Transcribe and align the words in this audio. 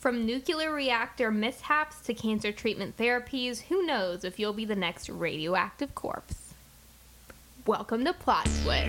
From 0.00 0.24
nuclear 0.24 0.72
reactor 0.72 1.30
mishaps 1.30 2.00
to 2.06 2.14
cancer 2.14 2.52
treatment 2.52 2.96
therapies, 2.96 3.60
who 3.64 3.84
knows 3.84 4.24
if 4.24 4.38
you'll 4.38 4.54
be 4.54 4.64
the 4.64 4.74
next 4.74 5.10
radioactive 5.10 5.94
corpse? 5.94 6.54
Welcome 7.66 8.06
to 8.06 8.14
Plot 8.14 8.48
Twist. 8.64 8.88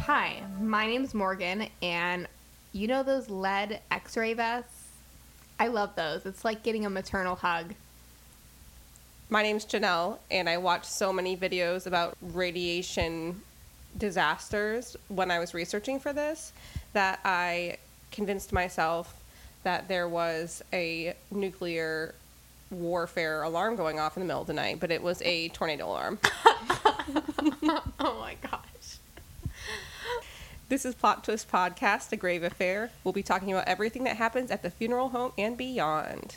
Hi, 0.00 0.42
my 0.60 0.88
name's 0.88 1.14
Morgan, 1.14 1.68
and 1.80 2.26
you 2.72 2.88
know 2.88 3.02
those 3.02 3.28
lead 3.28 3.80
x 3.90 4.16
ray 4.16 4.34
vests? 4.34 4.88
I 5.60 5.68
love 5.68 5.94
those. 5.94 6.26
It's 6.26 6.44
like 6.44 6.62
getting 6.62 6.86
a 6.86 6.90
maternal 6.90 7.36
hug. 7.36 7.74
My 9.28 9.42
name's 9.42 9.64
Janelle, 9.64 10.18
and 10.30 10.48
I 10.48 10.58
watched 10.58 10.86
so 10.86 11.12
many 11.12 11.36
videos 11.36 11.86
about 11.86 12.16
radiation 12.20 13.40
disasters 13.96 14.96
when 15.08 15.30
I 15.30 15.38
was 15.38 15.54
researching 15.54 16.00
for 16.00 16.12
this 16.12 16.52
that 16.92 17.20
I 17.24 17.76
convinced 18.10 18.52
myself 18.52 19.14
that 19.62 19.88
there 19.88 20.08
was 20.08 20.62
a 20.72 21.14
nuclear 21.30 22.14
warfare 22.70 23.42
alarm 23.42 23.76
going 23.76 24.00
off 24.00 24.16
in 24.16 24.22
the 24.22 24.26
middle 24.26 24.40
of 24.40 24.46
the 24.46 24.54
night, 24.54 24.80
but 24.80 24.90
it 24.90 25.02
was 25.02 25.22
a 25.22 25.48
tornado 25.50 25.86
alarm. 25.86 26.18
oh 28.00 28.16
my 28.20 28.36
gosh. 28.42 28.71
This 30.72 30.86
is 30.86 30.94
Plot 30.94 31.22
Twist 31.22 31.52
Podcast, 31.52 32.10
A 32.12 32.16
Grave 32.16 32.42
Affair. 32.42 32.90
We'll 33.04 33.12
be 33.12 33.22
talking 33.22 33.52
about 33.52 33.68
everything 33.68 34.04
that 34.04 34.16
happens 34.16 34.50
at 34.50 34.62
the 34.62 34.70
funeral 34.70 35.10
home 35.10 35.32
and 35.36 35.54
beyond. 35.54 36.36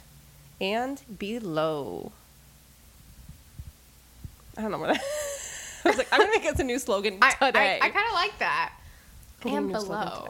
And 0.60 1.02
below. 1.18 2.12
I 4.58 4.62
don't 4.62 4.72
know 4.72 4.78
what 4.78 4.90
I, 4.90 4.94
I 5.86 5.88
was 5.88 5.98
like. 5.98 6.10
I'm 6.12 6.20
gonna 6.20 6.38
make 6.38 6.46
us 6.52 6.60
a 6.60 6.66
new 6.66 6.80
slogan 6.80 7.14
today. 7.14 7.80
I, 7.82 7.86
I 7.86 7.90
kind 7.90 8.08
of 8.08 8.14
like 8.14 8.38
that. 8.40 8.74
And 9.46 9.68
need 9.68 9.76
a 9.78 9.80
slogan 9.80 10.10
below. 10.10 10.30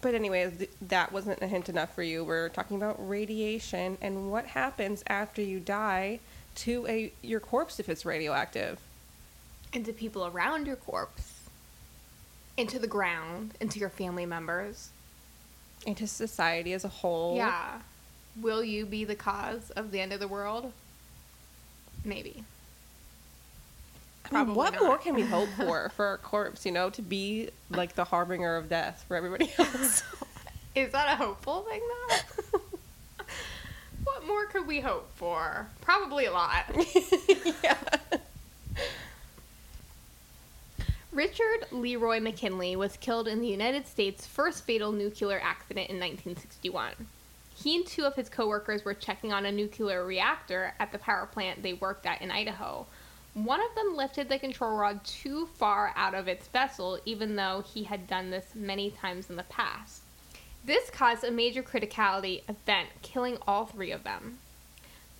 But 0.00 0.16
anyway, 0.16 0.50
th- 0.50 0.70
that 0.88 1.12
wasn't 1.12 1.40
a 1.42 1.46
hint 1.46 1.68
enough 1.68 1.94
for 1.94 2.02
you. 2.02 2.24
We're 2.24 2.48
talking 2.48 2.76
about 2.76 2.96
radiation 3.08 3.98
and 4.02 4.32
what 4.32 4.46
happens 4.46 5.04
after 5.06 5.42
you 5.42 5.60
die 5.60 6.18
to 6.56 6.88
a 6.88 7.12
your 7.22 7.38
corpse 7.38 7.78
if 7.78 7.88
it's 7.88 8.04
radioactive. 8.04 8.80
And 9.72 9.84
to 9.84 9.92
people 9.92 10.26
around 10.26 10.66
your 10.66 10.74
corpse. 10.74 11.31
Into 12.56 12.78
the 12.78 12.86
ground. 12.86 13.54
Into 13.60 13.78
your 13.78 13.88
family 13.88 14.26
members. 14.26 14.90
into 15.86 16.06
society 16.06 16.72
as 16.74 16.84
a 16.84 16.88
whole. 16.88 17.36
Yeah. 17.36 17.80
Will 18.40 18.62
you 18.64 18.86
be 18.86 19.04
the 19.04 19.14
cause 19.16 19.70
of 19.70 19.90
the 19.90 20.00
end 20.00 20.12
of 20.12 20.20
the 20.20 20.28
world? 20.28 20.72
Maybe. 22.04 22.44
I 24.24 24.28
mean, 24.34 24.44
Probably 24.46 24.54
what 24.54 24.72
not. 24.74 24.82
more 24.82 24.98
can 24.98 25.14
we 25.14 25.22
hope 25.22 25.48
for 25.56 25.88
for 25.96 26.06
our 26.06 26.18
corpse? 26.18 26.64
You 26.64 26.72
know, 26.72 26.88
to 26.90 27.02
be 27.02 27.50
like 27.70 27.94
the 27.94 28.04
harbinger 28.04 28.56
of 28.56 28.68
death 28.68 29.04
for 29.08 29.16
everybody 29.16 29.50
else. 29.58 30.02
Is 30.74 30.92
that 30.92 31.12
a 31.12 31.16
hopeful 31.16 31.62
thing, 31.68 31.82
though? 32.52 32.60
what 34.04 34.26
more 34.26 34.46
could 34.46 34.66
we 34.66 34.80
hope 34.80 35.10
for? 35.16 35.66
Probably 35.82 36.24
a 36.26 36.32
lot. 36.32 36.64
yeah. 37.62 37.76
Richard 41.12 41.66
Leroy 41.70 42.20
McKinley 42.20 42.74
was 42.74 42.96
killed 42.96 43.28
in 43.28 43.42
the 43.42 43.46
United 43.46 43.86
States' 43.86 44.24
first 44.24 44.64
fatal 44.64 44.92
nuclear 44.92 45.38
accident 45.38 45.90
in 45.90 46.00
1961. 46.00 46.94
He 47.54 47.76
and 47.76 47.86
two 47.86 48.04
of 48.04 48.14
his 48.14 48.30
coworkers 48.30 48.82
were 48.82 48.94
checking 48.94 49.30
on 49.30 49.44
a 49.44 49.52
nuclear 49.52 50.06
reactor 50.06 50.72
at 50.80 50.90
the 50.90 50.96
power 50.96 51.26
plant 51.26 51.62
they 51.62 51.74
worked 51.74 52.06
at 52.06 52.22
in 52.22 52.30
Idaho. 52.30 52.86
One 53.34 53.60
of 53.60 53.74
them 53.74 53.94
lifted 53.94 54.30
the 54.30 54.38
control 54.38 54.74
rod 54.74 55.04
too 55.04 55.50
far 55.54 55.92
out 55.96 56.14
of 56.14 56.28
its 56.28 56.48
vessel, 56.48 56.98
even 57.04 57.36
though 57.36 57.62
he 57.62 57.84
had 57.84 58.06
done 58.06 58.30
this 58.30 58.54
many 58.54 58.90
times 58.90 59.28
in 59.28 59.36
the 59.36 59.42
past. 59.42 60.00
This 60.64 60.88
caused 60.88 61.24
a 61.24 61.30
major 61.30 61.62
criticality 61.62 62.40
event, 62.48 62.88
killing 63.02 63.36
all 63.46 63.66
three 63.66 63.90
of 63.90 64.04
them. 64.04 64.38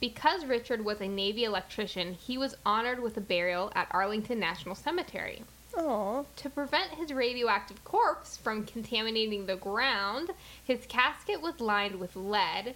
Because 0.00 0.46
Richard 0.46 0.86
was 0.86 1.02
a 1.02 1.06
Navy 1.06 1.44
electrician, 1.44 2.14
he 2.14 2.38
was 2.38 2.56
honored 2.64 3.02
with 3.02 3.18
a 3.18 3.20
burial 3.20 3.70
at 3.74 3.88
Arlington 3.90 4.40
National 4.40 4.74
Cemetery. 4.74 5.42
Oh. 5.76 6.26
To 6.36 6.50
prevent 6.50 6.90
his 6.92 7.12
radioactive 7.12 7.82
corpse 7.84 8.36
from 8.36 8.66
contaminating 8.66 9.46
the 9.46 9.56
ground, 9.56 10.30
his 10.64 10.86
casket 10.86 11.40
was 11.40 11.60
lined 11.60 11.98
with 11.98 12.14
lead, 12.14 12.74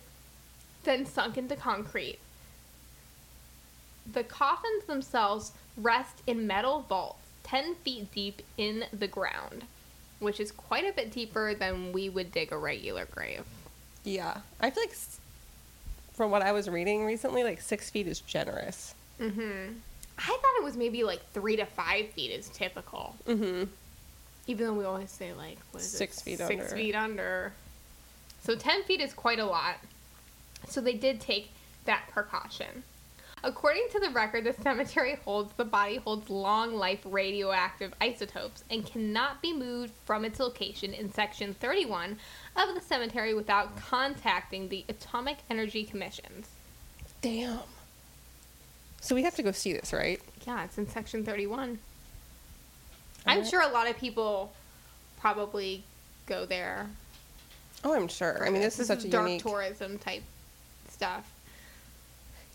then 0.85 1.05
sunk 1.05 1.37
into 1.37 1.57
concrete. 1.57 2.19
The 4.11 4.25
coffins 4.25 4.85
themselves 4.85 5.53
rest 5.77 6.23
in 6.27 6.47
metal 6.47 6.87
vaults 6.89 7.19
10 7.43 7.77
feet 7.77 8.13
deep 8.13 8.43
in 8.57 8.85
the 8.93 9.07
ground, 9.07 9.65
which 10.19 10.41
is 10.41 10.51
quite 10.51 10.85
a 10.85 10.93
bit 10.93 11.13
deeper 11.13 11.55
than 11.55 11.93
we 11.93 12.09
would 12.09 12.33
dig 12.33 12.51
a 12.51 12.59
regular 12.59 13.05
grave. 13.05 13.45
Yeah. 14.05 14.39
I 14.61 14.71
feel 14.71 14.83
like, 14.83 14.97
from 16.15 16.31
what 16.31 16.43
I 16.43 16.53
was 16.53 16.69
reading 16.69 17.05
recently, 17.05 17.45
like 17.45 17.61
six 17.61 17.91
feet 17.91 18.07
is 18.07 18.21
generous. 18.21 18.95
Mm-hmm. 19.21 19.75
I 20.19 20.23
thought 20.27 20.57
it 20.59 20.65
was 20.65 20.77
maybe 20.77 21.05
like 21.05 21.21
three 21.33 21.57
to 21.57 21.67
five 21.67 22.09
feet 22.11 22.31
is 22.31 22.49
typical. 22.51 23.15
Mm-hmm. 23.27 23.65
Even 24.47 24.67
though 24.67 24.75
we 24.75 24.85
always 24.85 25.11
say 25.11 25.33
like 25.33 25.59
what 25.73 25.83
is 25.83 25.91
Six 25.91 26.19
it? 26.19 26.23
feet 26.23 26.39
six 26.39 26.51
under. 26.65 26.77
feet 26.77 26.95
under. 26.95 27.53
So 28.43 28.55
ten 28.57 28.83
feet 28.85 29.01
is 29.01 29.13
quite 29.13 29.39
a 29.39 29.45
lot. 29.45 29.77
So 30.69 30.81
they 30.81 30.95
did 30.95 31.21
take 31.21 31.51
that 31.85 32.05
precaution. 32.13 32.83
According 33.45 33.87
to 33.93 34.01
the 34.01 34.11
record, 34.11 34.45
the 34.45 34.55
cemetery 34.63 35.19
holds 35.25 35.53
the 35.57 35.65
body 35.65 35.97
holds 35.97 36.31
long 36.31 36.75
life 36.75 37.01
radioactive 37.05 37.93
isotopes 38.01 38.65
and 38.71 38.85
cannot 38.85 39.43
be 39.43 39.53
moved 39.53 39.93
from 40.05 40.25
its 40.25 40.41
location 40.41 40.93
in 40.95 41.13
section 41.13 41.55
31 41.55 42.19
of 42.57 42.75
the 42.75 42.81
cemetery 42.81 43.35
without 43.35 43.77
contacting 43.77 44.69
the 44.69 44.85
Atomic 44.89 45.37
Energy 45.51 45.85
Commissions. 45.85 46.49
Damn. 47.21 47.61
So 49.07 49.15
we 49.15 49.23
have 49.23 49.37
to 49.37 49.43
go 49.45 49.53
see 49.53 49.73
this, 49.73 49.93
right? 49.93 50.21
Yeah, 50.49 50.65
it's 50.65 50.79
in 50.79 50.89
section 50.89 51.25
31. 51.25 51.79
I'm 53.25 53.37
Alright. 53.39 53.49
sure 53.49 53.63
a 53.63 53.69
lot 53.69 53.89
of 53.89 53.97
people 53.97 54.53
probably 55.21 55.85
go 56.27 56.45
there. 56.45 56.89
Oh, 57.85 57.95
I'm 57.95 58.09
sure. 58.09 58.45
I 58.45 58.51
mean, 58.51 58.63
this, 58.63 58.81
is 58.81 58.89
such 58.89 59.05
a 59.05 59.09
dark 59.09 59.29
unique. 59.29 59.43
tourism 59.45 59.99
type 59.99 60.25
stuff. 60.91 61.31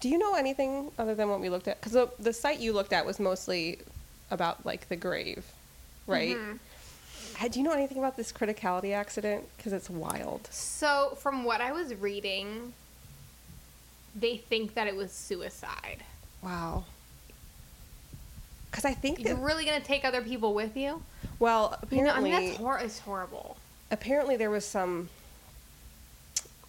Do 0.01 0.09
you 0.09 0.17
know 0.17 0.33
anything 0.33 0.91
other 0.99 1.15
than 1.15 1.29
what 1.29 1.39
we 1.39 1.47
looked 1.47 1.69
at? 1.69 1.79
Because 1.79 1.93
the, 1.93 2.09
the 2.19 2.33
site 2.33 2.59
you 2.59 2.73
looked 2.73 2.91
at 2.91 3.05
was 3.05 3.17
mostly 3.17 3.79
about 4.29 4.65
like 4.65 4.89
the 4.89 4.97
grave, 4.97 5.45
right? 6.05 6.35
Mhm. 6.35 6.59
Uh, 7.41 7.47
Do 7.47 7.59
you 7.59 7.65
know 7.65 7.71
anything 7.71 7.97
about 7.97 8.17
this 8.17 8.33
criticality 8.33 8.93
accident? 8.93 9.45
Because 9.55 9.71
it's 9.71 9.89
wild. 9.89 10.49
So, 10.51 11.17
from 11.21 11.45
what 11.45 11.61
I 11.61 11.71
was 11.71 11.95
reading, 11.95 12.73
they 14.13 14.35
think 14.35 14.73
that 14.73 14.87
it 14.87 14.97
was 14.97 15.13
suicide. 15.13 16.03
Wow. 16.41 16.85
Because 18.69 18.85
I 18.85 18.93
think 18.93 19.19
You're 19.19 19.35
really 19.35 19.65
gonna 19.65 19.81
take 19.81 20.05
other 20.05 20.21
people 20.21 20.53
with 20.53 20.77
you? 20.77 21.01
well, 21.39 21.77
You 21.89 22.03
know, 22.03 22.09
I 22.09 22.19
apparently, 22.19 22.31
mean, 22.31 22.45
that's 22.49 22.57
hor- 22.57 22.79
it's 22.79 22.99
horrible. 22.99 23.57
apparently 23.91 24.37
there 24.37 24.49
was 24.49 24.65
some 24.65 25.09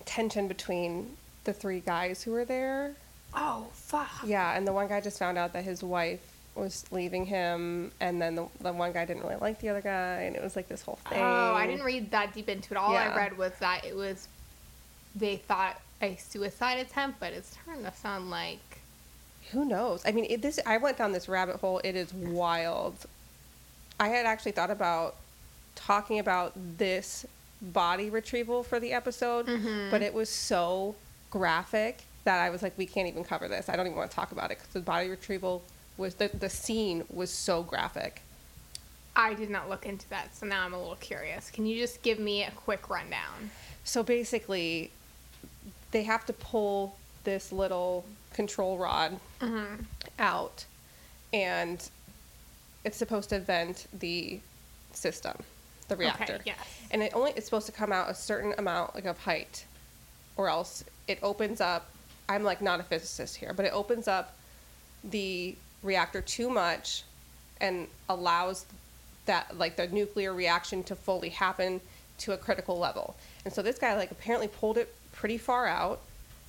tension 0.05 0.49
between 0.49 1.16
the 1.44 1.53
three 1.53 1.81
guys 1.81 2.22
who 2.22 2.32
were 2.32 2.44
there. 2.44 2.94
Oh 3.34 3.66
fuck! 3.72 4.11
Yeah, 4.25 4.55
and 4.56 4.66
the 4.66 4.72
one 4.72 4.88
guy 4.88 5.00
just 5.00 5.19
found 5.19 5.38
out 5.38 5.53
that 5.55 5.65
his 5.65 5.82
wife 5.82 6.21
was 6.55 6.84
leaving 6.91 7.25
him, 7.25 7.91
and 8.00 8.21
then 8.21 8.34
the, 8.34 8.47
the 8.61 8.72
one 8.72 8.93
guy 8.93 9.06
didn't 9.06 9.22
really 9.22 9.37
like 9.37 9.59
the 9.61 9.71
other 9.71 9.81
guy, 9.81 10.22
and 10.22 10.37
it 10.37 10.43
was 10.43 10.55
like 10.55 10.69
this 10.69 10.82
whole 10.82 10.99
oh, 11.06 11.09
thing. 11.09 11.19
Oh, 11.22 11.55
I 11.55 11.66
didn't 11.66 11.84
read 11.84 12.11
that 12.11 12.35
deep 12.35 12.49
into 12.49 12.75
it. 12.75 12.76
All 12.76 12.94
I 12.94 13.14
read 13.17 13.38
was 13.38 13.52
that 13.61 13.85
it 13.87 13.97
was 13.97 14.29
they 15.14 15.37
thought 15.37 15.81
a 16.02 16.17
suicide 16.17 16.79
attempt, 16.79 17.20
but 17.20 17.32
it's 17.32 17.56
starting 17.62 17.85
to 17.85 17.93
sound 17.94 18.29
like 18.29 18.72
Who 19.50 19.65
knows? 19.65 20.03
I 20.06 20.12
mean, 20.12 20.27
it, 20.31 20.41
this 20.43 20.59
I 20.65 20.77
went 20.79 20.97
down 20.97 21.12
this 21.12 21.29
rabbit 21.29 21.56
hole. 21.56 21.81
It 21.85 21.97
is 21.97 22.12
wild. 22.15 22.94
I 24.00 24.09
had 24.09 24.25
actually 24.27 24.53
thought 24.53 24.71
about 24.71 25.17
talking 25.75 26.19
about 26.19 26.53
this 26.79 27.27
body 27.61 28.09
retrieval 28.11 28.62
for 28.62 28.81
the 28.81 28.93
episode, 28.93 29.47
Mhm. 29.47 29.91
but 29.91 30.03
it 30.03 30.15
was 30.15 30.29
so 30.29 30.94
graphic 31.31 32.03
that 32.25 32.41
I 32.41 32.50
was 32.50 32.62
like, 32.62 32.77
we 32.79 32.87
can't 32.87 33.09
even 33.09 33.25
cover 33.25 33.49
this. 33.49 33.69
I 33.69 33.77
don't 33.77 33.87
even 33.87 33.97
want 33.99 34.11
to 34.11 34.15
talk 34.17 34.33
about 34.33 34.50
it 34.50 34.59
because 34.59 34.73
the 34.73 34.81
body 34.81 35.09
retrieval 35.09 35.62
was 35.97 36.15
the 36.15 36.29
the 36.29 36.49
scene 36.49 37.05
was 37.12 37.31
so 37.31 37.62
graphic. 37.62 38.23
I 39.15 39.35
did 39.35 39.50
not 39.50 39.69
look 39.69 39.85
into 39.85 40.09
that, 40.09 40.35
so 40.35 40.47
now 40.47 40.65
I'm 40.65 40.73
a 40.73 40.79
little 40.79 40.97
curious. 40.97 41.50
Can 41.50 41.67
you 41.67 41.77
just 41.79 42.00
give 42.03 42.19
me 42.19 42.45
a 42.45 42.50
quick 42.53 42.88
rundown? 42.88 43.50
So 43.85 44.03
basically, 44.03 44.91
they 45.91 46.05
have 46.05 46.25
to 46.27 46.33
pull 46.33 46.97
this 47.25 47.53
little 47.53 48.05
control 48.34 48.79
rod 48.79 49.19
Mm-hmm. 49.40 49.82
out, 50.19 50.64
and 51.32 51.88
it's 52.84 52.96
supposed 52.96 53.31
to 53.31 53.38
vent 53.40 53.87
the 53.99 54.40
system. 54.93 55.37
the 55.88 55.96
reactor. 55.96 56.40
yes. 56.44 56.56
And 56.90 57.02
it 57.02 57.12
only 57.14 57.32
it's 57.37 57.46
supposed 57.46 57.67
to 57.67 57.73
come 57.73 57.93
out 57.93 58.11
a 58.11 58.14
certain 58.14 58.55
amount 58.58 58.94
like 58.94 59.05
of 59.05 59.19
height, 59.19 59.64
or 60.37 60.49
else 60.49 60.84
it 61.08 61.19
opens 61.23 61.61
up. 61.61 61.88
I'm 62.29 62.44
like 62.44 62.62
not 62.62 62.81
a 62.81 62.82
physicist 62.82 63.37
here, 63.37 63.52
but 63.52 63.64
it 63.67 63.73
opens 63.73 64.08
up 64.08 64.35
the 65.05 65.55
reactor 65.82 66.20
too 66.23 66.49
much, 66.49 67.02
and 67.61 67.88
allows 68.08 68.67
that 69.26 69.56
like 69.58 69.76
the 69.76 69.88
nuclear 69.88 70.32
reaction 70.32 70.82
to 70.85 70.94
fully 70.96 71.28
happen 71.31 71.81
to 72.19 72.32
a 72.32 72.37
critical 72.37 72.78
level. 72.78 73.17
And 73.44 73.52
so 73.52 73.62
this 73.62 73.78
guy 73.78 73.96
like 73.96 74.11
apparently 74.11 74.49
pulled 74.49 74.78
it 74.78 74.94
pretty 75.12 75.38
far 75.38 75.67
out, 75.67 76.00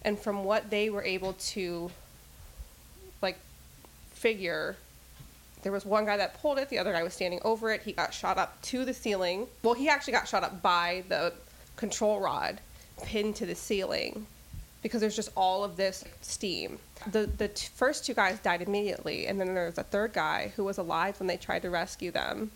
and 0.05 0.19
from 0.19 0.43
what 0.43 0.69
they 0.69 0.89
were 0.89 1.03
able 1.03 1.33
to 1.33 1.89
like 3.21 3.37
figure 4.11 4.75
there 5.63 5.71
was 5.71 5.85
one 5.85 6.05
guy 6.05 6.17
that 6.17 6.39
pulled 6.41 6.59
it 6.59 6.69
the 6.69 6.77
other 6.77 6.91
guy 6.91 7.03
was 7.03 7.13
standing 7.13 7.39
over 7.43 7.71
it 7.71 7.81
he 7.81 7.93
got 7.93 8.13
shot 8.13 8.37
up 8.37 8.61
to 8.61 8.85
the 8.85 8.93
ceiling. 8.93 9.47
Well 9.63 9.73
he 9.73 9.89
actually 9.89 10.13
got 10.13 10.27
shot 10.27 10.43
up 10.43 10.61
by 10.61 11.03
the 11.07 11.33
control 11.77 12.19
rod 12.19 12.59
pinned 13.03 13.35
to 13.37 13.45
the 13.45 13.55
ceiling 13.55 14.27
because 14.81 14.99
there's 14.99 15.15
just 15.15 15.31
all 15.35 15.63
of 15.63 15.77
this 15.77 16.03
steam. 16.21 16.77
The 17.09 17.25
the 17.25 17.47
t- 17.47 17.69
first 17.73 18.05
two 18.05 18.13
guys 18.13 18.39
died 18.39 18.61
immediately 18.61 19.27
and 19.27 19.39
then 19.39 19.55
there 19.55 19.65
was 19.65 19.77
a 19.77 19.83
third 19.83 20.13
guy 20.13 20.51
who 20.55 20.65
was 20.65 20.77
alive 20.77 21.19
when 21.19 21.27
they 21.27 21.37
tried 21.37 21.61
to 21.63 21.69
rescue 21.69 22.11
them 22.11 22.51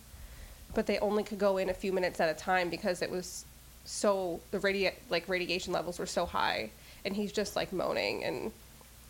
but 0.74 0.86
they 0.86 0.98
only 0.98 1.24
could 1.24 1.38
go 1.38 1.56
in 1.56 1.70
a 1.70 1.74
few 1.74 1.92
minutes 1.92 2.20
at 2.20 2.28
a 2.28 2.38
time 2.38 2.68
because 2.68 3.00
it 3.00 3.10
was 3.10 3.46
so 3.86 4.38
the 4.50 4.58
radi- 4.58 4.92
like 5.08 5.26
radiation 5.28 5.72
levels 5.72 5.98
were 5.98 6.06
so 6.06 6.26
high 6.26 6.70
and 7.08 7.16
he's 7.16 7.32
just 7.32 7.56
like 7.56 7.72
moaning 7.72 8.22
and 8.22 8.52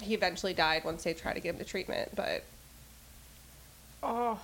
he 0.01 0.15
eventually 0.15 0.55
died 0.55 0.85
once 0.85 1.03
they 1.03 1.13
tried 1.13 1.35
to 1.35 1.41
give 1.41 1.55
him 1.57 1.59
the 1.59 1.65
treatment 1.65 2.09
but 2.15 2.45
Oh, 4.01 4.39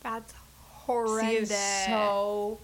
that's 0.00 0.32
horrendous. 0.70 1.50
it's 1.50 1.86
so 1.86 2.60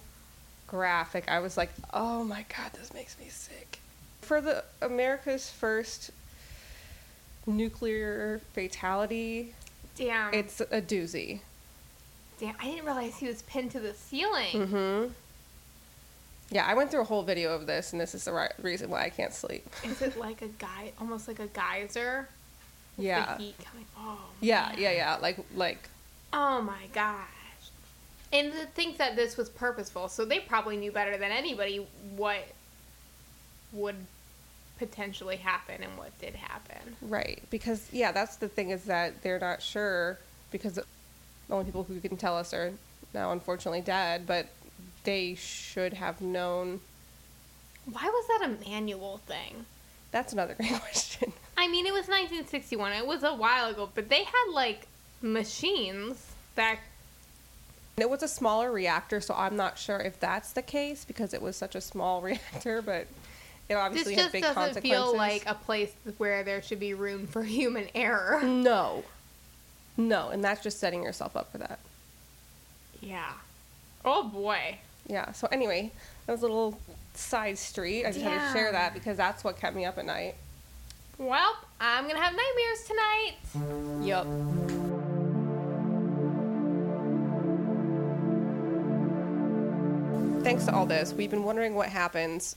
graphic. 0.69 1.25
I 1.29 1.41
was 1.41 1.57
like, 1.57 1.71
oh 1.93 2.23
my 2.23 2.45
god, 2.57 2.73
this 2.75 2.95
makes 2.95 3.19
me 3.19 3.27
sick. 3.29 3.81
For 4.23 4.41
the 4.41 4.63
America's 4.81 5.51
first 5.51 6.13
nuclear 7.45 8.41
fatality, 8.53 9.53
Damn. 9.97 10.33
it's 10.33 10.61
a 10.61 10.81
doozy. 10.81 11.41
Damn. 12.39 12.55
I 12.61 12.67
didn't 12.67 12.85
realize 12.85 13.17
he 13.17 13.27
was 13.27 13.43
pinned 13.43 13.73
to 13.73 13.81
the 13.81 13.95
ceiling. 13.95 14.53
Mm-hmm. 14.53 15.13
Yeah, 16.51 16.65
I 16.67 16.75
went 16.75 16.91
through 16.91 17.03
a 17.03 17.05
whole 17.05 17.23
video 17.23 17.55
of 17.55 17.67
this, 17.67 17.93
and 17.93 18.01
this 18.01 18.15
is 18.15 18.25
the 18.25 18.33
right 18.33 18.53
reason 18.63 18.89
why 18.89 19.05
I 19.05 19.11
can't 19.11 19.35
sleep. 19.35 19.69
Is 19.85 20.01
it 20.01 20.17
like 20.17 20.41
a 20.41 20.49
guy, 20.49 20.93
almost 20.99 21.29
like 21.29 21.41
a 21.41 21.47
geyser? 21.49 22.29
Yeah. 22.97 23.37
The 23.37 23.43
heat 23.43 23.55
coming. 23.65 23.85
Oh. 23.99 24.19
Yeah, 24.41 24.69
man. 24.71 24.77
yeah, 24.79 24.93
yeah. 24.93 25.17
Like, 25.21 25.39
like, 25.55 25.89
Oh 26.33 26.61
my 26.63 26.87
gosh. 26.93 27.27
And 28.33 28.53
to 28.53 28.67
think 28.67 28.99
that 28.99 29.17
this 29.17 29.37
was 29.37 29.49
purposeful, 29.49 30.09
so 30.09 30.25
they 30.25 30.41
probably 30.41 30.77
knew 30.77 30.93
better 30.93 31.17
than 31.17 31.33
anybody 31.33 31.87
what 32.17 32.47
would 33.73 33.97
potentially 34.79 35.37
happen 35.37 35.83
and 35.83 35.97
what 35.99 36.19
did 36.21 36.35
happen. 36.35 36.97
right. 37.03 37.43
Because, 37.51 37.89
yeah, 37.93 38.13
that's 38.13 38.37
the 38.37 38.49
thing 38.49 38.71
is 38.71 38.85
that 38.85 39.23
they're 39.23 39.39
not 39.39 39.61
sure 39.63 40.19
because 40.51 40.75
the 40.75 40.85
only 41.51 41.65
people 41.65 41.85
who 41.85 42.01
can 42.01 42.17
tell 42.17 42.37
us 42.37 42.55
are 42.55 42.73
now 43.15 43.33
unfortunately 43.33 43.81
dead, 43.81 44.27
but 44.27 44.47
they 45.05 45.35
should 45.35 45.95
have 45.95 46.21
known. 46.21 46.81
Why 47.91 48.05
was 48.05 48.27
that 48.29 48.49
a 48.51 48.69
manual 48.69 49.19
thing? 49.27 49.65
That's 50.11 50.33
another 50.33 50.55
great 50.59 50.79
question. 50.81 51.33
I 51.57 51.69
mean, 51.69 51.87
it 51.87 51.93
was 51.93 52.09
1961. 52.09 52.93
It 52.93 53.07
was 53.07 53.23
a 53.23 53.35
while 53.35 53.69
ago, 53.71 53.89
but 53.95 54.09
they 54.09 54.25
had 54.25 54.53
like 54.53 54.87
machines 55.23 56.25
that 56.55 56.79
It 57.97 58.09
was 58.09 58.23
a 58.23 58.29
smaller 58.29 58.71
reactor, 58.71 59.21
so 59.21 59.35
I'm 59.35 59.57
not 59.57 59.79
sure 59.79 59.99
if 60.01 60.21
that's 60.21 60.53
the 60.53 60.63
case 60.63 61.05
because 61.05 61.35
it 61.35 61.43
was 61.43 61.57
such 61.57 61.75
a 61.75 61.81
small 61.81 62.21
reactor, 62.23 62.81
but 62.83 63.07
it 63.69 63.75
this 63.75 63.77
obviously 63.77 64.15
had 64.15 64.21
just 64.23 64.33
big 64.33 64.43
doesn't 64.43 64.55
consequences. 64.55 64.91
feel 64.91 65.17
like 65.17 65.43
a 65.47 65.55
place 65.55 65.93
where 66.19 66.43
there 66.43 66.63
should 66.63 66.81
be 66.81 66.95
room 66.95 67.27
for 67.27 67.43
human 67.59 67.89
error. 67.95 68.41
no. 68.43 69.05
No, 70.01 70.29
and 70.29 70.45
that's 70.45 70.63
just 70.63 70.79
setting 70.79 71.03
yourself 71.03 71.37
up 71.37 71.51
for 71.51 71.59
that. 71.59 71.81
Yeah. 73.01 73.33
Oh 74.05 74.23
boy. 74.23 74.79
Yeah, 75.09 75.33
so 75.33 75.49
anyway, 75.51 75.91
that 76.27 76.33
was 76.33 76.43
a 76.43 76.47
little 76.47 76.79
side 77.15 77.59
street. 77.59 78.05
I 78.05 78.13
just 78.13 78.25
had 78.25 78.47
to 78.47 78.53
share 78.53 78.71
that 78.73 78.95
because 78.95 79.17
that's 79.17 79.43
what 79.43 79.59
kept 79.59 79.75
me 79.75 79.85
up 79.85 79.99
at 79.99 80.05
night. 80.05 80.35
Well, 81.17 81.57
I'm 81.81 82.07
gonna 82.07 82.21
have 82.21 82.35
nightmares 82.35 82.85
tonight. 82.87 84.05
Yup. 84.07 84.27
Thanks 90.45 90.67
to 90.67 90.75
all 90.75 90.87
this, 90.87 91.13
we've 91.13 91.31
been 91.31 91.43
wondering 91.43 91.75
what 91.75 91.89
happens 91.89 92.55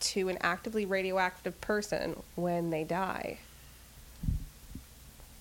to 0.00 0.28
an 0.28 0.38
actively 0.40 0.84
radioactive 0.84 1.58
person 1.60 2.20
when 2.34 2.70
they 2.70 2.82
die. 2.84 3.38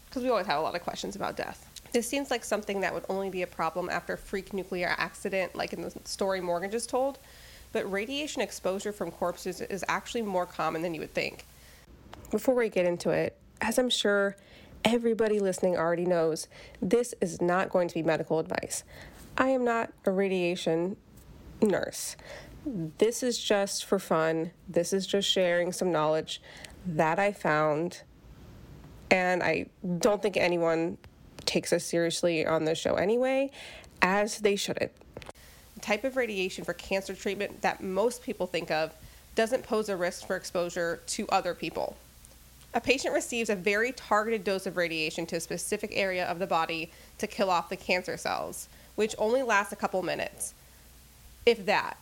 Because 0.06 0.24
we 0.24 0.30
always 0.30 0.46
have 0.46 0.60
a 0.60 0.62
lot 0.62 0.76
of 0.76 0.84
questions 0.84 1.16
about 1.16 1.36
death. 1.36 1.73
This 1.94 2.08
seems 2.08 2.32
like 2.32 2.44
something 2.44 2.82
that 2.82 2.92
would 2.94 3.06
only 3.08 3.30
be 3.30 3.44
a 3.44 3.48
problem 3.48 3.88
after 3.88 4.14
a 4.14 4.18
freak 4.18 4.52
nuclear 4.52 4.96
accident, 4.98 5.56
like 5.56 5.74
in 5.74 5.82
the 5.82 5.94
story 6.06 6.42
Morgan 6.42 6.72
just 6.72 6.90
told. 6.90 7.20
But 7.72 7.90
radiation 7.92 8.42
exposure 8.42 8.92
from 8.92 9.12
corpses 9.12 9.62
is 9.62 9.86
actually 9.88 10.24
more 10.24 10.48
common 10.48 10.82
than 10.82 10.96
you 10.96 11.02
would 11.02 11.14
think. 11.14 11.46
Before 12.32 12.56
we 12.56 12.70
get 12.70 12.88
into 12.88 13.12
it, 13.12 13.38
as 13.62 13.78
I'm 13.78 13.92
sure 13.92 14.36
everybody 14.84 15.40
listening 15.40 15.78
already 15.78 16.06
knows, 16.06 16.48
this 16.82 17.14
is 17.22 17.42
not 17.42 17.70
going 17.70 17.88
to 17.88 17.94
be 17.94 18.02
medical 18.02 18.40
advice. 18.40 18.84
I 19.38 19.50
am 19.50 19.64
not 19.64 19.94
a 20.06 20.12
radiation 20.12 20.98
nurse. 21.62 22.16
This 22.98 23.22
is 23.22 23.38
just 23.38 23.86
for 23.86 24.00
fun. 24.00 24.52
This 24.68 24.94
is 24.94 25.06
just 25.06 25.30
sharing 25.30 25.72
some 25.72 25.92
knowledge 25.92 26.42
that 26.88 27.20
I 27.20 27.34
found. 27.34 28.02
And 29.12 29.44
I 29.44 29.68
don't 30.00 30.24
think 30.24 30.38
anyone 30.38 30.98
takes 31.46 31.74
us 31.74 31.84
seriously 31.84 32.46
on 32.46 32.66
the 32.66 32.76
show 32.76 32.96
anyway, 32.96 33.52
as 34.02 34.40
they 34.40 34.56
shouldn't. 34.56 34.92
The 35.76 35.82
type 35.82 36.04
of 36.04 36.16
radiation 36.16 36.64
for 36.64 36.74
cancer 36.74 37.14
treatment 37.14 37.62
that 37.62 37.82
most 37.82 38.24
people 38.24 38.48
think 38.48 38.72
of 38.72 38.94
doesn't 39.36 39.64
pose 39.64 39.90
a 39.90 39.98
risk 39.98 40.28
for 40.28 40.36
exposure 40.36 41.02
to 41.08 41.28
other 41.30 41.54
people. 41.54 41.96
A 42.76 42.82
patient 42.82 43.14
receives 43.14 43.50
a 43.50 43.56
very 43.56 43.92
targeted 43.92 44.44
dose 44.44 44.66
of 44.66 44.78
radiation 44.78 45.26
to 45.28 45.36
a 45.36 45.40
specific 45.40 45.92
area 45.94 46.26
of 46.26 46.40
the 46.40 46.48
body 46.48 46.92
to 47.20 47.28
kill 47.28 47.50
off 47.50 47.70
the 47.70 47.78
cancer 47.78 48.18
cells, 48.18 48.68
which 48.96 49.16
only 49.18 49.44
lasts 49.44 49.74
a 49.74 49.76
couple 49.76 50.02
minutes, 50.02 50.54
if 51.46 51.66
that. 51.66 51.98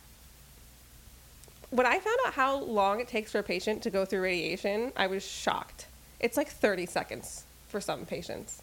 When 1.70 1.86
I 1.86 1.98
found 1.98 2.18
out 2.26 2.34
how 2.34 2.58
long 2.58 3.00
it 3.00 3.08
takes 3.08 3.32
for 3.32 3.38
a 3.38 3.42
patient 3.42 3.82
to 3.82 3.90
go 3.90 4.04
through 4.04 4.22
radiation, 4.22 4.92
I 4.96 5.06
was 5.06 5.24
shocked. 5.24 5.86
It's 6.20 6.36
like 6.36 6.48
30 6.48 6.86
seconds 6.86 7.44
for 7.68 7.80
some 7.80 8.06
patients. 8.06 8.61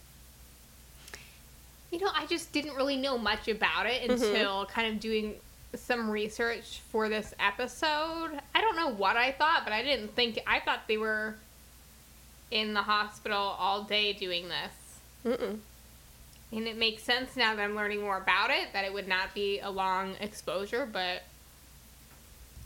You 1.92 2.00
know, 2.00 2.10
I 2.14 2.26
just 2.28 2.52
didn't 2.52 2.76
really 2.76 2.98
know 2.98 3.18
much 3.18 3.48
about 3.48 3.86
it 3.86 4.02
Mm-hmm. 4.10 4.24
until 4.24 4.66
kind 4.66 4.94
of 4.94 5.00
doing 5.00 5.36
some 5.76 6.10
research 6.10 6.82
for 6.92 7.10
this 7.10 7.34
episode. 7.40 8.40
I 8.56 8.62
don't 8.62 8.76
know 8.76 8.90
what 8.90 9.18
I 9.18 9.32
thought, 9.32 9.62
but 9.64 9.74
I 9.74 9.84
didn't 9.84 10.16
think 10.16 10.40
I 10.48 10.60
thought 10.60 10.82
they 10.88 10.98
were 10.98 11.36
in 12.52 12.74
the 12.74 12.82
hospital 12.82 13.38
all 13.38 13.84
day 13.84 14.14
doing 14.14 14.48
this. 14.50 15.38
Mm-mm. 15.38 15.60
And 16.52 16.68
it 16.68 16.78
makes 16.78 17.04
sense 17.04 17.36
now 17.36 17.56
that 17.56 17.62
I'm 17.62 17.76
learning 17.76 18.02
more 18.02 18.18
about 18.18 18.50
it 18.50 18.74
that 18.74 18.84
it 18.84 18.92
would 18.92 19.08
not 19.08 19.36
be 19.36 19.60
a 19.60 19.70
long 19.70 20.16
exposure, 20.20 20.88
but 20.92 21.22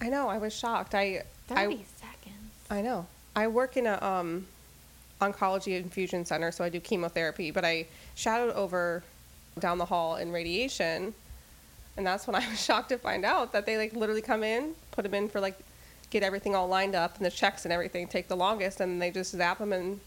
I 0.02 0.10
know, 0.10 0.30
I 0.30 0.38
was 0.38 0.54
shocked. 0.54 0.96
I, 0.96 1.24
30 1.48 1.60
I, 1.60 1.66
seconds. 1.66 2.52
I 2.70 2.82
know. 2.82 3.06
I 3.36 3.48
work 3.48 3.76
in 3.76 3.88
a 3.88 4.02
um, 4.02 4.46
oncology 5.22 5.78
infusion 5.78 6.26
center, 6.26 6.52
so 6.52 6.64
I 6.64 6.70
do 6.70 6.80
chemotherapy, 6.80 7.52
but 7.52 7.66
I 7.66 7.88
shadowed 8.16 8.54
over 8.54 9.04
down 9.60 9.78
the 9.78 9.86
hall 9.86 10.16
in 10.16 10.32
radiation, 10.32 11.14
and 11.98 12.06
that's 12.06 12.28
when 12.28 12.36
I 12.36 12.48
was 12.50 12.60
shocked 12.64 12.90
to 12.90 12.98
find 12.98 13.26
out 13.26 13.52
that 13.54 13.66
they 13.66 13.78
like 13.78 13.94
literally 13.94 14.22
come 14.22 14.44
in, 14.44 14.74
put 14.92 15.04
them 15.04 15.14
in 15.14 15.30
for 15.30 15.40
like 15.40 15.58
get 16.10 16.24
everything 16.24 16.56
all 16.56 16.68
lined 16.68 16.96
up, 16.96 17.18
and 17.18 17.26
the 17.26 17.32
checks 17.32 17.66
and 17.66 17.74
everything 17.74 18.08
take 18.08 18.28
the 18.28 18.36
longest, 18.36 18.80
and 18.80 19.02
they 19.02 19.12
just 19.12 19.32
zap 19.32 19.60
them 19.60 19.74
and 19.74 20.00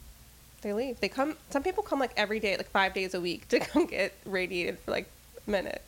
they 0.63 0.73
leave. 0.73 1.01
They 1.01 1.09
come. 1.09 1.37
Some 1.51 1.63
people 1.63 1.83
come 1.83 1.99
like 1.99 2.13
every 2.17 2.41
day, 2.41 2.57
like 2.57 2.71
five 2.71 2.95
days 2.95 3.15
a 3.15 3.21
week, 3.21 3.49
to 3.51 3.61
come 3.61 3.87
get 3.87 4.15
radiated 4.25 4.79
for 4.79 4.91
like 4.91 5.09
a 5.47 5.51
minute. 5.51 5.83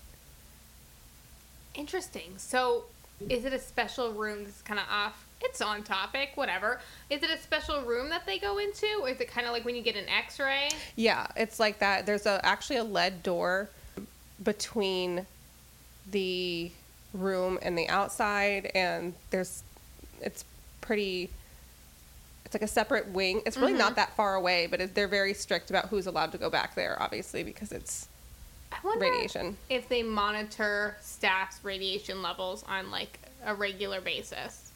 Interesting. 1.75 2.35
So, 2.37 2.85
is 3.29 3.45
it 3.45 3.53
a 3.53 3.59
special 3.59 4.12
room? 4.12 4.45
This 4.45 4.57
is 4.57 4.62
kind 4.62 4.81
of 4.81 4.87
off. 4.91 5.27
It's 5.40 5.61
on 5.61 5.83
topic, 5.83 6.30
whatever. 6.35 6.80
Is 7.11 7.23
it 7.23 7.30
a 7.30 7.38
special 7.38 7.83
room 7.83 8.09
that 8.11 8.26
they 8.26 8.38
go 8.38 8.59
into, 8.59 8.87
or 9.02 9.09
is 9.09 9.21
it 9.21 9.28
kind 9.30 9.47
of 9.47 9.52
like 9.52 9.64
when 9.64 9.76
you 9.76 9.83
get 9.83 9.97
an 9.97 10.09
X-ray? 10.09 10.68
Yeah, 10.97 11.26
it's 11.37 11.61
like 11.61 11.78
that. 11.78 12.07
There's 12.07 12.26
a 12.26 12.45
actually 12.45 12.76
a 12.76 12.85
lead 12.85 13.23
door 13.23 13.68
between 14.42 15.26
the 16.11 16.71
room 17.12 17.59
and 17.62 17.78
the 17.78 17.88
outside, 17.88 18.71
and 18.75 19.14
there's 19.30 19.62
it's 20.21 20.45
pretty. 20.80 21.30
It's 22.45 22.54
like 22.54 22.62
a 22.62 22.68
separate 22.68 23.09
wing. 23.09 23.42
It's 23.45 23.59
really 23.59 23.75
not 23.75 23.88
mm-hmm. 23.88 23.97
that 23.97 24.16
far 24.16 24.35
away, 24.35 24.66
but 24.66 24.80
it, 24.80 24.95
they're 24.95 25.07
very 25.07 25.35
strict 25.35 25.68
about 25.68 25.87
who's 25.87 26.07
allowed 26.07 26.33
to 26.33 26.38
go 26.38 26.49
back 26.49 26.75
there, 26.75 26.97
obviously, 26.99 27.42
because 27.42 27.73
it's 27.73 28.09
I 28.73 28.78
wonder 28.83 29.04
radiation. 29.04 29.57
if 29.68 29.88
they 29.88 30.02
monitor 30.02 30.97
staff's 31.02 31.62
radiation 31.62 32.23
levels 32.23 32.64
on 32.66 32.90
like 32.90 33.18
a 33.45 33.54
regular 33.54 34.00
basis. 34.00 34.68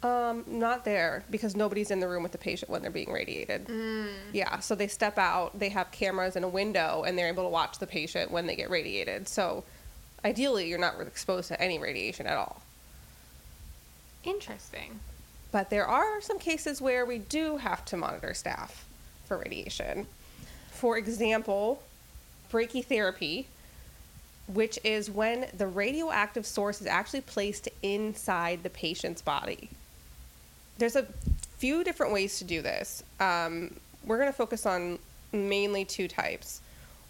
Um, 0.00 0.44
not 0.46 0.84
there 0.84 1.24
because 1.28 1.56
nobody's 1.56 1.90
in 1.90 1.98
the 1.98 2.06
room 2.06 2.22
with 2.22 2.30
the 2.30 2.38
patient 2.38 2.70
when 2.70 2.82
they're 2.82 2.90
being 2.90 3.10
radiated. 3.10 3.66
Yeah, 4.32 4.60
so 4.60 4.76
they 4.76 4.86
step 4.86 5.18
out, 5.18 5.58
they 5.58 5.70
have 5.70 5.90
cameras 5.90 6.36
in 6.36 6.44
a 6.44 6.48
window, 6.48 7.02
and 7.04 7.18
they're 7.18 7.26
able 7.26 7.42
to 7.42 7.48
watch 7.48 7.78
the 7.78 7.86
patient 7.86 8.30
when 8.30 8.46
they 8.46 8.54
get 8.54 8.70
radiated. 8.70 9.26
So, 9.26 9.64
ideally, 10.24 10.68
you're 10.68 10.78
not 10.78 11.00
exposed 11.00 11.48
to 11.48 11.60
any 11.60 11.80
radiation 11.80 12.28
at 12.28 12.36
all. 12.36 12.62
Interesting. 14.22 15.00
But 15.50 15.70
there 15.70 15.86
are 15.86 16.20
some 16.20 16.38
cases 16.38 16.80
where 16.80 17.04
we 17.04 17.18
do 17.18 17.56
have 17.56 17.84
to 17.86 17.96
monitor 17.96 18.34
staff 18.34 18.86
for 19.24 19.38
radiation. 19.38 20.06
For 20.70 20.96
example, 20.96 21.82
brachytherapy, 22.52 23.46
which 24.46 24.78
is 24.84 25.10
when 25.10 25.46
the 25.56 25.66
radioactive 25.66 26.46
source 26.46 26.80
is 26.80 26.86
actually 26.86 27.22
placed 27.22 27.68
inside 27.82 28.62
the 28.62 28.70
patient's 28.70 29.22
body. 29.22 29.70
There's 30.78 30.96
a 30.96 31.06
few 31.58 31.84
different 31.84 32.12
ways 32.12 32.38
to 32.38 32.44
do 32.44 32.62
this. 32.62 33.02
Um, 33.20 33.74
we're 34.04 34.18
going 34.18 34.30
to 34.30 34.36
focus 34.36 34.64
on 34.64 34.98
mainly 35.32 35.84
two 35.84 36.08
types. 36.08 36.60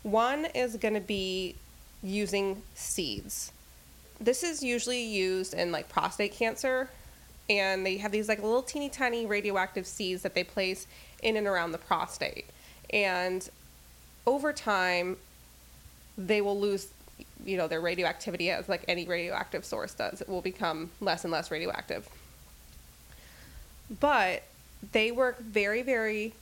One 0.02 0.46
is 0.46 0.76
going 0.76 0.94
to 0.94 1.00
be 1.00 1.54
using 2.02 2.62
seeds. 2.74 3.52
This 4.20 4.42
is 4.42 4.62
usually 4.62 5.02
used 5.02 5.54
in 5.54 5.70
like 5.70 5.88
prostate 5.88 6.32
cancer, 6.32 6.88
and 7.48 7.84
they 7.84 7.98
have 7.98 8.10
these 8.10 8.28
like 8.28 8.42
little 8.42 8.62
teeny 8.62 8.88
tiny 8.88 9.26
radioactive 9.26 9.86
seeds 9.86 10.22
that 10.22 10.34
they 10.34 10.44
place 10.44 10.86
in 11.22 11.36
and 11.36 11.46
around 11.46 11.72
the 11.72 11.78
prostate. 11.78 12.46
And 12.90 13.48
over 14.26 14.52
time, 14.52 15.16
they 16.16 16.40
will 16.40 16.58
lose, 16.58 16.88
you 17.44 17.56
know, 17.56 17.68
their 17.68 17.80
radioactivity 17.80 18.50
as 18.50 18.68
like 18.68 18.84
any 18.88 19.06
radioactive 19.06 19.64
source 19.64 19.94
does. 19.94 20.20
It 20.20 20.28
will 20.28 20.42
become 20.42 20.90
less 21.00 21.24
and 21.24 21.32
less 21.32 21.50
radioactive. 21.50 22.08
But 24.00 24.42
they 24.92 25.10
work 25.10 25.40
very, 25.40 25.82
very 25.82 26.34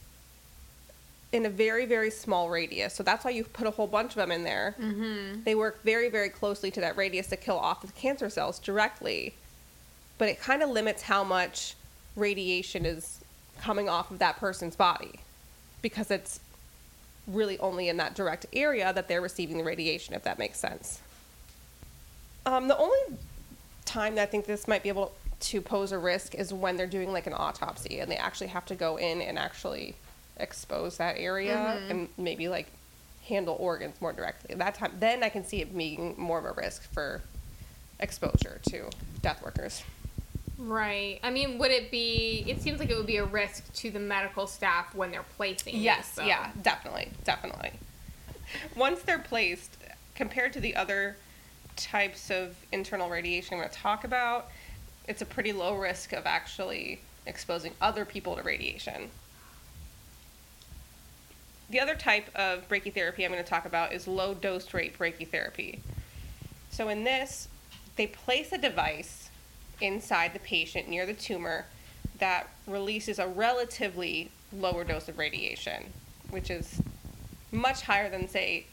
in 1.32 1.44
a 1.44 1.50
very, 1.50 1.86
very 1.86 2.10
small 2.10 2.48
radius. 2.48 2.94
So 2.94 3.02
that's 3.02 3.24
why 3.24 3.32
you 3.32 3.44
put 3.44 3.66
a 3.66 3.70
whole 3.70 3.86
bunch 3.86 4.12
of 4.12 4.16
them 4.16 4.30
in 4.30 4.44
there. 4.44 4.74
Mm-hmm. 4.80 5.42
They 5.44 5.54
work 5.54 5.82
very, 5.82 6.08
very 6.08 6.28
closely 6.28 6.70
to 6.70 6.80
that 6.80 6.96
radius 6.96 7.26
to 7.28 7.36
kill 7.36 7.58
off 7.58 7.82
the 7.82 7.92
cancer 7.92 8.30
cells 8.30 8.58
directly. 8.58 9.34
But 10.18 10.28
it 10.28 10.40
kind 10.40 10.62
of 10.62 10.70
limits 10.70 11.02
how 11.02 11.24
much 11.24 11.74
radiation 12.14 12.86
is 12.86 13.20
coming 13.60 13.88
off 13.88 14.10
of 14.10 14.18
that 14.18 14.36
person's 14.38 14.76
body 14.76 15.20
because 15.82 16.10
it's 16.10 16.40
really 17.26 17.58
only 17.58 17.88
in 17.88 17.96
that 17.96 18.14
direct 18.14 18.46
area 18.52 18.92
that 18.92 19.08
they're 19.08 19.20
receiving 19.20 19.58
the 19.58 19.64
radiation, 19.64 20.14
if 20.14 20.22
that 20.24 20.38
makes 20.38 20.58
sense. 20.58 21.00
Um, 22.46 22.68
the 22.68 22.78
only 22.78 23.18
time 23.84 24.14
that 24.14 24.22
I 24.22 24.26
think 24.26 24.46
this 24.46 24.68
might 24.68 24.82
be 24.82 24.88
able 24.88 25.12
to 25.38 25.60
pose 25.60 25.92
a 25.92 25.98
risk 25.98 26.34
is 26.34 26.52
when 26.52 26.76
they're 26.76 26.86
doing 26.86 27.12
like 27.12 27.26
an 27.26 27.34
autopsy 27.34 28.00
and 28.00 28.10
they 28.10 28.16
actually 28.16 28.46
have 28.48 28.64
to 28.66 28.74
go 28.74 28.96
in 28.96 29.20
and 29.20 29.38
actually 29.38 29.94
expose 30.38 30.96
that 30.96 31.16
area 31.18 31.56
mm-hmm. 31.56 31.90
and 31.90 32.08
maybe 32.16 32.48
like 32.48 32.66
handle 33.28 33.56
organs 33.58 34.00
more 34.00 34.12
directly. 34.12 34.52
At 34.52 34.58
that 34.58 34.74
time, 34.74 34.92
then 34.98 35.22
I 35.22 35.28
can 35.28 35.44
see 35.44 35.60
it 35.60 35.76
being 35.76 36.14
more 36.16 36.38
of 36.38 36.44
a 36.44 36.52
risk 36.52 36.90
for 36.92 37.22
exposure 38.00 38.60
to 38.70 38.90
death 39.22 39.42
workers. 39.42 39.82
Right. 40.58 41.20
I 41.22 41.30
mean, 41.30 41.58
would 41.58 41.70
it 41.70 41.90
be? 41.90 42.44
It 42.46 42.62
seems 42.62 42.78
like 42.78 42.90
it 42.90 42.96
would 42.96 43.06
be 43.06 43.18
a 43.18 43.24
risk 43.24 43.70
to 43.74 43.90
the 43.90 43.98
medical 43.98 44.46
staff 44.46 44.94
when 44.94 45.10
they're 45.10 45.24
placing. 45.36 45.76
Yes, 45.76 46.08
these, 46.08 46.14
so- 46.16 46.24
yeah, 46.24 46.50
definitely, 46.62 47.10
definitely. 47.24 47.72
Once 48.76 49.02
they're 49.02 49.18
placed, 49.18 49.76
compared 50.14 50.52
to 50.54 50.60
the 50.60 50.76
other 50.76 51.16
types 51.76 52.30
of 52.30 52.56
internal 52.72 53.10
radiation 53.10 53.54
I'm 53.54 53.60
going 53.60 53.70
to 53.70 53.76
talk 53.76 54.04
about, 54.04 54.48
it's 55.08 55.22
a 55.22 55.26
pretty 55.26 55.52
low 55.52 55.74
risk 55.74 56.12
of 56.12 56.26
actually 56.26 57.00
exposing 57.26 57.72
other 57.80 58.04
people 58.04 58.36
to 58.36 58.42
radiation. 58.42 59.10
The 61.68 61.80
other 61.80 61.96
type 61.96 62.28
of 62.34 62.68
brachytherapy 62.68 63.24
I'm 63.24 63.32
going 63.32 63.42
to 63.42 63.48
talk 63.48 63.66
about 63.66 63.92
is 63.92 64.06
low 64.06 64.34
dose 64.34 64.72
rate 64.72 64.96
brachytherapy. 64.98 65.80
So, 66.70 66.88
in 66.88 67.04
this, 67.04 67.48
they 67.96 68.06
place 68.06 68.52
a 68.52 68.58
device 68.58 69.30
inside 69.80 70.32
the 70.32 70.38
patient 70.38 70.88
near 70.88 71.06
the 71.06 71.14
tumor 71.14 71.66
that 72.18 72.48
releases 72.66 73.18
a 73.18 73.26
relatively 73.26 74.30
lower 74.52 74.84
dose 74.84 75.08
of 75.08 75.18
radiation, 75.18 75.92
which 76.30 76.50
is 76.50 76.80
much 77.52 77.82
higher 77.82 78.08
than, 78.08 78.28
say, 78.28 78.66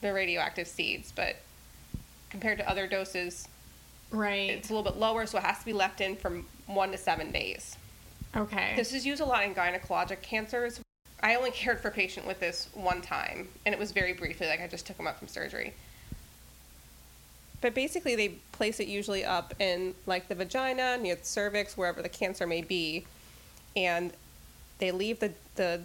the 0.00 0.12
radioactive 0.12 0.68
seeds, 0.68 1.12
but 1.14 1.36
compared 2.30 2.58
to 2.58 2.68
other 2.68 2.86
doses, 2.86 3.48
Right. 4.10 4.50
it's 4.50 4.70
a 4.70 4.74
little 4.74 4.90
bit 4.90 4.98
lower, 4.98 5.26
so 5.26 5.38
it 5.38 5.44
has 5.44 5.58
to 5.58 5.64
be 5.64 5.72
left 5.72 6.00
in 6.00 6.16
from 6.16 6.46
one 6.66 6.90
to 6.92 6.98
seven 6.98 7.32
days. 7.32 7.76
okay. 8.34 8.74
This 8.76 8.92
is 8.92 9.04
used 9.06 9.20
a 9.20 9.24
lot 9.24 9.44
in 9.44 9.54
gynecologic 9.54 10.22
cancers. 10.22 10.80
I 11.22 11.34
only 11.34 11.50
cared 11.50 11.80
for 11.80 11.88
a 11.88 11.92
patient 11.92 12.26
with 12.26 12.40
this 12.40 12.68
one 12.74 13.00
time, 13.00 13.48
and 13.64 13.74
it 13.74 13.78
was 13.78 13.92
very 13.92 14.12
briefly, 14.12 14.46
like 14.46 14.60
I 14.60 14.68
just 14.68 14.86
took 14.86 14.98
him 14.98 15.06
up 15.06 15.18
from 15.18 15.28
surgery. 15.28 15.72
But 17.60 17.74
basically, 17.74 18.16
they 18.16 18.28
place 18.52 18.80
it 18.80 18.86
usually 18.86 19.24
up 19.24 19.54
in 19.58 19.94
like 20.04 20.28
the 20.28 20.34
vagina, 20.34 20.98
near 20.98 21.16
the 21.16 21.24
cervix, 21.24 21.76
wherever 21.76 22.02
the 22.02 22.08
cancer 22.08 22.46
may 22.46 22.60
be, 22.60 23.06
and 23.74 24.12
they 24.78 24.90
leave 24.90 25.20
the, 25.20 25.32
the 25.54 25.80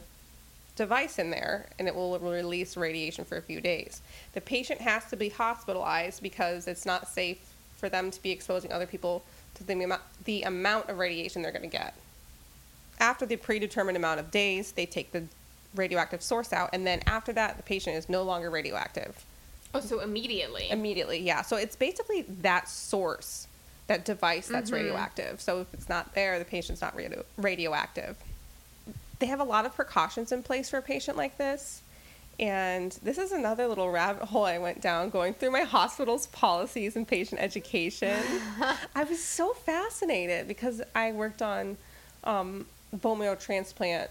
device 0.75 1.17
in 1.17 1.29
there, 1.29 1.67
and 1.79 1.87
it 1.87 1.95
will 1.95 2.19
release 2.19 2.75
radiation 2.75 3.23
for 3.23 3.37
a 3.37 3.41
few 3.41 3.61
days. 3.61 4.01
The 4.33 4.41
patient 4.41 4.81
has 4.81 5.05
to 5.05 5.15
be 5.15 5.29
hospitalized 5.29 6.21
because 6.21 6.67
it's 6.67 6.85
not 6.85 7.07
safe 7.07 7.50
for 7.81 7.89
them 7.89 8.09
to 8.11 8.23
be 8.23 8.31
exposing 8.31 8.71
other 8.71 8.85
people 8.85 9.23
to 9.55 9.65
the 9.65 9.73
amount, 9.73 10.01
the 10.23 10.43
amount 10.43 10.87
of 10.87 10.97
radiation 10.97 11.41
they're 11.41 11.51
going 11.51 11.69
to 11.69 11.77
get 11.77 11.93
after 13.01 13.25
the 13.25 13.35
predetermined 13.35 13.97
amount 13.97 14.19
of 14.19 14.31
days, 14.31 14.71
they 14.71 14.85
take 14.85 15.11
the 15.11 15.23
radioactive 15.75 16.21
source 16.21 16.53
out, 16.53 16.69
and 16.71 16.85
then 16.85 17.01
after 17.07 17.33
that, 17.33 17.57
the 17.57 17.63
patient 17.63 17.97
is 17.97 18.07
no 18.07 18.23
longer 18.23 18.49
radioactive. 18.49 19.25
oh, 19.73 19.79
so 19.79 19.99
immediately. 19.99 20.69
Immediately, 20.69 21.19
yeah. 21.19 21.41
So 21.41 21.57
it's 21.57 21.75
basically 21.75 22.21
that 22.41 22.69
source, 22.69 23.47
that 23.87 24.05
device 24.05 24.47
that's 24.47 24.69
mm-hmm. 24.69 24.83
radioactive. 24.83 25.41
So 25.41 25.61
if 25.61 25.73
it's 25.73 25.89
not 25.89 26.13
there, 26.13 26.37
the 26.39 26.45
patient's 26.45 26.81
not 26.81 26.95
radio- 26.95 27.25
radioactive. 27.37 28.15
They 29.19 29.25
have 29.25 29.39
a 29.39 29.45
lot 29.45 29.65
of 29.65 29.75
precautions 29.75 30.31
in 30.31 30.43
place 30.43 30.69
for 30.69 30.77
a 30.77 30.81
patient 30.81 31.17
like 31.17 31.37
this. 31.37 31.81
And 32.41 32.91
this 33.03 33.19
is 33.19 33.31
another 33.31 33.67
little 33.67 33.91
rabbit 33.91 34.23
hole 34.23 34.45
I 34.45 34.57
went 34.57 34.81
down 34.81 35.11
going 35.11 35.35
through 35.35 35.51
my 35.51 35.61
hospital's 35.61 36.25
policies 36.27 36.95
and 36.95 37.07
patient 37.07 37.39
education. 37.39 38.19
I 38.95 39.03
was 39.03 39.23
so 39.23 39.53
fascinated 39.53 40.47
because 40.47 40.81
I 40.95 41.11
worked 41.11 41.43
on 41.43 41.77
um, 42.23 42.65
bone 42.91 43.19
marrow 43.19 43.35
transplant 43.35 44.09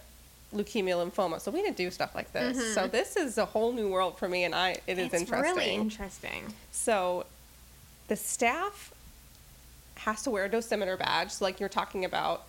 leukemia 0.54 0.94
lymphoma. 0.94 1.40
So 1.40 1.50
we 1.50 1.60
didn't 1.60 1.76
do 1.76 1.90
stuff 1.90 2.14
like 2.14 2.32
this. 2.32 2.74
So 2.74 2.86
this 2.86 3.16
is 3.16 3.36
a 3.36 3.44
whole 3.44 3.72
new 3.72 3.88
world 3.88 4.16
for 4.18 4.28
me 4.28 4.44
and 4.44 4.54
i 4.54 4.76
it 4.86 4.98
is 4.98 5.12
it's 5.12 5.14
interesting 5.14 5.56
really 5.56 5.74
interesting. 5.74 6.52
so 6.72 7.24
the 8.08 8.16
staff 8.16 8.92
has 9.96 10.22
to 10.22 10.30
wear 10.30 10.44
a 10.44 10.50
dosimeter 10.50 10.98
badge. 10.98 11.32
So 11.32 11.44
like 11.44 11.60
you're 11.60 11.68
talking 11.68 12.04
about 12.04 12.46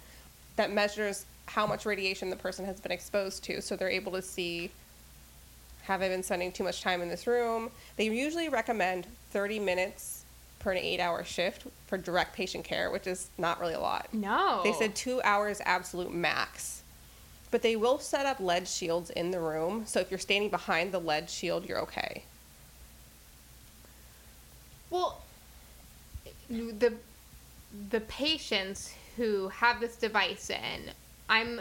that 0.56 0.72
measures 0.72 1.26
how 1.48 1.68
much 1.68 1.86
radiation 1.86 2.30
the 2.30 2.36
person 2.36 2.66
has 2.66 2.80
been 2.80 2.92
exposed 2.92 3.44
to. 3.46 3.62
So 3.62 3.76
they're 3.76 3.90
able 3.90 4.12
to 4.14 4.22
see 4.22 4.72
have 5.84 6.02
i 6.02 6.08
been 6.08 6.24
spending 6.24 6.52
too 6.52 6.64
much 6.64 6.82
time 6.82 7.02
in 7.02 7.10
this 7.10 7.26
room 7.28 7.70
they 7.98 8.06
usually 8.06 8.50
recommend 8.50 9.08
30 9.32 9.60
minutes 9.60 10.24
per 10.60 10.72
an 10.72 10.78
eight 10.78 11.00
hour 11.00 11.24
shift 11.24 11.66
for 11.88 11.98
direct 11.98 12.34
patient 12.36 12.64
care 12.64 12.92
which 12.92 13.08
is 13.08 13.30
not 13.38 13.60
really 13.60 13.74
a 13.74 13.80
lot 13.80 14.08
No. 14.14 14.62
they 14.64 14.74
said 14.74 14.96
two 14.96 15.22
hours 15.24 15.60
absolute 15.66 16.14
max. 16.14 16.78
But 17.50 17.62
they 17.64 17.76
will 17.76 18.00
set 18.00 18.26
up 18.26 18.40
lead 18.40 18.66
shields 18.66 19.10
in 19.10 19.32
the 19.32 19.40
room. 19.42 19.86
So 19.86 20.00
if 20.00 20.10
you're 20.10 20.18
standing 20.22 20.50
behind 20.50 20.94
the 20.94 21.00
lead 21.00 21.30
shield, 21.30 21.68
you're 21.68 21.82
okay. 21.82 22.24
Well, 24.90 25.22
the 26.50 26.94
the 27.90 28.00
patients 28.02 28.94
who 29.18 29.50
have 29.50 29.82
this 29.82 29.98
device 29.98 30.50
in, 30.50 30.92
I'm, 31.28 31.60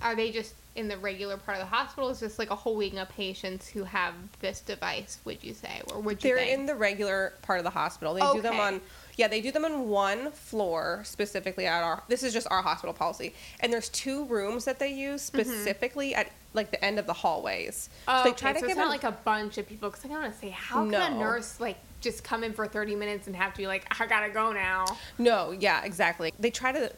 are 0.00 0.14
they 0.14 0.30
just 0.30 0.54
in 0.76 0.88
the 0.88 0.96
regular 0.98 1.36
part 1.36 1.58
of 1.58 1.62
the 1.62 1.74
hospital? 1.74 2.08
Is 2.10 2.20
this 2.20 2.38
like 2.38 2.50
a 2.50 2.54
whole 2.54 2.76
wing 2.76 2.98
of 2.98 3.08
patients 3.08 3.68
who 3.68 3.84
have 3.84 4.14
this 4.40 4.60
device? 4.60 5.18
Would 5.24 5.42
you 5.42 5.54
say, 5.54 5.82
or 5.92 6.00
would 6.00 6.22
you? 6.22 6.30
They're 6.30 6.38
think? 6.38 6.60
in 6.60 6.66
the 6.66 6.74
regular 6.74 7.32
part 7.42 7.58
of 7.58 7.64
the 7.64 7.70
hospital. 7.70 8.14
They 8.14 8.20
do 8.32 8.42
them 8.42 8.60
on 8.60 8.80
yeah, 9.16 9.28
they 9.28 9.40
do 9.40 9.50
them 9.50 9.64
on 9.64 9.88
one 9.88 10.30
floor 10.30 11.00
specifically 11.04 11.66
at 11.66 11.82
our 11.82 12.02
this 12.08 12.22
is 12.22 12.32
just 12.32 12.46
our 12.50 12.62
hospital 12.62 12.92
policy. 12.92 13.34
And 13.60 13.72
there's 13.72 13.88
two 13.88 14.26
rooms 14.26 14.66
that 14.66 14.78
they 14.78 14.92
use 14.92 15.22
specifically 15.22 16.14
at 16.14 16.30
like 16.52 16.70
the 16.70 16.84
end 16.84 16.98
of 16.98 17.06
the 17.06 17.14
hallways. 17.14 17.88
Mm-hmm. 18.06 18.10
Oh, 18.10 18.24
they 18.24 18.30
okay. 18.30 18.60
so 18.60 18.66
it's 18.66 18.74
them- 18.74 18.76
not 18.76 18.90
like 18.90 19.04
a 19.04 19.12
bunch 19.12 19.58
of 19.58 19.66
people. 19.66 19.88
Because 19.88 20.04
I 20.04 20.08
want 20.08 20.32
to 20.32 20.38
say, 20.38 20.50
how 20.50 20.88
can 20.88 21.12
a 21.12 21.18
nurse 21.18 21.58
like 21.58 21.78
just 22.02 22.22
come 22.22 22.44
in 22.44 22.52
for 22.52 22.66
thirty 22.66 22.94
minutes 22.94 23.26
and 23.26 23.34
have 23.34 23.52
to 23.52 23.58
be 23.58 23.66
like, 23.66 23.86
I 23.98 24.06
gotta 24.06 24.30
go 24.30 24.52
now? 24.52 24.84
No, 25.18 25.50
yeah, 25.52 25.84
exactly. 25.84 26.32
They 26.38 26.50
try 26.50 26.72
to 26.72 26.92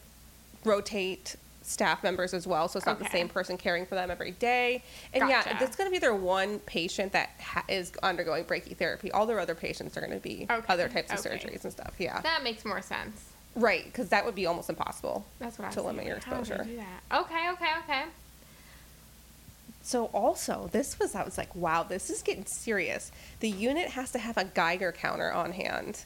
rotate 0.65 1.37
staff 1.69 2.01
members 2.03 2.33
as 2.33 2.47
well, 2.47 2.67
so 2.67 2.77
it's 2.77 2.85
not 2.87 2.97
the 2.97 3.09
same 3.09 3.29
person 3.29 3.55
caring 3.55 3.85
for 3.85 3.93
them 3.93 4.09
every 4.09 4.31
day. 4.31 4.83
And 5.13 5.29
yeah, 5.29 5.43
Gotcha. 5.43 5.63
it's 5.63 5.75
going 5.75 5.87
to 5.87 5.91
be 5.91 5.99
their 5.99 6.15
one 6.15 6.57
patient 6.59 7.11
that 7.13 7.29
ha- 7.39 7.63
is 7.69 7.91
undergoing 8.01 8.45
brachytherapy. 8.45 9.11
All 9.13 9.27
their 9.27 9.39
other 9.39 9.53
patients 9.53 9.95
are 9.95 9.99
going 10.01 10.11
to 10.13 10.17
be 10.19 10.47
Okay. 10.49 10.65
other 10.67 10.89
types 10.89 11.11
of 11.13 11.19
Okay. 11.19 11.37
surgeries 11.37 11.63
and 11.63 11.71
stuff. 11.71 11.93
Yeah, 11.99 12.21
That 12.21 12.41
makes 12.43 12.65
more 12.65 12.81
sense. 12.81 13.23
right, 13.55 13.85
because 13.85 14.09
that 14.09 14.25
would 14.25 14.33
be 14.33 14.47
almost 14.47 14.67
impossible. 14.69 15.25
That's 15.37 15.59
what 15.59 15.67
I 15.67 15.71
To 15.71 15.83
limit 15.83 16.05
your 16.05 16.15
thinking. 16.19 16.31
How 16.33 16.39
would 16.39 16.47
they 16.47 16.73
exposure. 16.73 16.85
Okay, 17.13 17.49
okay, 17.51 17.71
okay. 17.83 18.03
So 19.83 20.05
also, 20.05 20.69
this 20.71 20.97
was 20.99 21.13
I 21.13 21.23
was 21.23 21.37
like, 21.37 21.55
wow, 21.55 21.83
this 21.83 22.09
is 22.09 22.21
getting 22.23 22.45
serious. 22.45 23.11
The 23.41 23.49
unit 23.49 23.89
has 23.91 24.11
to 24.13 24.19
have 24.19 24.37
a 24.37 24.43
Geiger 24.43 24.91
counter 24.91 25.31
on 25.31 25.51
hand. 25.51 26.03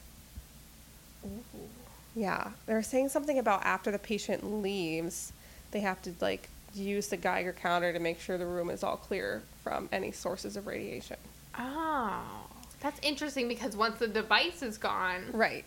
Yeah, 2.14 2.50
they 2.66 2.74
were 2.74 2.82
saying 2.82 3.08
something 3.08 3.38
about 3.38 3.64
after 3.64 3.90
the 3.90 3.98
patient 3.98 4.62
leaves, 4.62 5.32
they 5.74 5.80
have 5.80 6.00
to 6.00 6.14
like 6.20 6.48
use 6.74 7.08
the 7.08 7.16
Geiger 7.18 7.52
counter 7.52 7.92
to 7.92 7.98
make 7.98 8.18
sure 8.20 8.38
the 8.38 8.46
room 8.46 8.70
is 8.70 8.82
all 8.82 8.96
clear 8.96 9.42
from 9.62 9.88
any 9.92 10.12
sources 10.12 10.56
of 10.56 10.66
radiation. 10.66 11.16
Oh, 11.58 12.22
that's 12.80 12.98
interesting 13.00 13.48
because 13.48 13.76
once 13.76 13.98
the 13.98 14.08
device 14.08 14.62
is 14.62 14.78
gone, 14.78 15.24
Right. 15.32 15.64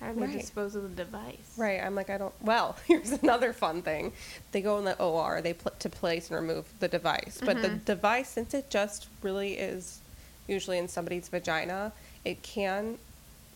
how 0.00 0.12
do 0.12 0.20
they 0.20 0.26
Right. 0.26 0.38
dispose 0.38 0.74
of 0.76 0.82
the 0.82 1.04
device? 1.04 1.54
Right. 1.56 1.80
I'm 1.82 1.94
like, 1.94 2.10
I 2.10 2.18
don't. 2.18 2.34
Well, 2.42 2.76
here's 2.86 3.10
another 3.12 3.52
fun 3.54 3.80
thing. 3.82 4.12
They 4.52 4.60
go 4.60 4.78
in 4.78 4.84
the 4.84 4.96
OR. 5.02 5.40
They 5.40 5.54
put 5.54 5.80
to 5.80 5.88
place 5.88 6.30
and 6.30 6.38
remove 6.38 6.66
the 6.78 6.88
device, 6.88 7.40
but 7.44 7.62
the 7.62 7.70
Mhm. 7.70 7.84
device, 7.86 8.28
since 8.28 8.52
it 8.54 8.70
just 8.70 9.08
really 9.22 9.54
is 9.54 9.98
usually 10.46 10.76
in 10.78 10.88
somebody's 10.88 11.28
vagina, 11.28 11.92
it 12.24 12.42
can 12.42 12.98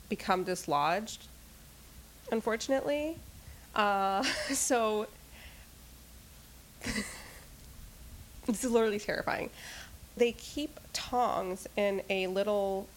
become 0.09 0.43
dislodged. 0.45 1.27
Unfortunately, 2.31 3.17
uh, 3.75 4.23
so 4.53 5.07
this 8.47 8.65
is 8.65 8.71
literally 8.71 8.99
terrifying. 8.99 9.51
They 10.17 10.33
keep 10.33 10.79
tongs 10.93 11.67
in 11.77 12.03
a 12.11 12.27
little 12.27 12.89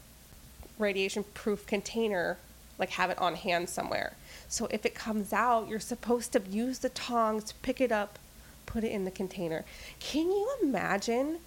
radiation 0.77 1.23
proof 1.33 1.65
container, 1.65 2.37
like 2.77 2.89
have 2.89 3.09
it 3.09 3.17
on 3.19 3.35
hand 3.35 3.69
somewhere. 3.69 4.13
So 4.47 4.67
if 4.69 4.85
it 4.85 4.95
comes 4.95 5.31
out, 5.33 5.67
you're 5.67 5.79
supposed 5.79 6.33
to 6.33 6.41
use 6.49 6.79
the 6.79 6.89
tongs 6.89 7.45
to 7.45 7.55
pick 7.55 7.79
it 7.79 7.91
up, 7.91 8.19
put 8.65 8.83
it 8.83 8.91
in 8.91 9.05
the 9.05 9.11
container. 9.11 9.63
Can 9.99 10.27
you 10.27 10.49
imagine 10.61 11.37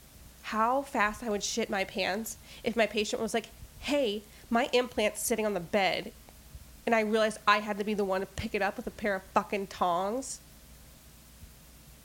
how 0.42 0.82
fast 0.82 1.22
I 1.22 1.28
would 1.28 1.42
shit 1.42 1.68
my 1.68 1.84
pants 1.84 2.38
if 2.64 2.74
my 2.76 2.86
patient 2.86 3.20
was 3.20 3.34
like, 3.34 3.48
hey, 3.80 4.22
my 4.48 4.68
implant's 4.72 5.20
sitting 5.20 5.44
on 5.44 5.54
the 5.54 5.60
bed, 5.60 6.12
and 6.88 6.94
I 6.94 7.00
realized 7.00 7.36
I 7.46 7.58
had 7.58 7.76
to 7.76 7.84
be 7.84 7.92
the 7.92 8.02
one 8.02 8.22
to 8.22 8.26
pick 8.26 8.54
it 8.54 8.62
up 8.62 8.78
with 8.78 8.86
a 8.86 8.90
pair 8.90 9.14
of 9.14 9.22
fucking 9.34 9.66
tongs? 9.66 10.40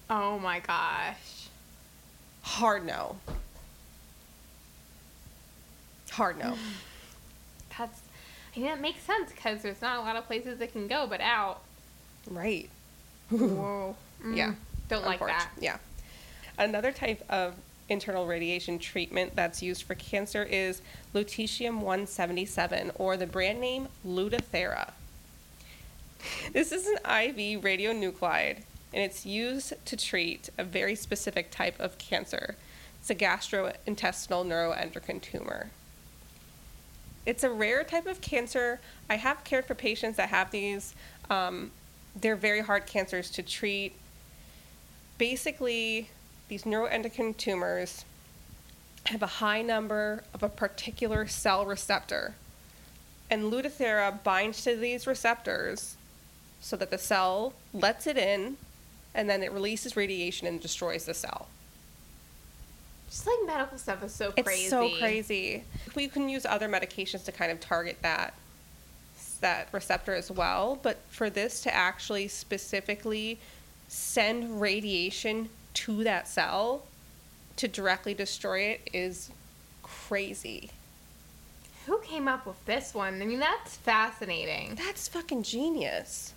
Oh 0.09 0.37
my 0.37 0.59
gosh. 0.59 1.47
Hard 2.41 2.85
no. 2.85 3.15
Hard 6.11 6.37
no. 6.37 6.57
That's, 7.77 8.01
I 8.53 8.59
mean, 8.59 8.67
that 8.67 8.81
makes 8.81 9.01
sense 9.03 9.31
because 9.31 9.61
there's 9.61 9.81
not 9.81 9.99
a 9.99 10.01
lot 10.01 10.17
of 10.17 10.25
places 10.27 10.59
it 10.59 10.73
can 10.73 10.89
go 10.89 11.07
but 11.07 11.21
out. 11.21 11.61
right. 12.29 12.69
Whoa. 13.29 13.95
Mm, 14.21 14.35
Yeah. 14.35 14.53
Don't 14.89 15.05
like 15.05 15.21
that. 15.21 15.47
Yeah. 15.61 15.77
Another 16.57 16.91
type 16.91 17.23
of 17.29 17.53
internal 17.89 18.25
radiation 18.25 18.79
treatment 18.79 19.35
that's 19.35 19.61
used 19.61 19.83
for 19.83 19.95
cancer 19.95 20.43
is 20.43 20.81
lutetium 21.13 21.75
177 21.75 22.91
or 22.95 23.17
the 23.17 23.27
brand 23.27 23.59
name 23.59 23.87
Lutathera. 24.05 24.91
This 26.53 26.71
is 26.71 26.87
an 26.87 26.97
IV 26.97 27.61
radionuclide 27.61 28.63
and 28.93 29.03
it's 29.03 29.25
used 29.25 29.73
to 29.85 29.97
treat 29.97 30.49
a 30.57 30.63
very 30.63 30.95
specific 30.95 31.51
type 31.51 31.79
of 31.79 31.97
cancer. 31.97 32.55
It's 32.99 33.09
a 33.09 33.15
gastrointestinal 33.15 34.45
neuroendocrine 34.45 35.21
tumor. 35.21 35.69
It's 37.25 37.43
a 37.43 37.49
rare 37.49 37.83
type 37.83 38.05
of 38.05 38.21
cancer. 38.21 38.79
I 39.09 39.15
have 39.15 39.43
cared 39.43 39.65
for 39.65 39.75
patients 39.75 40.17
that 40.17 40.29
have 40.29 40.51
these. 40.51 40.93
Um, 41.29 41.71
they're 42.15 42.35
very 42.35 42.61
hard 42.61 42.85
cancers 42.85 43.29
to 43.31 43.43
treat 43.43 43.93
basically 45.17 46.09
these 46.53 46.65
neuroendocrine 46.65 47.35
tumors 47.35 48.05
have 49.07 49.23
a 49.23 49.41
high 49.41 49.63
number 49.63 50.23
of 50.35 50.43
a 50.43 50.49
particular 50.49 51.25
cell 51.25 51.65
receptor. 51.65 52.35
And 53.27 53.51
lutathera 53.51 54.23
binds 54.23 54.63
to 54.63 54.75
these 54.75 55.07
receptors 55.07 55.97
so 56.61 56.77
that 56.77 56.91
the 56.91 56.99
cell 56.99 57.53
lets 57.73 58.05
it 58.05 58.17
in 58.17 58.57
and 59.15 59.27
then 59.27 59.41
it 59.41 59.51
releases 59.51 59.97
radiation 59.97 60.45
and 60.45 60.61
destroys 60.61 61.05
the 61.05 61.15
cell. 61.15 61.47
Just 63.09 63.25
like 63.25 63.47
medical 63.47 63.79
stuff 63.79 64.03
is 64.03 64.13
so 64.13 64.31
crazy. 64.31 64.61
it's 64.61 64.69
so 64.69 64.89
crazy. 64.99 65.63
We 65.95 66.07
can 66.07 66.29
use 66.29 66.45
other 66.45 66.69
medications 66.69 67.25
to 67.25 67.31
kind 67.31 67.51
of 67.51 67.59
target 67.59 67.97
that 68.03 68.35
that 69.41 69.67
receptor 69.73 70.13
as 70.13 70.31
well 70.31 70.79
but 70.81 70.99
for 71.09 71.29
this 71.29 71.61
to 71.61 71.73
actually 71.73 72.29
specifically 72.29 73.37
send 73.89 74.61
radiation 74.61 75.49
to 75.73 76.03
that 76.03 76.27
cell 76.27 76.83
to 77.57 77.67
directly 77.67 78.13
destroy 78.13 78.59
it 78.61 78.89
is 78.93 79.29
crazy 79.83 80.69
Who 81.85 81.99
came 81.99 82.27
up 82.27 82.45
with 82.45 82.63
this 82.65 82.93
one? 82.93 83.21
I 83.21 83.25
mean, 83.25 83.39
that's 83.39 83.75
fascinating. 83.75 84.75
that's 84.75 85.07
fucking 85.07 85.43
genius 85.43 86.33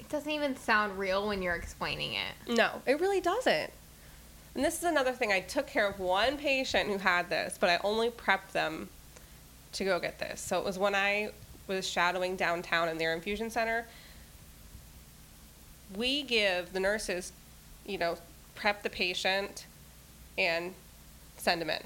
It 0.00 0.08
doesn't 0.08 0.30
even 0.30 0.56
sound 0.56 0.98
real 0.98 1.26
when 1.28 1.42
you're 1.42 1.54
explaining 1.56 2.14
it. 2.14 2.54
no 2.56 2.82
it 2.86 3.00
really 3.00 3.20
doesn't 3.20 3.70
and 4.54 4.64
this 4.64 4.78
is 4.78 4.84
another 4.84 5.12
thing 5.12 5.30
i 5.32 5.40
took 5.40 5.66
care 5.66 5.86
of 5.88 5.98
one 6.00 6.36
patient 6.36 6.88
who 6.88 6.98
had 6.98 7.28
this 7.28 7.56
but 7.58 7.70
i 7.70 7.78
only 7.84 8.10
prepped 8.10 8.52
them 8.52 8.88
to 9.72 9.84
go 9.84 9.98
get 10.00 10.18
this 10.18 10.40
so 10.40 10.58
it 10.58 10.64
was 10.64 10.78
when 10.78 10.94
i 10.94 11.30
was 11.66 11.86
shadowing 11.86 12.34
downtown 12.36 12.88
in 12.88 12.96
their 12.98 13.12
infusion 13.14 13.50
center 13.50 13.86
we 15.96 16.22
give 16.22 16.72
the 16.72 16.80
nurses, 16.80 17.32
you 17.86 17.98
know, 17.98 18.18
prep 18.54 18.82
the 18.82 18.90
patient 18.90 19.66
and 20.36 20.74
send 21.36 21.60
them 21.60 21.70
in. 21.70 21.82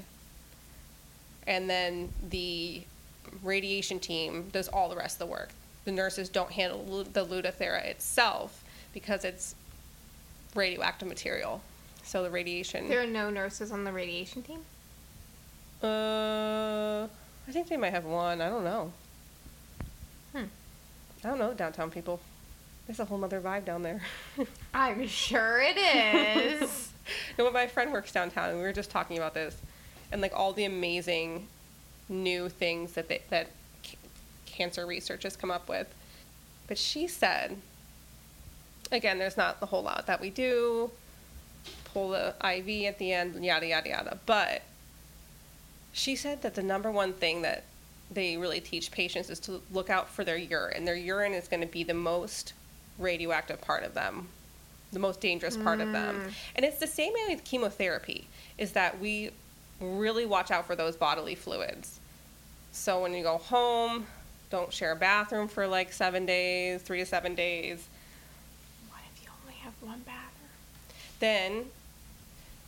And 1.47 1.69
then 1.69 2.09
the 2.29 2.83
radiation 3.43 3.99
team 3.99 4.49
does 4.51 4.67
all 4.67 4.89
the 4.89 4.95
rest 4.95 5.15
of 5.15 5.27
the 5.27 5.31
work. 5.31 5.49
The 5.85 5.91
nurses 5.91 6.29
don't 6.29 6.51
handle 6.51 7.03
the 7.03 7.25
Lutathera 7.25 7.83
itself 7.85 8.63
because 8.93 9.25
it's 9.25 9.55
radioactive 10.55 11.07
material. 11.07 11.61
So 12.03 12.23
the 12.23 12.29
radiation. 12.29 12.87
There 12.87 13.01
are 13.01 13.07
no 13.07 13.29
nurses 13.29 13.71
on 13.71 13.83
the 13.83 13.91
radiation 13.91 14.43
team? 14.43 14.59
Uh, 15.81 17.03
I 17.47 17.51
think 17.51 17.67
they 17.67 17.77
might 17.77 17.91
have 17.91 18.05
one. 18.05 18.41
I 18.41 18.49
don't 18.49 18.63
know. 18.63 18.93
Hmm. 20.33 20.45
I 21.23 21.27
don't 21.29 21.39
know 21.39 21.53
downtown 21.53 21.91
people. 21.91 22.19
There's 22.87 22.99
a 22.99 23.05
whole 23.05 23.17
nother 23.17 23.39
vibe 23.39 23.65
down 23.65 23.83
there. 23.83 24.01
I'm 24.73 25.07
sure 25.07 25.61
it 25.61 25.77
is. 25.77 26.91
no, 27.37 27.45
but 27.45 27.53
my 27.53 27.67
friend 27.67 27.91
works 27.91 28.11
downtown, 28.11 28.49
and 28.49 28.57
we 28.57 28.63
were 28.63 28.73
just 28.73 28.91
talking 28.91 29.17
about 29.17 29.33
this, 29.33 29.55
and 30.11 30.21
like 30.21 30.33
all 30.35 30.53
the 30.53 30.65
amazing 30.65 31.47
new 32.09 32.49
things 32.49 32.93
that 32.93 33.07
they, 33.07 33.21
that 33.29 33.47
c- 33.83 33.97
cancer 34.45 34.85
research 34.85 35.23
has 35.23 35.35
come 35.35 35.49
up 35.49 35.69
with. 35.69 35.87
But 36.67 36.77
she 36.77 37.07
said, 37.07 37.57
again, 38.91 39.17
there's 39.17 39.37
not 39.37 39.57
a 39.61 39.65
whole 39.65 39.83
lot 39.83 40.05
that 40.07 40.19
we 40.19 40.29
do. 40.29 40.91
Pull 41.93 42.09
the 42.09 42.33
IV 42.43 42.85
at 42.85 42.97
the 42.99 43.13
end, 43.13 43.43
yada 43.43 43.67
yada 43.67 43.89
yada. 43.89 44.19
But 44.25 44.63
she 45.93 46.15
said 46.15 46.41
that 46.41 46.55
the 46.55 46.63
number 46.63 46.91
one 46.91 47.13
thing 47.13 47.43
that 47.43 47.63
they 48.11 48.35
really 48.35 48.59
teach 48.59 48.91
patients 48.91 49.29
is 49.29 49.39
to 49.41 49.61
look 49.71 49.89
out 49.89 50.09
for 50.09 50.23
their 50.23 50.37
urine. 50.37 50.85
Their 50.85 50.95
urine 50.95 51.33
is 51.33 51.47
going 51.47 51.61
to 51.61 51.67
be 51.67 51.83
the 51.83 51.93
most 51.93 52.53
radioactive 52.99 53.61
part 53.61 53.83
of 53.83 53.93
them, 53.93 54.27
the 54.91 54.99
most 54.99 55.21
dangerous 55.21 55.57
part 55.57 55.81
of 55.81 55.91
them. 55.91 56.15
Mm. 56.15 56.33
And 56.55 56.65
it's 56.65 56.79
the 56.79 56.87
same 56.87 57.13
way 57.13 57.33
with 57.33 57.43
chemotherapy, 57.43 58.27
is 58.57 58.71
that 58.73 58.99
we 58.99 59.31
really 59.79 60.25
watch 60.25 60.51
out 60.51 60.65
for 60.65 60.75
those 60.75 60.95
bodily 60.95 61.35
fluids. 61.35 61.99
So 62.71 63.01
when 63.01 63.13
you 63.13 63.23
go 63.23 63.37
home, 63.37 64.05
don't 64.49 64.71
share 64.71 64.91
a 64.91 64.95
bathroom 64.95 65.47
for 65.47 65.67
like 65.67 65.91
seven 65.91 66.25
days, 66.25 66.81
three 66.81 66.99
to 66.99 67.05
seven 67.05 67.35
days. 67.35 67.87
what 68.89 69.01
if 69.13 69.23
you 69.23 69.29
only 69.43 69.57
have 69.59 69.73
one 69.81 69.99
bathroom? 69.99 70.49
Then 71.19 71.65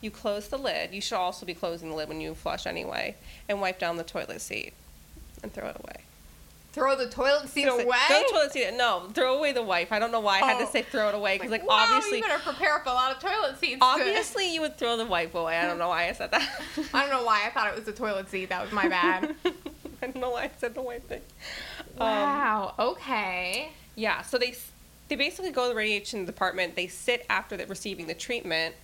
you 0.00 0.10
close 0.10 0.48
the 0.48 0.58
lid. 0.58 0.92
You 0.92 1.00
should 1.00 1.16
also 1.16 1.46
be 1.46 1.54
closing 1.54 1.90
the 1.90 1.96
lid 1.96 2.08
when 2.08 2.20
you 2.20 2.34
flush 2.34 2.66
anyway, 2.66 3.16
and 3.48 3.60
wipe 3.60 3.78
down 3.78 3.96
the 3.96 4.04
toilet 4.04 4.40
seat 4.40 4.72
and 5.42 5.52
throw 5.52 5.68
it 5.68 5.76
away. 5.82 6.02
Throw 6.76 6.94
the 6.94 7.06
toilet 7.08 7.48
seat 7.48 7.64
Throw- 7.64 7.78
away? 7.78 7.96
Throw 8.06 8.18
the 8.20 8.28
toilet 8.32 8.52
seat. 8.52 8.70
No, 8.74 9.08
throw 9.14 9.38
away 9.38 9.52
the 9.52 9.62
wipe. 9.62 9.90
I 9.92 9.98
don't 9.98 10.12
know 10.12 10.20
why 10.20 10.40
I 10.42 10.44
had 10.46 10.56
Oh. 10.60 10.66
to 10.66 10.70
say 10.70 10.82
throw 10.82 11.08
it 11.08 11.14
away 11.14 11.36
because 11.38 11.50
like, 11.50 11.66
wow, 11.66 11.86
obviously, 11.88 12.18
you 12.18 12.24
better 12.24 12.38
prepare 12.42 12.74
up 12.74 12.84
a 12.84 12.90
lot 12.90 13.12
of 13.12 13.18
toilet 13.18 13.58
seats. 13.58 13.78
obviously 13.80 14.52
you 14.52 14.60
would 14.60 14.76
throw 14.76 14.98
the 14.98 15.06
wipe 15.06 15.34
away. 15.34 15.56
I 15.56 15.64
don't 15.66 15.78
know 15.78 15.88
why 15.88 16.06
I 16.08 16.12
said 16.12 16.32
that. 16.32 16.46
I 16.92 17.00
don't 17.00 17.10
know 17.10 17.24
why 17.24 17.46
I 17.46 17.50
thought 17.50 17.68
it 17.68 17.74
was 17.76 17.84
the 17.84 17.92
toilet 17.92 18.28
seat. 18.28 18.50
That 18.50 18.62
was 18.62 18.72
my 18.72 18.88
bad. 18.88 19.34
I 20.02 20.06
don't 20.08 20.16
know 20.16 20.30
why 20.32 20.42
I 20.44 20.50
said 20.58 20.74
the 20.74 20.82
wipe 20.82 21.08
thing. 21.08 21.22
Um, 21.98 22.06
wow. 22.06 22.74
okay. 22.78 23.70
Yeah, 23.94 24.20
so 24.20 24.36
they 24.36 24.54
they 25.08 25.16
basically 25.16 25.52
go 25.52 25.62
to 25.62 25.68
the 25.70 25.74
radiation 25.74 26.26
department. 26.26 26.76
They 26.76 26.88
sit 26.88 27.24
after 27.30 27.56
the, 27.56 27.64
receiving 27.66 28.06
the 28.06 28.12
treatment 28.14 28.74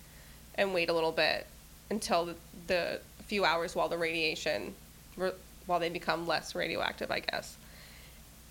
and 0.55 0.73
wait 0.73 0.89
a 0.89 0.93
little 0.93 1.11
bit 1.11 1.45
until 1.91 2.25
the, 2.25 2.35
the 2.65 3.01
few 3.27 3.45
hours 3.45 3.75
while 3.75 3.87
the 3.87 3.99
radiation 3.99 4.73
re- 5.15 5.33
while 5.67 5.79
they 5.79 5.89
become 5.89 6.25
less 6.25 6.55
radioactive, 6.55 7.11
I 7.11 7.19
guess. 7.19 7.55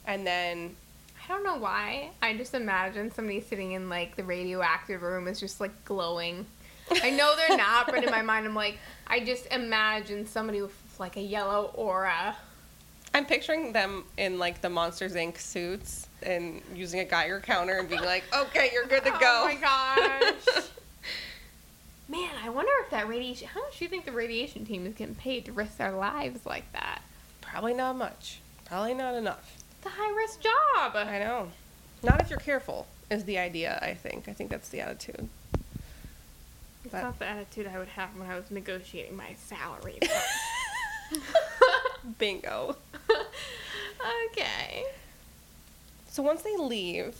And 0.07 0.27
then 0.27 0.77
I 1.25 1.29
don't 1.33 1.45
know 1.45 1.57
why. 1.57 2.11
I 2.21 2.37
just 2.37 2.55
imagine 2.55 3.12
somebody 3.12 3.41
sitting 3.41 3.73
in 3.73 3.88
like 3.88 4.17
the 4.17 4.25
radioactive 4.25 5.03
room 5.03 5.29
is 5.29 5.38
just 5.38 5.61
like 5.61 5.85
glowing. 5.85 6.47
I 6.91 7.11
know 7.11 7.35
they're 7.37 7.57
not, 7.57 7.87
but 7.87 8.05
in 8.05 8.11
my 8.11 8.23
mind, 8.23 8.45
I'm 8.45 8.55
like, 8.55 8.79
I 9.07 9.21
just 9.21 9.47
imagine 9.47 10.27
somebody 10.27 10.61
with 10.61 10.75
like 10.99 11.17
a 11.17 11.23
yellow 11.23 11.71
aura. 11.75 12.37
I'm 13.15 13.27
picturing 13.27 13.73
them 13.73 14.05
in 14.17 14.38
like 14.38 14.61
the 14.61 14.71
Monsters 14.71 15.15
Inc. 15.15 15.38
suits 15.38 16.09
and 16.23 16.61
using 16.75 17.01
a 17.01 17.05
Geiger 17.05 17.41
counter 17.41 17.79
and 17.79 17.88
being 17.88 18.03
like, 18.03 18.25
"Okay, 18.35 18.71
you're 18.73 18.87
good 18.87 19.05
to 19.05 19.11
oh 19.15 19.19
go." 19.19 19.41
Oh 19.43 19.47
my 19.47 19.55
gosh. 19.55 20.69
Man, 22.09 22.31
I 22.43 22.51
wonder 22.51 22.73
if 22.85 22.91
that 22.91 23.09
radiation. 23.09 23.49
How 23.49 23.61
much 23.62 23.79
do 23.79 23.85
you 23.85 23.88
think 23.88 24.05
the 24.05 24.12
radiation 24.12 24.65
team 24.67 24.87
is 24.87 24.95
getting 24.95 25.15
paid 25.15 25.45
to 25.47 25.53
risk 25.53 25.77
their 25.77 25.93
lives 25.93 26.45
like 26.45 26.71
that? 26.73 27.03
Probably 27.41 27.75
not 27.75 27.97
much. 27.97 28.41
Probably 28.65 28.95
not 28.95 29.15
enough. 29.15 29.62
It's 29.83 29.92
a 29.92 30.01
high 30.01 30.14
risk 30.14 30.40
job. 30.40 30.92
I 30.95 31.18
know. 31.18 31.49
Not 32.05 32.21
if 32.21 32.31
you're 32.31 32.38
careful 32.38 32.87
is 33.11 33.25
the 33.25 33.37
idea, 33.38 33.81
I 33.83 33.95
think. 33.95 34.29
I 34.29 34.33
think 34.33 34.49
that's 34.49 34.68
the 34.68 34.81
attitude. 34.81 35.29
It's 36.85 36.92
But- 36.92 37.03
not 37.03 37.18
the 37.18 37.27
attitude 37.27 37.66
I 37.66 37.79
would 37.79 37.88
have 37.88 38.16
when 38.16 38.31
I 38.31 38.37
was 38.37 38.49
negotiating 38.49 39.16
my 39.16 39.35
salary. 39.35 39.99
Bingo. 42.18 42.77
okay. 44.31 44.85
So 46.09 46.23
once 46.23 46.42
they 46.42 46.57
leave, 46.57 47.16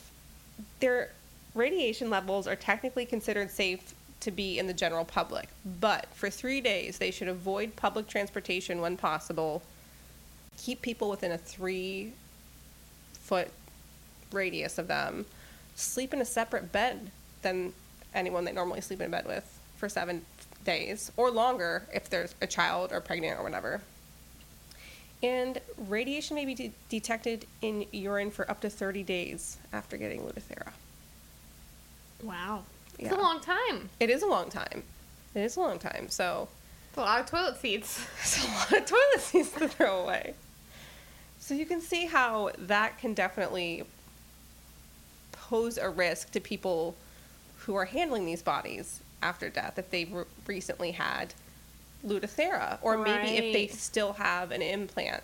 their 0.79 1.11
radiation 1.57 2.11
levels 2.11 2.46
are 2.46 2.55
technically 2.57 3.07
considered 3.07 3.51
safe 3.51 3.92
to 4.20 4.31
be 4.31 4.61
in 4.61 4.68
the 4.68 4.75
general 4.75 5.05
public. 5.05 5.48
But 5.81 6.07
for 6.14 6.31
three 6.31 6.61
days, 6.61 6.98
they 6.98 7.11
should 7.11 7.27
avoid 7.27 7.75
public 7.75 8.07
transportation 8.07 8.81
when 8.81 8.96
possible. 8.96 9.62
Keep 10.59 10.81
people 10.81 11.11
within 11.11 11.33
a 11.33 11.38
three 11.38 12.12
foot 13.33 13.49
radius 14.31 14.77
of 14.77 14.88
them. 14.88 15.25
Sleep 15.75 16.12
in 16.12 16.21
a 16.21 16.25
separate 16.27 16.71
bed 16.71 17.11
than 17.40 17.73
anyone 18.14 18.45
they 18.45 18.53
normally 18.53 18.83
sleep 18.83 19.01
in 19.01 19.11
bed 19.11 19.25
with 19.27 19.59
for 19.79 19.88
seven 19.88 20.23
days 20.66 21.11
or 21.16 21.31
longer 21.31 21.85
if 21.95 22.11
there's 22.11 22.35
a 22.42 22.47
child 22.47 22.92
or 22.92 23.01
pregnant 23.01 23.40
or 23.40 23.42
whatever. 23.42 23.81
And 25.23 25.59
radiation 25.88 26.35
may 26.35 26.45
be 26.45 26.55
de- 26.55 26.73
detected 26.90 27.47
in 27.62 27.87
urine 27.90 28.31
for 28.31 28.51
up 28.51 28.61
to 28.61 28.68
30 28.68 29.03
days 29.03 29.57
after 29.73 29.97
getting 29.97 30.21
Lutathera. 30.21 30.73
Wow. 32.23 32.64
It's 32.99 33.11
Yeah. 33.11 33.18
a 33.18 33.23
long 33.23 33.40
time. 33.40 33.88
It 33.99 34.11
is 34.11 34.23
a 34.23 34.27
long 34.27 34.51
time. 34.51 34.83
It 35.35 35.40
is 35.40 35.57
a 35.57 35.61
long 35.61 35.79
time. 35.79 36.11
So 36.11 36.49
It's 36.90 36.99
a 36.99 37.01
lot 37.01 37.21
of 37.21 37.25
toilet 37.27 37.57
seats. 37.59 38.05
it's 38.21 38.45
a 38.45 38.49
lot 38.49 38.73
of 38.73 38.85
toilet 38.85 39.21
seats 39.21 39.53
to 39.53 39.68
throw 39.68 40.03
away. 40.03 40.35
So 41.53 41.59
you 41.59 41.67
can 41.67 41.83
see 41.83 42.07
how 42.07 42.51
that 42.61 42.99
can 42.99 43.12
definitely 43.12 43.83
pose 45.33 45.77
a 45.77 45.91
risk 45.91 46.31
to 46.31 46.41
people 46.41 46.95
who 47.59 47.75
are 47.75 47.85
handling 47.85 48.25
these 48.25 48.41
bodies 48.41 49.01
after 49.23 49.51
death 49.51 49.79
if 49.79 49.91
they've 49.91 50.11
re- 50.11 50.25
recently 50.47 50.93
had 50.93 51.35
Lutathera 52.07 52.79
or 52.81 52.97
maybe 52.97 53.37
if 53.37 53.53
they 53.53 53.67
still 53.67 54.15
have 54.15 54.51
an 54.51 54.62
implant 54.62 55.23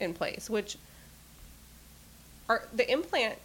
in 0.00 0.14
place, 0.14 0.48
which 0.48 0.78
are 2.48 2.66
the 2.72 2.90
implant 2.90 3.36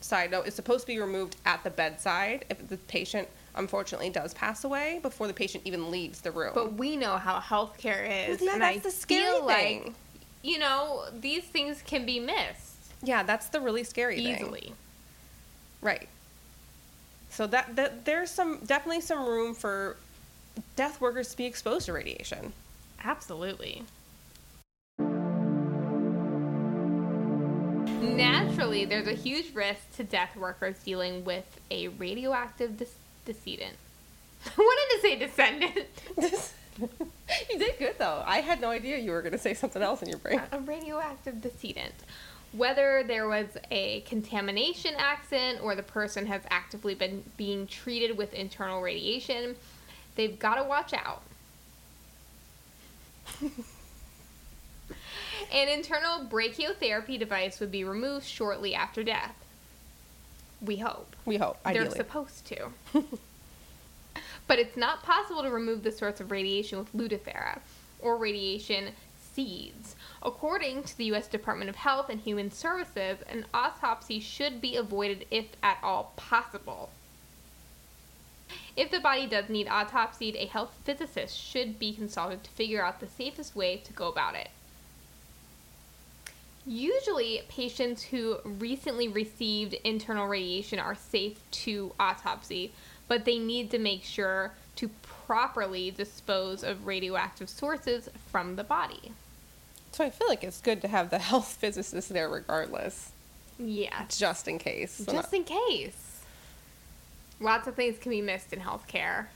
side 0.00 0.30
note 0.30 0.46
is 0.46 0.54
supposed 0.54 0.80
to 0.80 0.86
be 0.86 0.98
removed 0.98 1.36
at 1.44 1.62
the 1.64 1.70
bedside 1.70 2.46
if 2.48 2.66
the 2.66 2.78
patient 2.78 3.28
unfortunately 3.56 4.08
does 4.08 4.32
pass 4.32 4.64
away 4.64 5.00
before 5.02 5.26
the 5.26 5.34
patient 5.34 5.62
even 5.66 5.90
leaves 5.90 6.22
the 6.22 6.30
room. 6.30 6.52
But 6.54 6.72
we 6.74 6.96
know 6.96 7.18
how 7.18 7.38
healthcare 7.40 8.30
is. 8.30 8.40
Yeah, 8.40 8.54
and 8.54 8.62
that's 8.62 8.76
I 8.78 8.78
the 8.78 8.90
scary 8.90 9.22
feel 9.22 9.46
thing. 9.46 9.84
like, 9.84 9.94
you 10.42 10.58
know, 10.58 11.04
these 11.12 11.44
things 11.44 11.82
can 11.82 12.06
be 12.06 12.20
missed 12.20 12.68
yeah, 13.02 13.22
that's 13.22 13.48
the 13.48 13.60
really 13.60 13.84
scary 13.84 14.16
thing. 14.16 14.34
easily. 14.34 14.72
Right. 15.80 16.08
So 17.30 17.46
that, 17.46 17.76
that 17.76 18.04
there's 18.04 18.30
some 18.30 18.58
definitely 18.64 19.02
some 19.02 19.24
room 19.24 19.54
for 19.54 19.96
death 20.74 21.00
workers 21.00 21.30
to 21.30 21.36
be 21.36 21.46
exposed 21.46 21.86
to 21.86 21.92
radiation. 21.92 22.52
Absolutely. 23.04 23.84
Naturally, 28.00 28.84
there's 28.84 29.06
a 29.06 29.12
huge 29.12 29.54
risk 29.54 29.96
to 29.96 30.02
death 30.04 30.34
workers 30.36 30.76
dealing 30.84 31.24
with 31.24 31.60
a 31.70 31.88
radioactive 31.88 32.76
dis- 32.76 32.94
decedent. 33.24 33.76
I 34.46 34.50
wanted 34.56 34.96
to 34.96 35.00
say 35.02 35.16
descendant. 35.16 35.86
you 37.50 37.58
did 37.58 37.78
good 37.78 37.94
though. 37.98 38.22
I 38.26 38.40
had 38.40 38.60
no 38.60 38.70
idea 38.70 38.98
you 38.98 39.10
were 39.10 39.22
going 39.22 39.32
to 39.32 39.38
say 39.38 39.54
something 39.54 39.82
else 39.82 40.02
in 40.02 40.08
your 40.08 40.18
brain. 40.18 40.40
a 40.52 40.60
radioactive 40.60 41.40
decedent. 41.40 41.94
Whether 42.52 43.04
there 43.06 43.28
was 43.28 43.46
a 43.70 44.00
contamination 44.02 44.94
accident 44.96 45.60
or 45.62 45.74
the 45.74 45.82
person 45.82 46.26
has 46.26 46.40
actively 46.50 46.94
been 46.94 47.22
being 47.36 47.66
treated 47.66 48.16
with 48.16 48.32
internal 48.32 48.80
radiation, 48.80 49.54
they've 50.14 50.38
got 50.38 50.54
to 50.54 50.64
watch 50.64 50.94
out. 50.94 51.22
An 55.52 55.68
internal 55.68 56.24
brachytherapy 56.26 57.18
device 57.18 57.60
would 57.60 57.70
be 57.70 57.84
removed 57.84 58.26
shortly 58.26 58.74
after 58.74 59.02
death. 59.02 59.34
We 60.60 60.76
hope. 60.76 61.14
We 61.24 61.36
hope. 61.36 61.58
Ideally. 61.64 61.88
They're 61.88 61.96
supposed 61.96 62.46
to. 62.46 62.68
but 64.48 64.58
it's 64.58 64.76
not 64.76 65.04
possible 65.04 65.42
to 65.42 65.50
remove 65.50 65.84
the 65.84 65.92
source 65.92 66.18
of 66.18 66.32
radiation 66.32 66.78
with 66.78 66.92
Lutathera 66.92 67.60
or 68.00 68.16
radiation 68.16 68.90
seeds. 69.32 69.94
According 70.22 70.82
to 70.84 70.98
the 70.98 71.04
U.S. 71.06 71.28
Department 71.28 71.70
of 71.70 71.76
Health 71.76 72.08
and 72.08 72.20
Human 72.20 72.50
Services, 72.50 73.18
an 73.28 73.44
autopsy 73.54 74.18
should 74.18 74.60
be 74.60 74.74
avoided 74.74 75.26
if 75.30 75.46
at 75.62 75.78
all 75.82 76.12
possible. 76.16 76.90
If 78.76 78.90
the 78.90 79.00
body 79.00 79.26
does 79.26 79.48
need 79.48 79.66
autopsied, 79.66 80.34
a 80.34 80.46
health 80.46 80.72
physicist 80.82 81.36
should 81.36 81.78
be 81.78 81.92
consulted 81.92 82.42
to 82.44 82.50
figure 82.50 82.82
out 82.82 83.00
the 83.00 83.06
safest 83.06 83.54
way 83.54 83.76
to 83.76 83.92
go 83.92 84.08
about 84.08 84.34
it. 84.34 84.48
Usually, 86.66 87.42
patients 87.48 88.02
who 88.02 88.38
recently 88.44 89.08
received 89.08 89.74
internal 89.84 90.26
radiation 90.26 90.78
are 90.78 90.94
safe 90.94 91.38
to 91.50 91.92
autopsy, 91.98 92.72
but 93.08 93.24
they 93.24 93.38
need 93.38 93.70
to 93.72 93.78
make 93.78 94.04
sure 94.04 94.52
to 94.76 94.88
properly 95.26 95.90
dispose 95.90 96.62
of 96.62 96.86
radioactive 96.86 97.48
sources 97.48 98.08
from 98.30 98.56
the 98.56 98.64
body. 98.64 99.12
so 99.92 100.04
I 100.04 100.10
feel 100.10 100.28
like 100.28 100.44
it's 100.44 100.60
good 100.60 100.80
to 100.82 100.88
have 100.88 101.10
the 101.10 101.18
health 101.30 101.56
physicist 101.60 102.08
there 102.10 102.28
regardless, 102.28 103.10
Yeah, 103.58 104.04
just 104.08 104.46
in 104.48 104.58
case. 104.58 104.92
So 104.92 105.12
just 105.12 105.32
in 105.34 105.44
case. 105.44 106.20
Lots 107.40 107.66
of 107.68 107.74
things 107.74 107.98
can 107.98 108.10
be 108.10 108.20
missed 108.22 108.52
in 108.52 108.60
healthcare. 108.60 109.26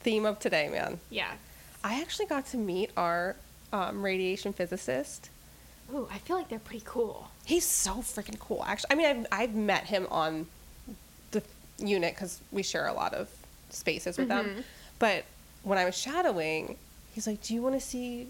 theme 0.00 0.26
of 0.26 0.38
today, 0.38 0.68
man. 0.68 0.98
Yeah. 1.10 1.32
I 1.84 2.00
actually 2.00 2.26
got 2.26 2.46
to 2.46 2.56
meet 2.56 2.90
our 2.96 3.36
um, 3.72 4.02
radiation 4.02 4.52
physicist. 4.52 5.30
Ooh, 5.92 6.08
I 6.10 6.18
feel 6.18 6.36
like 6.36 6.48
they're 6.48 6.58
pretty 6.58 6.84
cool. 6.86 7.30
He's 7.44 7.64
so 7.64 7.94
freaking 7.96 8.38
cool. 8.38 8.64
Actually, 8.66 8.90
I 8.90 8.94
mean, 8.94 9.06
I've 9.06 9.26
I've 9.32 9.54
met 9.54 9.84
him 9.84 10.06
on 10.10 10.46
unit 11.88 12.14
because 12.14 12.40
we 12.50 12.62
share 12.62 12.86
a 12.86 12.92
lot 12.92 13.14
of 13.14 13.28
spaces 13.70 14.18
with 14.18 14.28
them. 14.28 14.46
Mm-hmm. 14.46 14.60
But 14.98 15.24
when 15.62 15.78
I 15.78 15.84
was 15.84 15.96
shadowing, 15.96 16.76
he's 17.14 17.26
like, 17.26 17.42
"Do 17.42 17.54
you 17.54 17.62
want 17.62 17.74
to 17.74 17.80
see 17.80 18.28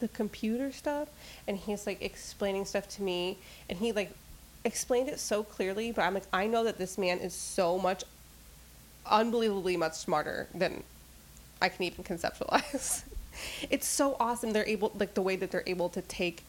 the 0.00 0.08
computer 0.08 0.72
stuff?" 0.72 1.08
And 1.46 1.56
he's 1.56 1.86
like 1.86 2.02
explaining 2.02 2.64
stuff 2.64 2.88
to 2.90 3.02
me, 3.02 3.38
and 3.68 3.78
he 3.78 3.92
like 3.92 4.12
explained 4.64 5.08
it 5.08 5.20
so 5.20 5.42
clearly. 5.42 5.92
But 5.92 6.02
I'm 6.02 6.14
like, 6.14 6.26
I 6.32 6.46
know 6.46 6.64
that 6.64 6.78
this 6.78 6.98
man 6.98 7.18
is 7.18 7.34
so 7.34 7.78
much, 7.78 8.04
unbelievably 9.06 9.76
much 9.76 9.94
smarter 9.94 10.48
than 10.54 10.82
I 11.60 11.68
can 11.68 11.84
even 11.84 12.04
conceptualize. 12.04 13.02
it's 13.70 13.86
so 13.86 14.16
awesome. 14.20 14.52
They're 14.52 14.66
able, 14.66 14.92
like 14.98 15.14
the 15.14 15.22
way 15.22 15.36
that 15.36 15.50
they're 15.50 15.64
able 15.66 15.88
to 15.90 16.02
take 16.02 16.42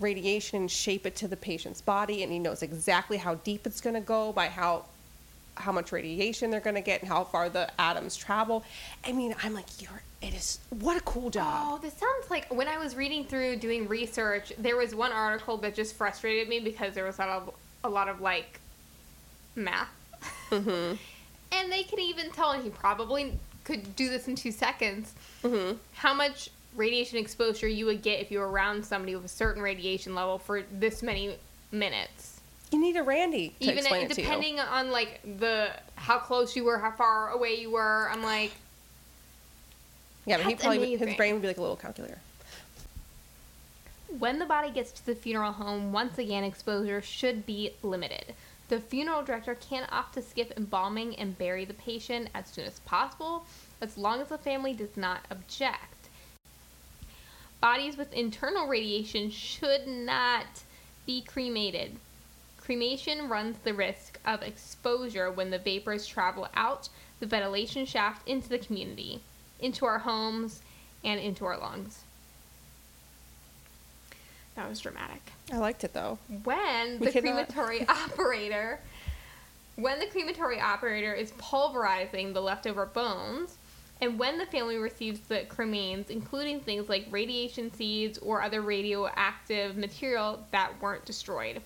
radiation 0.00 0.60
and 0.60 0.70
shape 0.70 1.06
it 1.06 1.14
to 1.16 1.28
the 1.28 1.36
patient's 1.36 1.80
body 1.80 2.22
and 2.22 2.32
he 2.32 2.38
knows 2.38 2.62
exactly 2.62 3.16
how 3.18 3.36
deep 3.36 3.66
it's 3.66 3.80
going 3.80 3.94
to 3.94 4.00
go 4.00 4.32
by 4.32 4.48
how 4.48 4.84
how 5.56 5.72
much 5.72 5.92
radiation 5.92 6.50
they're 6.50 6.60
going 6.60 6.74
to 6.76 6.80
get 6.82 7.00
and 7.00 7.08
how 7.08 7.22
far 7.24 7.48
the 7.48 7.68
atoms 7.80 8.16
travel 8.16 8.64
i 9.04 9.12
mean 9.12 9.34
i'm 9.42 9.54
like 9.54 9.80
you're 9.80 10.02
it 10.22 10.34
is 10.34 10.60
what 10.70 10.96
a 10.96 11.00
cool 11.00 11.30
job. 11.30 11.52
Oh, 11.72 11.78
this 11.82 11.94
sounds 11.94 12.30
like 12.30 12.46
when 12.54 12.68
I 12.68 12.78
was 12.78 12.94
reading 12.94 13.24
through 13.24 13.56
doing 13.56 13.88
research, 13.88 14.52
there 14.56 14.76
was 14.76 14.94
one 14.94 15.10
article 15.10 15.56
that 15.58 15.74
just 15.74 15.96
frustrated 15.96 16.48
me 16.48 16.60
because 16.60 16.94
there 16.94 17.04
was 17.04 17.18
a 17.18 17.22
lot 17.22 17.28
of, 17.28 17.54
a 17.82 17.88
lot 17.88 18.08
of 18.08 18.20
like 18.20 18.60
math. 19.56 19.88
mm-hmm. 20.50 20.94
And 21.54 21.70
they 21.70 21.82
could 21.82 21.98
even 21.98 22.30
tell, 22.30 22.52
and 22.52 22.64
he 22.64 22.70
probably 22.70 23.38
could 23.64 23.94
do 23.94 24.08
this 24.08 24.26
in 24.26 24.36
two 24.36 24.52
seconds, 24.52 25.12
Mm-hmm. 25.42 25.76
how 25.92 26.14
much 26.14 26.48
radiation 26.76 27.18
exposure 27.18 27.68
you 27.68 27.84
would 27.86 28.00
get 28.00 28.20
if 28.20 28.30
you 28.30 28.38
were 28.38 28.48
around 28.50 28.86
somebody 28.86 29.14
with 29.16 29.24
a 29.24 29.28
certain 29.28 29.60
radiation 29.60 30.14
level 30.14 30.38
for 30.38 30.62
this 30.72 31.02
many 31.02 31.36
minutes. 31.72 32.31
You 32.72 32.80
need 32.80 32.96
a 32.96 33.02
Randy 33.02 33.50
to 33.60 33.64
Even 33.66 33.78
explain 33.78 34.02
it, 34.06 34.10
it 34.10 34.14
to 34.14 34.20
you. 34.22 34.26
depending 34.26 34.58
on 34.58 34.90
like 34.90 35.20
the 35.38 35.70
how 35.94 36.18
close 36.18 36.56
you 36.56 36.64
were, 36.64 36.78
how 36.78 36.90
far 36.90 37.28
away 37.28 37.54
you 37.60 37.70
were. 37.70 38.08
I'm 38.10 38.22
like, 38.22 38.52
Yeah, 40.24 40.38
but 40.38 40.46
he 40.46 40.54
probably 40.54 40.78
would- 40.96 41.00
his 41.00 41.16
brain 41.16 41.34
would 41.34 41.42
be 41.42 41.48
like 41.48 41.58
a 41.58 41.60
little 41.60 41.76
calculator. 41.76 42.18
When 44.18 44.38
the 44.38 44.46
body 44.46 44.70
gets 44.70 44.90
to 44.92 45.06
the 45.06 45.14
funeral 45.14 45.52
home, 45.52 45.92
once 45.92 46.18
again, 46.18 46.44
exposure 46.44 47.02
should 47.02 47.44
be 47.46 47.72
limited. 47.82 48.34
The 48.68 48.80
funeral 48.80 49.22
director 49.22 49.54
can 49.54 49.86
opt 49.90 50.14
to 50.14 50.22
skip 50.22 50.52
embalming 50.56 51.16
and 51.16 51.36
bury 51.36 51.64
the 51.66 51.74
patient 51.74 52.28
as 52.34 52.48
soon 52.48 52.64
as 52.64 52.80
possible, 52.80 53.44
as 53.82 53.98
long 53.98 54.20
as 54.22 54.28
the 54.28 54.38
family 54.38 54.72
does 54.72 54.96
not 54.96 55.20
object. 55.30 56.08
Bodies 57.60 57.96
with 57.96 58.12
internal 58.12 58.66
radiation 58.66 59.30
should 59.30 59.86
not 59.86 60.62
be 61.06 61.20
cremated. 61.22 61.96
Cremation 62.72 63.28
runs 63.28 63.58
the 63.64 63.74
risk 63.74 64.18
of 64.24 64.40
exposure 64.42 65.30
when 65.30 65.50
the 65.50 65.58
vapors 65.58 66.06
travel 66.06 66.48
out 66.54 66.88
the 67.20 67.26
ventilation 67.26 67.84
shaft 67.84 68.26
into 68.26 68.48
the 68.48 68.58
community, 68.58 69.20
into 69.60 69.84
our 69.84 69.98
homes, 69.98 70.62
and 71.04 71.20
into 71.20 71.44
our 71.44 71.58
lungs. 71.58 72.02
That 74.56 74.70
was 74.70 74.80
dramatic. 74.80 75.20
I 75.52 75.58
liked 75.58 75.84
it 75.84 75.92
though. 75.92 76.16
When 76.44 76.98
We 76.98 77.08
the 77.08 77.12
cannot- 77.12 77.48
crematory 77.52 77.86
operator 77.88 78.80
when 79.76 80.00
the 80.00 80.06
crematory 80.06 80.58
operator 80.58 81.12
is 81.12 81.32
pulverizing 81.36 82.32
the 82.32 82.40
leftover 82.40 82.86
bones 82.86 83.54
and 84.00 84.18
when 84.18 84.38
the 84.38 84.46
family 84.46 84.78
receives 84.78 85.20
the 85.20 85.44
cremains, 85.46 86.08
including 86.08 86.60
things 86.60 86.88
like 86.88 87.06
radiation 87.10 87.70
seeds 87.74 88.16
or 88.16 88.40
other 88.40 88.62
radioactive 88.62 89.76
material 89.76 90.42
that 90.52 90.72
weren't 90.80 91.04
destroyed. 91.04 91.60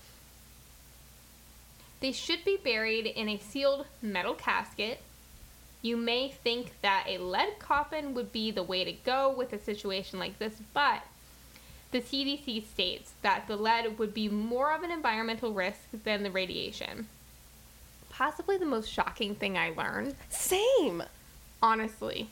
They 2.01 2.13
should 2.13 2.45
be 2.45 2.59
buried 2.63 3.07
in 3.07 3.29
a 3.29 3.39
sealed 3.39 3.87
metal 4.03 4.35
casket. 4.35 5.01
You 5.83 5.97
may 5.97 6.29
think 6.29 6.73
that 6.83 7.05
a 7.07 7.19
lead 7.19 7.59
coffin 7.59 8.15
would 8.15 8.33
be 8.33 8.51
the 8.51 8.63
way 8.63 8.85
to 8.85 8.93
go 8.93 9.31
with 9.31 9.53
a 9.53 9.59
situation 9.59 10.19
like 10.19 10.39
this, 10.39 10.55
but 10.75 11.03
the 11.93 12.01
CDC 12.01 12.67
states 12.67 13.13
that 13.23 13.47
the 13.47 13.57
lead 13.57 13.99
would 13.99 14.13
be 14.13 14.29
more 14.29 14.75
of 14.75 14.83
an 14.83 14.91
environmental 14.91 15.53
risk 15.53 15.81
than 16.05 16.23
the 16.23 16.31
radiation. 16.31 17.07
Possibly 18.11 18.59
the 18.59 18.67
most 18.67 18.91
shocking 18.91 19.35
thing 19.35 19.57
I 19.57 19.71
learned, 19.71 20.17
Same. 20.29 21.03
honestly. 21.63 22.29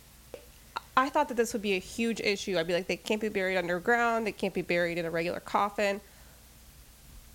I 0.96 1.08
thought 1.08 1.28
that 1.28 1.36
this 1.36 1.52
would 1.52 1.62
be 1.62 1.74
a 1.74 1.80
huge 1.80 2.20
issue. 2.20 2.56
I'd 2.58 2.66
be 2.66 2.72
like, 2.72 2.86
they 2.86 2.96
can't 2.96 3.20
be 3.20 3.28
buried 3.28 3.56
underground. 3.56 4.26
They 4.26 4.32
can't 4.32 4.54
be 4.54 4.62
buried 4.62 4.96
in 4.98 5.04
a 5.04 5.10
regular 5.10 5.40
coffin. 5.40 6.00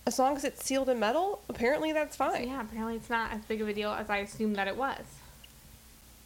As 0.09 0.17
long 0.17 0.35
as 0.35 0.43
it's 0.43 0.65
sealed 0.65 0.89
in 0.89 0.99
metal, 0.99 1.39
apparently 1.49 1.91
that's 1.91 2.15
fine. 2.15 2.47
yeah, 2.47 2.61
apparently 2.61 2.95
it's 2.95 3.11
not 3.11 3.31
as 3.31 3.41
big 3.41 3.61
of 3.61 3.67
a 3.67 3.73
deal 3.75 3.91
as 3.91 4.09
I 4.09 4.17
assumed 4.17 4.55
that 4.55 4.67
it 4.67 4.75
was. 4.75 5.03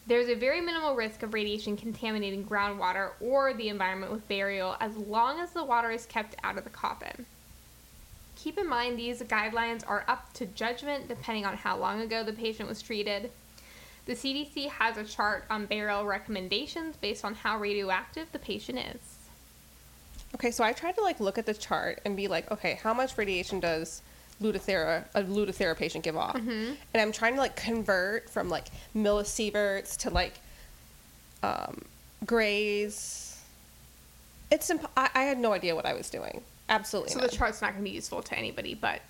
There's 0.07 0.29
a 0.29 0.35
very 0.35 0.61
minimal 0.61 0.95
risk 0.95 1.21
of 1.21 1.33
radiation 1.33 1.75
contaminating 1.75 2.45
groundwater 2.45 3.09
or 3.19 3.53
the 3.53 3.67
environment 3.67 4.13
with 4.13 4.25
burial 4.29 4.77
as 4.79 4.95
long 4.95 5.41
as 5.41 5.51
the 5.51 5.65
water 5.65 5.91
is 5.91 6.05
kept 6.05 6.37
out 6.45 6.57
of 6.57 6.63
the 6.63 6.69
coffin. 6.69 7.25
Keep 8.37 8.57
in 8.57 8.69
mind 8.69 8.97
these 8.97 9.21
guidelines 9.21 9.83
are 9.85 10.05
up 10.07 10.31
to 10.35 10.45
judgment 10.45 11.09
depending 11.09 11.45
on 11.45 11.57
how 11.57 11.75
long 11.75 11.99
ago 11.99 12.23
the 12.23 12.31
patient 12.31 12.69
was 12.69 12.81
treated. 12.81 13.31
The 14.05 14.13
CDC 14.13 14.69
has 14.69 14.95
a 14.95 15.03
chart 15.03 15.43
on 15.49 15.65
burial 15.65 16.05
recommendations 16.05 16.95
based 16.95 17.25
on 17.25 17.35
how 17.35 17.59
radioactive 17.59 18.31
the 18.31 18.39
patient 18.39 18.79
is. 18.79 19.12
Okay, 20.35 20.51
so 20.51 20.63
I 20.63 20.73
tried 20.73 20.95
to 20.95 21.01
like 21.01 21.19
look 21.19 21.37
at 21.37 21.45
the 21.45 21.53
chart 21.53 22.01
and 22.05 22.17
be 22.17 22.27
like, 22.27 22.49
okay, 22.51 22.79
how 22.81 22.93
much 22.93 23.17
radiation 23.17 23.59
does 23.59 24.01
Lutathera 24.41 25.05
a 25.13 25.23
Lutathera 25.23 25.77
patient 25.77 26.03
give 26.03 26.17
off? 26.17 26.35
And 26.35 26.77
I'm 26.95 27.11
trying 27.11 27.33
to 27.35 27.39
like 27.39 27.55
convert 27.55 28.29
from 28.29 28.49
like 28.49 28.67
millisieverts 28.95 29.97
to 29.97 30.09
like 30.09 30.39
um, 31.43 31.83
grays. 32.25 33.39
It's 34.51 34.69
imp- 34.69 34.89
I, 34.97 35.09
I 35.13 35.23
had 35.23 35.37
no 35.37 35.53
idea 35.53 35.75
what 35.75 35.85
I 35.85 35.93
was 35.93 36.09
doing. 36.09 36.41
Absolutely 36.69 37.11
So 37.11 37.19
the 37.19 37.27
chart's 37.27 37.61
not 37.61 37.73
going 37.73 37.83
to 37.83 37.89
be 37.89 37.95
useful 37.95 38.21
to 38.21 38.37
anybody, 38.37 38.73
but 38.73 39.01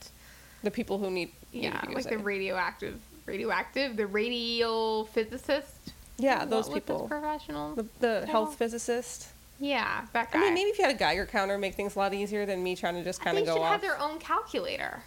the 0.64 0.72
people 0.72 0.98
who 0.98 1.10
need, 1.10 1.32
need 1.54 1.64
yeah, 1.66 1.82
like 1.92 2.06
it. 2.06 2.10
the 2.10 2.18
radioactive, 2.18 3.00
radioactive, 3.26 3.96
the 3.96 4.08
radial 4.08 5.06
physicist. 5.06 5.94
Yeah, 6.18 6.46
those 6.46 6.70
people. 6.70 7.08
professional. 7.08 7.76
the, 7.76 7.86
the 8.00 8.26
health 8.28 8.56
physicist. 8.56 9.28
Yeah, 9.60 10.06
that 10.14 10.32
guy. 10.32 10.40
I 10.40 10.42
mean, 10.42 10.54
maybe 10.54 10.70
if 10.70 10.78
you 10.78 10.86
had 10.86 10.96
a 10.96 10.98
Geiger 10.98 11.26
counter, 11.26 11.58
make 11.58 11.76
things 11.76 11.96
a 11.96 12.00
lot 12.00 12.14
easier 12.14 12.46
than 12.46 12.64
me 12.64 12.76
trying 12.76 12.96
to 12.96 13.04
just 13.04 13.22
kind 13.22 13.38
of 13.38 13.46
go 13.46 13.56
should 13.56 13.62
off. 13.62 13.72
have 13.72 13.82
their 13.82 14.00
own 14.00 14.20
calculator. 14.20 15.02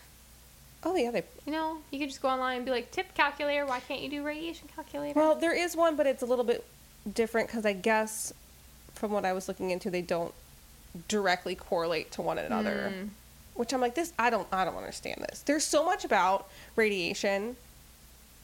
oh 0.85 0.95
yeah, 0.97 1.11
they. 1.11 1.23
You 1.47 1.53
know, 1.53 1.79
you 1.91 1.99
could 1.99 2.09
just 2.09 2.23
go 2.23 2.29
online 2.29 2.59
and 2.59 2.65
be 2.65 2.71
like, 2.71 2.91
tip 2.91 3.13
calculator. 3.15 3.67
Why 3.67 3.81
can't 3.81 4.01
you 4.01 4.09
do 4.09 4.23
radiation 4.23 4.69
calculator? 4.75 5.19
Well, 5.19 5.35
there 5.35 5.55
is 5.55 5.77
one, 5.77 5.97
but 5.97 6.07
it's 6.07 6.23
a 6.23 6.27
little 6.27 6.45
bit 6.45 6.65
different 7.13 7.49
because 7.49 7.67
I 7.67 7.73
guess 7.73 8.33
from 8.95 9.13
what 9.13 9.25
I 9.25 9.33
was 9.33 9.49
looking 9.49 9.71
into, 9.71 9.91
they 9.91 10.03
don't 10.03 10.33
directly 11.09 11.55
correlate 11.55 12.11
to 12.13 12.23
one 12.23 12.39
another. 12.39 12.93
Hmm. 12.95 13.09
Which 13.55 13.73
I'm 13.73 13.81
like, 13.81 13.95
this 13.95 14.13
I 14.19 14.31
don't 14.31 14.47
I 14.53 14.65
don't 14.65 14.77
understand 14.77 15.25
this. 15.29 15.41
There's 15.41 15.65
so 15.65 15.85
much 15.85 16.05
about 16.05 16.49
radiation. 16.77 17.57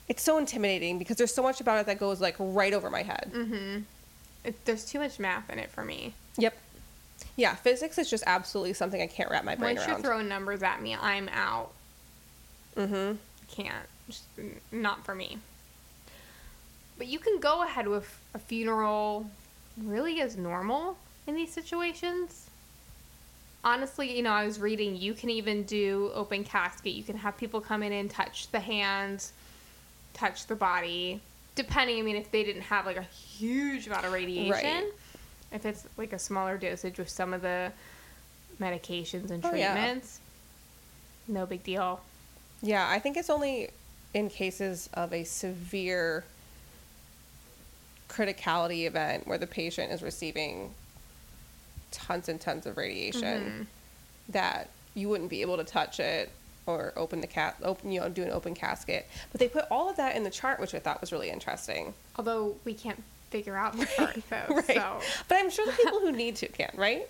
It's 0.09 0.23
so 0.23 0.37
intimidating 0.39 0.99
because 0.99 1.17
there's 1.17 1.35
so 1.35 1.43
much 1.43 1.61
about 1.61 1.81
it 1.81 1.87
that 1.87 1.99
goes 1.99 2.21
like 2.21 2.35
right 2.39 2.73
over 2.73 2.91
my 2.91 3.03
head. 3.03 3.31
Mm-hmm. 3.35 3.81
It, 4.45 4.65
there's 4.65 4.85
too 4.85 4.99
much 4.99 5.19
math 5.19 5.51
in 5.51 5.59
it 5.59 5.71
for 5.71 5.85
me. 5.85 6.15
Yep. 6.37 6.57
Yeah, 7.37 7.55
physics 7.55 7.99
is 7.99 8.11
just 8.11 8.25
absolutely 8.27 8.75
something 8.75 9.01
I 9.01 9.07
can't 9.07 9.31
wrap 9.31 9.45
my 9.45 9.55
brain 9.55 9.77
around. 9.77 9.89
Once 9.89 10.03
you're 10.03 10.11
throwing 10.11 10.29
numbers 10.29 10.63
at 10.63 10.83
me, 10.83 10.97
I'm 11.01 11.29
out. 11.31 11.71
mm-hmm. 12.77 13.17
Can't. 13.49 13.87
Just 14.09 14.25
not 14.71 15.05
for 15.05 15.15
me. 15.15 15.39
But 16.99 17.07
you 17.07 17.19
can 17.19 17.39
go 17.41 17.63
ahead 17.63 17.89
with 17.89 18.21
a 18.35 18.39
funeral 18.39 19.31
really 19.83 20.21
as 20.21 20.37
normal 20.37 20.97
in 21.27 21.35
these 21.35 21.53
situations. 21.53 22.49
Honestly, 23.65 24.15
you 24.17 24.23
know, 24.23 24.33
I 24.33 24.45
was 24.45 24.59
reading 24.59 24.97
you 24.97 25.15
can 25.15 25.31
even 25.31 25.63
do 25.63 26.11
open 26.15 26.45
casket. 26.45 26.93
You 26.93 27.03
can 27.03 27.17
have 27.17 27.37
people 27.37 27.61
come 27.61 27.83
in 27.83 27.93
and 27.93 28.11
touch 28.11 28.51
the 28.51 28.61
hands, 28.61 29.33
touch 30.15 30.47
the 30.47 30.57
body. 30.57 31.21
Depending, 31.55 31.99
I 31.99 32.03
mean, 32.03 32.17
if 32.17 32.31
they 32.31 32.45
didn't 32.45 32.63
have 32.63 32.87
like 32.87 32.97
a 32.97 33.03
huge 33.03 33.87
amount 33.87 34.07
of 34.07 34.13
radiation, 34.13 34.51
Right. 34.53 34.85
if 35.53 35.67
it's 35.67 35.87
like 35.97 36.13
a 36.13 36.19
smaller 36.19 36.57
dosage 36.57 36.99
with 36.99 37.11
some 37.11 37.35
of 37.35 37.43
the 37.43 37.73
medications 38.61 39.31
and 39.31 39.45
Oh, 39.45 39.55
yeah. 39.55 39.75
treatments, 39.75 40.21
no 41.29 41.45
big 41.47 41.63
deal. 41.63 42.01
Yeah, 42.63 42.89
I 42.89 42.99
think 42.99 43.17
it's 43.17 43.31
only 43.31 43.71
in 44.15 44.31
cases 44.31 44.89
of 44.95 45.13
a 45.13 45.25
severe 45.25 46.25
criticality 48.09 48.87
event 48.87 49.27
where 49.27 49.39
the 49.39 49.47
patient 49.47 49.91
is 49.93 50.03
receiving 50.03 50.75
tons 51.91 52.29
and 52.29 52.41
tons 52.41 52.67
of 52.67 52.77
radiation 52.77 53.23
mm-hmm. 53.43 53.63
that 54.29 54.69
you 54.95 55.09
wouldn't 55.09 55.31
be 55.31 55.41
able 55.41 55.57
to 55.57 55.65
touch 55.65 55.99
it 55.99 56.31
or 56.67 56.93
open 56.97 57.21
the 57.21 57.27
cat 57.27 57.57
open 57.63 57.91
you 57.93 58.01
know 58.01 58.09
do 58.09 58.23
an 58.23 58.31
open 58.31 58.55
casket 58.55 59.09
but 59.31 59.41
they 59.41 59.49
put 59.49 59.65
all 59.71 59.89
of 59.91 59.97
that 59.97 60.15
in 60.17 60.23
the 60.23 60.31
chart 60.31 60.61
which 60.61 60.75
i 60.75 60.79
thought 60.79 61.01
was 61.01 61.13
really 61.13 61.31
interesting 61.31 61.93
Although 62.17 62.57
we 62.65 62.75
can't 62.75 63.03
figure 63.31 63.57
out 63.57 63.77
the 63.79 63.87
chart, 63.97 64.17
though. 64.31 64.55
right 64.55 64.67
So 64.77 64.99
but 65.29 65.39
i'm 65.39 65.51
sure 65.51 65.67
the 65.67 65.73
people 65.73 66.01
who 66.01 66.13
need 66.13 66.37
to 66.37 66.49
can 66.49 66.71
right 66.77 67.09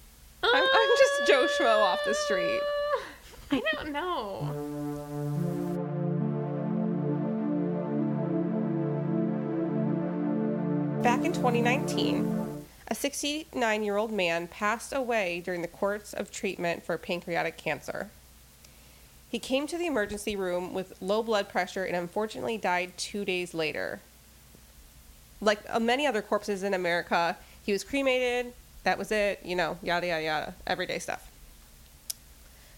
I'm, 0.42 0.62
I'm 0.64 0.88
just 0.98 1.26
joe 1.26 1.46
schmo 1.58 1.78
off 1.80 2.00
the 2.04 2.14
street 2.14 2.60
I 3.52 3.60
don't 3.74 3.90
know. 3.90 5.60
Back 11.02 11.24
in 11.24 11.32
2019, 11.32 12.64
a 12.88 12.94
69 12.94 13.82
year 13.82 13.96
old 13.96 14.12
man 14.12 14.46
passed 14.48 14.92
away 14.92 15.40
during 15.44 15.62
the 15.62 15.68
course 15.68 16.12
of 16.12 16.30
treatment 16.30 16.84
for 16.84 16.98
pancreatic 16.98 17.56
cancer. 17.56 18.10
He 19.30 19.38
came 19.38 19.66
to 19.68 19.78
the 19.78 19.86
emergency 19.86 20.34
room 20.34 20.74
with 20.74 21.00
low 21.00 21.22
blood 21.22 21.48
pressure 21.48 21.84
and 21.84 21.96
unfortunately 21.96 22.58
died 22.58 22.92
two 22.96 23.24
days 23.24 23.54
later. 23.54 24.00
Like 25.40 25.60
uh, 25.68 25.78
many 25.78 26.06
other 26.06 26.20
corpses 26.20 26.64
in 26.64 26.74
America, 26.74 27.36
he 27.64 27.72
was 27.72 27.84
cremated, 27.84 28.52
that 28.82 28.98
was 28.98 29.12
it, 29.12 29.40
you 29.44 29.54
know, 29.54 29.78
yada, 29.82 30.08
yada, 30.08 30.22
yada, 30.22 30.54
everyday 30.66 30.98
stuff. 30.98 31.30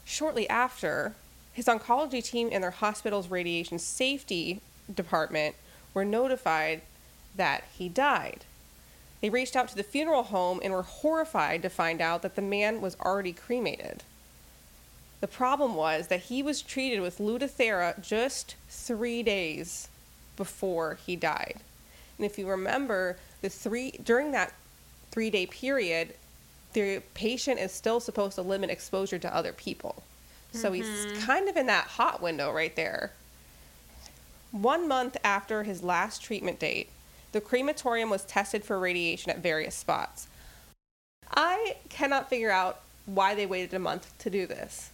Shortly 0.04 0.48
after, 0.48 1.14
his 1.54 1.66
oncology 1.66 2.22
team 2.22 2.50
and 2.52 2.62
their 2.62 2.70
hospital's 2.70 3.30
radiation 3.30 3.78
safety 3.78 4.60
department 4.92 5.54
were 5.94 6.04
notified 6.04 6.82
that 7.36 7.64
he 7.72 7.88
died. 7.88 8.44
They 9.22 9.30
reached 9.30 9.56
out 9.56 9.68
to 9.68 9.76
the 9.76 9.82
funeral 9.82 10.24
home 10.24 10.60
and 10.62 10.72
were 10.72 10.82
horrified 10.82 11.62
to 11.62 11.70
find 11.70 12.00
out 12.00 12.22
that 12.22 12.34
the 12.34 12.42
man 12.42 12.80
was 12.80 12.96
already 13.00 13.32
cremated. 13.32 14.02
The 15.22 15.28
problem 15.28 15.76
was 15.76 16.08
that 16.08 16.22
he 16.22 16.42
was 16.42 16.61
treated 16.61 17.00
with 17.00 17.18
Lutathera 17.18 18.02
just 18.02 18.56
three 18.68 19.22
days 19.22 19.87
before 20.37 20.98
he 21.06 21.14
died. 21.14 21.61
And 22.18 22.26
if 22.26 22.38
you 22.38 22.48
remember, 22.48 23.18
the 23.40 23.48
three 23.48 23.92
during 24.02 24.32
that 24.32 24.52
three 25.12 25.30
day 25.30 25.46
period, 25.46 26.14
the 26.72 27.02
patient 27.14 27.61
is 27.61 27.70
still 27.70 28.00
supposed 28.00 28.35
to 28.35 28.42
limit 28.42 28.68
exposure 28.68 29.20
to 29.20 29.32
other 29.32 29.52
people. 29.52 30.02
So 30.50 30.72
he's 30.72 30.87
mm-hmm. 30.87 31.20
kind 31.20 31.48
of 31.48 31.56
in 31.56 31.66
that 31.66 31.85
hot 31.85 32.20
window 32.20 32.52
right 32.52 32.74
there. 32.74 33.12
One 34.50 34.88
month 34.88 35.16
after 35.22 35.62
his 35.62 35.85
last 35.85 36.20
treatment 36.20 36.58
date, 36.58 36.88
the 37.30 37.40
crematorium 37.40 38.11
was 38.11 38.24
tested 38.24 38.64
for 38.64 38.76
radiation 38.76 39.30
at 39.30 39.38
various 39.38 39.76
spots. 39.76 40.26
I 41.32 41.76
cannot 41.90 42.28
figure 42.28 42.50
out 42.50 42.80
why 43.06 43.37
they 43.37 43.46
waited 43.46 43.72
a 43.72 43.78
month 43.78 44.12
to 44.18 44.28
do 44.28 44.48
this. 44.48 44.90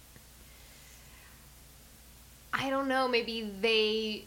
I 2.53 2.69
don't 2.69 2.87
know. 2.87 3.07
Maybe 3.07 3.51
they 3.61 4.23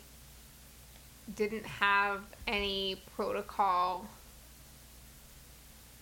didn't 1.35 1.67
have 1.67 2.21
any 2.47 3.01
protocol 3.17 4.07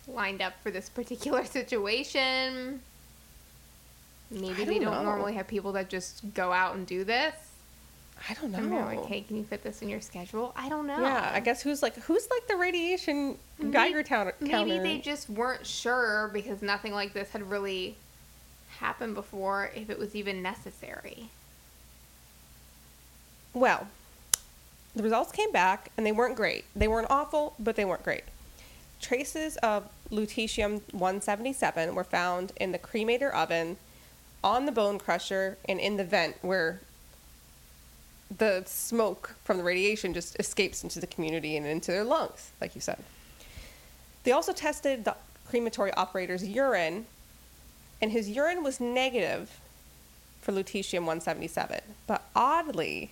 lined 0.09 0.43
up 0.43 0.55
for 0.63 0.71
this 0.71 0.89
particular 0.89 1.45
situation. 1.59 2.81
Maybe 4.31 4.65
they 4.65 4.79
don't 4.79 4.83
don't 4.85 4.93
know. 4.93 5.03
normally 5.03 5.35
have 5.35 5.49
people 5.49 5.73
that 5.73 5.89
just 5.89 6.35
go 6.35 6.53
out 6.53 6.77
and 6.77 6.87
do 6.87 7.05
this. 7.05 7.35
I 8.29 8.35
don't 8.35 8.53
know. 8.53 8.65
They're 8.69 8.85
like, 8.85 9.07
hey, 9.07 9.23
can 9.23 9.37
you 9.37 9.45
fit 9.45 9.63
this 9.65 9.81
in 9.81 9.89
your 9.89 10.03
schedule? 10.03 10.53
I 10.55 10.69
don't 10.69 10.87
know. 10.87 11.01
Yeah, 11.01 11.31
I 11.33 11.41
guess 11.41 11.63
who's 11.63 11.83
like 11.83 11.97
who's 11.97 12.29
like 12.31 12.47
the 12.49 12.57
radiation 12.57 13.39
Maybe- 13.59 13.73
Geiger 13.73 14.03
counter? 14.03 14.35
Maybe 14.41 14.79
they 14.79 14.99
just 14.99 15.31
weren't 15.31 15.67
sure 15.67 16.31
because 16.33 16.61
nothing 16.61 16.93
like 16.93 17.13
this 17.15 17.31
had 17.31 17.49
really 17.51 17.97
happened 18.79 19.15
before 19.15 19.71
if 19.75 19.89
it 19.91 19.99
was 19.99 20.15
even 20.15 20.43
necessary. 20.43 21.31
Well, 23.53 23.89
the 24.95 25.03
results 25.03 25.33
came 25.33 25.53
back 25.53 25.91
and 25.97 26.07
they 26.07 26.13
weren't 26.13 26.37
great. 26.37 26.65
They 26.75 26.89
weren't 26.89 27.11
awful, 27.11 27.55
but 27.59 27.77
they 27.77 27.85
weren't 27.85 28.05
great. 28.05 28.25
Traces 29.01 29.57
of 29.59 29.89
lutetium 30.11 30.83
177 30.93 31.95
were 31.95 32.05
found 32.05 32.53
in 32.57 32.73
the 32.73 32.79
cremator 32.79 33.33
oven, 33.33 33.77
on 34.43 34.67
the 34.67 34.73
bone 34.73 34.99
crusher, 34.99 35.57
and 35.69 35.79
in 35.79 35.97
the 35.97 36.05
vent 36.05 36.37
where 36.43 36.81
the 38.37 38.63
smoke 38.67 39.35
from 39.45 39.59
the 39.59 39.65
radiation 39.65 40.15
just 40.15 40.39
escapes 40.39 40.83
into 40.83 41.01
the 41.01 41.07
community 41.07 41.57
and 41.57 41.67
into 41.67 41.91
their 41.91 42.05
lungs, 42.05 42.51
like 42.61 42.75
you 42.75 42.81
said. 42.81 42.99
They 44.25 44.33
also 44.33 44.53
tested 44.53 45.05
the 45.05 45.17
crematory 45.49 45.93
operator's 45.95 46.47
urine, 46.47 47.07
and 48.01 48.13
his 48.13 48.29
urine 48.29 48.63
was 48.63 48.81
negative 48.81 49.61
for 50.41 50.53
lutetium 50.53 51.01
177. 51.01 51.81
But 52.07 52.23
oddly, 52.35 53.11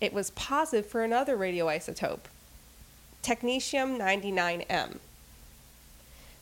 it 0.00 0.12
was 0.12 0.30
positive 0.30 0.86
for 0.86 1.02
another 1.02 1.36
radioisotope, 1.36 2.20
technetium 3.22 3.98
99M. 3.98 4.98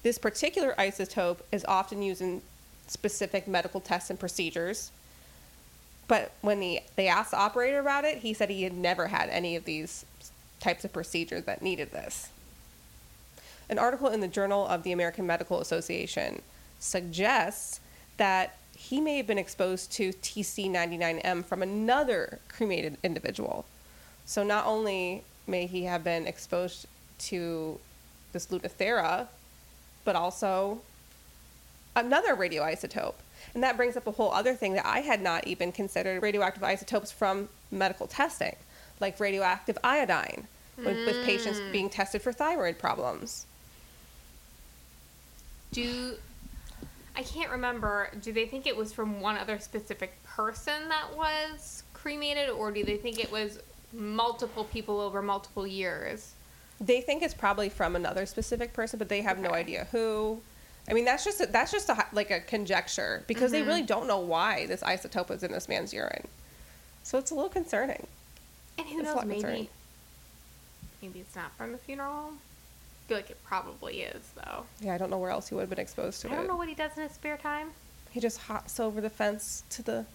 This 0.02 0.18
particular 0.18 0.74
isotope 0.78 1.38
is 1.50 1.64
often 1.66 2.02
used 2.02 2.20
in 2.20 2.42
specific 2.86 3.48
medical 3.48 3.80
tests 3.80 4.10
and 4.10 4.18
procedures. 4.18 4.90
But 6.08 6.32
when 6.40 6.60
the, 6.60 6.80
they 6.94 7.08
asked 7.08 7.32
the 7.32 7.38
operator 7.38 7.80
about 7.80 8.04
it, 8.04 8.18
he 8.18 8.32
said 8.32 8.48
he 8.48 8.62
had 8.62 8.76
never 8.76 9.08
had 9.08 9.28
any 9.30 9.56
of 9.56 9.64
these 9.64 10.04
types 10.60 10.84
of 10.84 10.92
procedures 10.92 11.44
that 11.44 11.62
needed 11.62 11.90
this. 11.90 12.28
An 13.68 13.78
article 13.78 14.08
in 14.08 14.20
the 14.20 14.28
Journal 14.28 14.66
of 14.66 14.84
the 14.84 14.92
American 14.92 15.26
Medical 15.26 15.60
Association 15.60 16.42
suggests 16.78 17.80
that 18.16 18.56
he 18.76 19.00
may 19.00 19.16
have 19.16 19.26
been 19.26 19.38
exposed 19.38 19.90
to 19.92 20.12
TC99M 20.12 21.44
from 21.44 21.62
another 21.62 22.38
cremated 22.48 22.98
individual. 23.02 23.64
So 24.26 24.42
not 24.42 24.66
only 24.66 25.24
may 25.46 25.66
he 25.66 25.84
have 25.84 26.04
been 26.04 26.26
exposed 26.26 26.86
to 27.18 27.78
this 28.32 28.48
Lutathera, 28.48 29.28
but 30.04 30.14
also 30.14 30.80
another 31.94 32.36
radioisotope. 32.36 33.14
And 33.54 33.62
that 33.62 33.76
brings 33.76 33.96
up 33.96 34.06
a 34.06 34.10
whole 34.10 34.30
other 34.32 34.54
thing 34.54 34.74
that 34.74 34.84
I 34.84 35.00
had 35.00 35.22
not 35.22 35.46
even 35.46 35.72
considered 35.72 36.22
radioactive 36.22 36.62
isotopes 36.62 37.10
from 37.10 37.48
medical 37.70 38.06
testing, 38.06 38.56
like 39.00 39.18
radioactive 39.18 39.78
iodine, 39.82 40.46
with, 40.76 41.06
with 41.06 41.24
patients 41.24 41.58
mm. 41.58 41.72
being 41.72 41.88
tested 41.88 42.20
for 42.20 42.32
thyroid 42.32 42.78
problems. 42.78 43.46
Do 45.72 46.16
I 47.16 47.22
can't 47.22 47.50
remember. 47.50 48.10
Do 48.20 48.32
they 48.32 48.44
think 48.46 48.66
it 48.66 48.76
was 48.76 48.92
from 48.92 49.20
one 49.20 49.38
other 49.38 49.58
specific 49.58 50.22
person 50.24 50.88
that 50.88 51.16
was 51.16 51.82
cremated, 51.94 52.50
or 52.50 52.70
do 52.70 52.84
they 52.84 52.98
think 52.98 53.18
it 53.18 53.32
was 53.32 53.58
multiple 53.92 54.64
people 54.64 55.00
over 55.00 55.22
multiple 55.22 55.66
years? 55.66 56.34
They 56.78 57.00
think 57.00 57.22
it's 57.22 57.32
probably 57.32 57.70
from 57.70 57.96
another 57.96 58.26
specific 58.26 58.74
person, 58.74 58.98
but 58.98 59.08
they 59.08 59.22
have 59.22 59.38
no 59.38 59.50
idea 59.50 59.88
who. 59.92 60.40
I 60.88 60.92
mean, 60.92 61.06
that's 61.06 61.24
just 61.24 61.40
a, 61.40 61.46
that's 61.46 61.72
just 61.72 61.88
a, 61.88 62.06
like 62.12 62.30
a 62.30 62.40
conjecture 62.40 63.24
because 63.26 63.50
they 63.50 63.60
mm-hmm. 63.60 63.68
really 63.68 63.82
don't 63.82 64.06
know 64.06 64.20
why 64.20 64.66
this 64.66 64.82
isotope 64.82 65.30
was 65.30 65.42
in 65.42 65.50
this 65.50 65.68
man's 65.68 65.92
urine. 65.92 66.28
So 67.02 67.18
it's 67.18 67.30
a 67.30 67.34
little 67.34 67.50
concerning. 67.50 68.06
And 68.78 68.86
who 68.86 69.00
It's 69.00 69.04
knows? 69.06 69.24
Maybe 69.24 69.40
concerning. 69.40 69.68
maybe 71.00 71.20
it's 71.20 71.34
not 71.34 71.52
from 71.56 71.72
the 71.72 71.78
funeral 71.78 72.12
home. 72.12 72.38
I 73.06 73.08
feel 73.08 73.18
like 73.18 73.30
it 73.30 73.44
probably 73.44 74.00
is, 74.02 74.30
though. 74.34 74.64
Yeah, 74.80 74.94
I 74.94 74.98
don't 74.98 75.10
know 75.10 75.18
where 75.18 75.30
else 75.30 75.48
he 75.48 75.54
would 75.54 75.60
have 75.60 75.70
been 75.70 75.78
exposed 75.78 76.22
to 76.22 76.28
I 76.28 76.32
it. 76.32 76.36
don't 76.38 76.48
know 76.48 76.56
what 76.56 76.68
he 76.68 76.74
does 76.74 76.96
in 76.96 77.04
his 77.04 77.12
spare 77.12 77.36
time. 77.36 77.68
He 78.10 78.18
just 78.18 78.38
hops 78.40 78.80
over 78.80 79.00
the 79.00 79.10
fence 79.10 79.62
to 79.70 79.82
the 79.82 80.06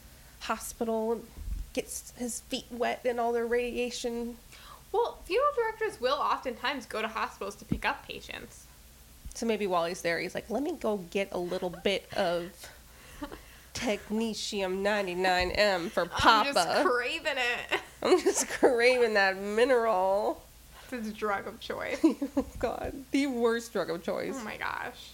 hospital 0.42 1.14
and 1.14 1.24
gets 1.74 2.12
his 2.18 2.42
feet 2.42 2.66
wet 2.70 3.00
in 3.06 3.18
all 3.18 3.32
their 3.32 3.46
radiation. 3.46 4.36
Well, 4.92 5.20
funeral 5.24 5.48
directors 5.56 6.02
will 6.02 6.18
oftentimes 6.18 6.86
go 6.86 7.02
to 7.02 7.08
hospitals 7.08 7.56
to 7.58 7.66
pick 7.66 7.86
up 7.86 8.06
patients. 8.06 8.66
So 9.36 9.46
maybe 9.46 9.68
while 9.68 9.86
he's 9.86 10.02
there, 10.02 10.20
he's 10.20 10.36
like, 10.36 10.50
let 10.50 10.62
me 10.62 10.74
go 10.74 10.98
get 11.12 11.30
a 11.32 11.40
little 11.40 11.70
bit 11.70 12.06
of 12.18 12.52
technetium 13.74 14.82
99M 14.84 15.90
for 15.92 16.06
Papa. 16.08 16.50
I'm 16.50 16.54
just 16.54 16.86
craving 16.86 17.38
it. 17.38 17.80
I'm 18.04 18.20
just 18.20 18.50
craving 18.60 19.14
that 19.14 19.38
mineral. 19.38 20.42
It's 20.92 21.06
his 21.06 21.14
drug 21.14 21.48
of 21.48 21.60
choice. 21.60 22.00
oh 22.04 22.46
God, 22.60 22.94
the 23.12 23.28
worst 23.28 23.72
drug 23.72 23.90
of 23.90 24.04
choice. 24.04 24.36
oh 24.36 24.44
my 24.44 24.58
gosh. 24.58 25.12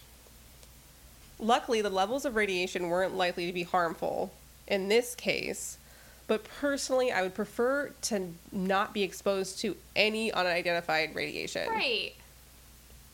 Luckily, 1.40 1.82
the 1.82 1.90
levels 1.90 2.26
of 2.26 2.36
radiation 2.36 2.90
weren't 2.90 3.16
likely 3.16 3.46
to 3.46 3.54
be 3.54 3.64
harmful 3.64 4.32
in 4.68 4.88
this 4.88 5.14
case, 5.14 5.78
but 6.26 6.44
personally, 6.44 7.12
I 7.12 7.22
would 7.22 7.36
prefer 7.36 7.92
to 8.04 8.34
not 8.52 8.94
be 8.94 9.04
exposed 9.04 9.60
to 9.60 9.76
any 9.96 10.32
unidentified 10.32 11.14
radiation. 11.14 11.70
Right. 11.70 12.14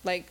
Like, 0.06 0.28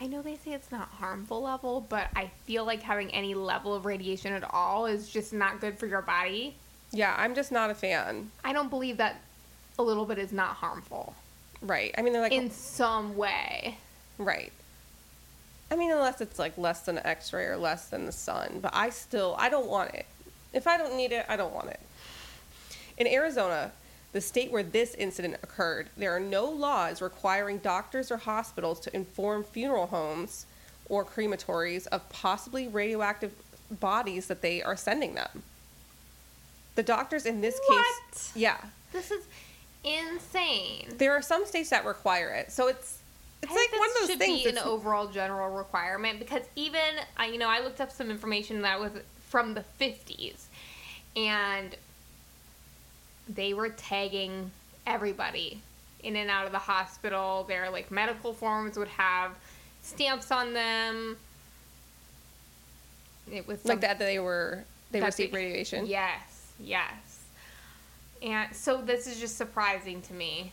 I 0.00 0.06
know 0.06 0.22
they 0.22 0.36
say 0.36 0.52
it's 0.52 0.70
not 0.70 0.88
harmful 0.88 1.42
level, 1.42 1.84
but 1.88 2.08
I 2.14 2.30
feel 2.46 2.64
like 2.64 2.80
having 2.82 3.10
any 3.10 3.34
level 3.34 3.74
of 3.74 3.84
radiation 3.84 4.32
at 4.32 4.44
all 4.48 4.86
is 4.86 5.10
just 5.10 5.32
not 5.32 5.60
good 5.60 5.78
for 5.78 5.86
your 5.86 6.02
body. 6.02 6.54
yeah, 6.92 7.14
I'm 7.18 7.34
just 7.34 7.50
not 7.50 7.70
a 7.70 7.74
fan. 7.74 8.30
I 8.44 8.52
don't 8.52 8.70
believe 8.70 8.96
that 8.98 9.20
a 9.78 9.82
little 9.82 10.04
bit 10.04 10.18
is 10.18 10.32
not 10.32 10.56
harmful 10.56 11.14
Right. 11.62 11.94
I 11.98 12.02
mean, 12.02 12.12
they're 12.12 12.22
like, 12.22 12.32
in 12.32 12.50
some 12.50 13.16
way. 13.16 13.76
right. 14.18 14.52
I 15.72 15.76
mean, 15.76 15.92
unless 15.92 16.20
it's 16.20 16.38
like 16.38 16.58
less 16.58 16.80
than 16.80 16.98
an 16.98 17.06
x 17.06 17.32
ray 17.32 17.44
or 17.44 17.56
less 17.56 17.88
than 17.90 18.04
the 18.06 18.12
sun, 18.12 18.58
but 18.60 18.72
I 18.74 18.90
still, 18.90 19.36
I 19.38 19.48
don't 19.48 19.68
want 19.68 19.94
it. 19.94 20.06
If 20.52 20.66
I 20.66 20.76
don't 20.76 20.96
need 20.96 21.12
it, 21.12 21.24
I 21.28 21.36
don't 21.36 21.54
want 21.54 21.68
it. 21.68 21.78
In 22.98 23.06
Arizona, 23.06 23.70
the 24.12 24.20
state 24.20 24.50
where 24.50 24.64
this 24.64 24.94
incident 24.96 25.36
occurred, 25.44 25.88
there 25.96 26.10
are 26.14 26.18
no 26.18 26.46
laws 26.46 27.00
requiring 27.00 27.58
doctors 27.58 28.10
or 28.10 28.16
hospitals 28.16 28.80
to 28.80 28.96
inform 28.96 29.44
funeral 29.44 29.86
homes 29.86 30.44
or 30.88 31.04
crematories 31.04 31.86
of 31.88 32.08
possibly 32.08 32.66
radioactive 32.66 33.32
bodies 33.78 34.26
that 34.26 34.42
they 34.42 34.60
are 34.64 34.76
sending 34.76 35.14
them. 35.14 35.44
The 36.74 36.82
doctors 36.82 37.26
in 37.26 37.40
this 37.42 37.60
What? 37.68 37.84
case, 38.12 38.32
yeah, 38.34 38.56
This 38.92 39.12
is 39.12 39.22
insane. 39.84 40.88
there 40.98 41.12
are 41.12 41.22
some 41.22 41.46
states 41.46 41.70
that 41.70 41.84
require 41.84 42.30
it. 42.30 42.52
So 42.52 42.68
it's 42.68 42.98
it's 43.42 43.50
I 43.50 43.54
like 43.54 43.72
one 43.72 43.88
of 43.88 43.94
those 44.00 44.10
should 44.10 44.18
things. 44.18 44.42
be 44.42 44.50
an 44.50 44.58
overall 44.58 45.06
general 45.08 45.56
requirement 45.56 46.18
because 46.18 46.42
even 46.56 46.80
I, 47.16 47.26
you 47.26 47.38
know, 47.38 47.48
I 47.48 47.60
looked 47.60 47.80
up 47.80 47.90
some 47.90 48.10
information 48.10 48.62
that 48.62 48.78
was 48.78 48.92
from 49.28 49.54
the 49.54 49.64
50s, 49.80 50.42
and 51.16 51.74
they 53.28 53.54
were 53.54 53.70
tagging 53.70 54.50
everybody 54.86 55.62
in 56.02 56.16
and 56.16 56.28
out 56.30 56.46
of 56.46 56.52
the 56.52 56.58
hospital. 56.58 57.44
Their 57.48 57.70
like 57.70 57.90
medical 57.90 58.34
forms 58.34 58.76
would 58.76 58.88
have 58.88 59.32
stamps 59.82 60.30
on 60.30 60.52
them. 60.52 61.16
It 63.32 63.46
was 63.46 63.64
like 63.64 63.80
that 63.80 63.98
they 63.98 64.18
were 64.18 64.64
they 64.90 65.00
received 65.00 65.32
radiation. 65.32 65.86
Yes, 65.86 66.52
yes. 66.58 67.09
And 68.22 68.54
so 68.54 68.80
this 68.82 69.06
is 69.06 69.18
just 69.18 69.36
surprising 69.36 70.02
to 70.02 70.12
me 70.12 70.52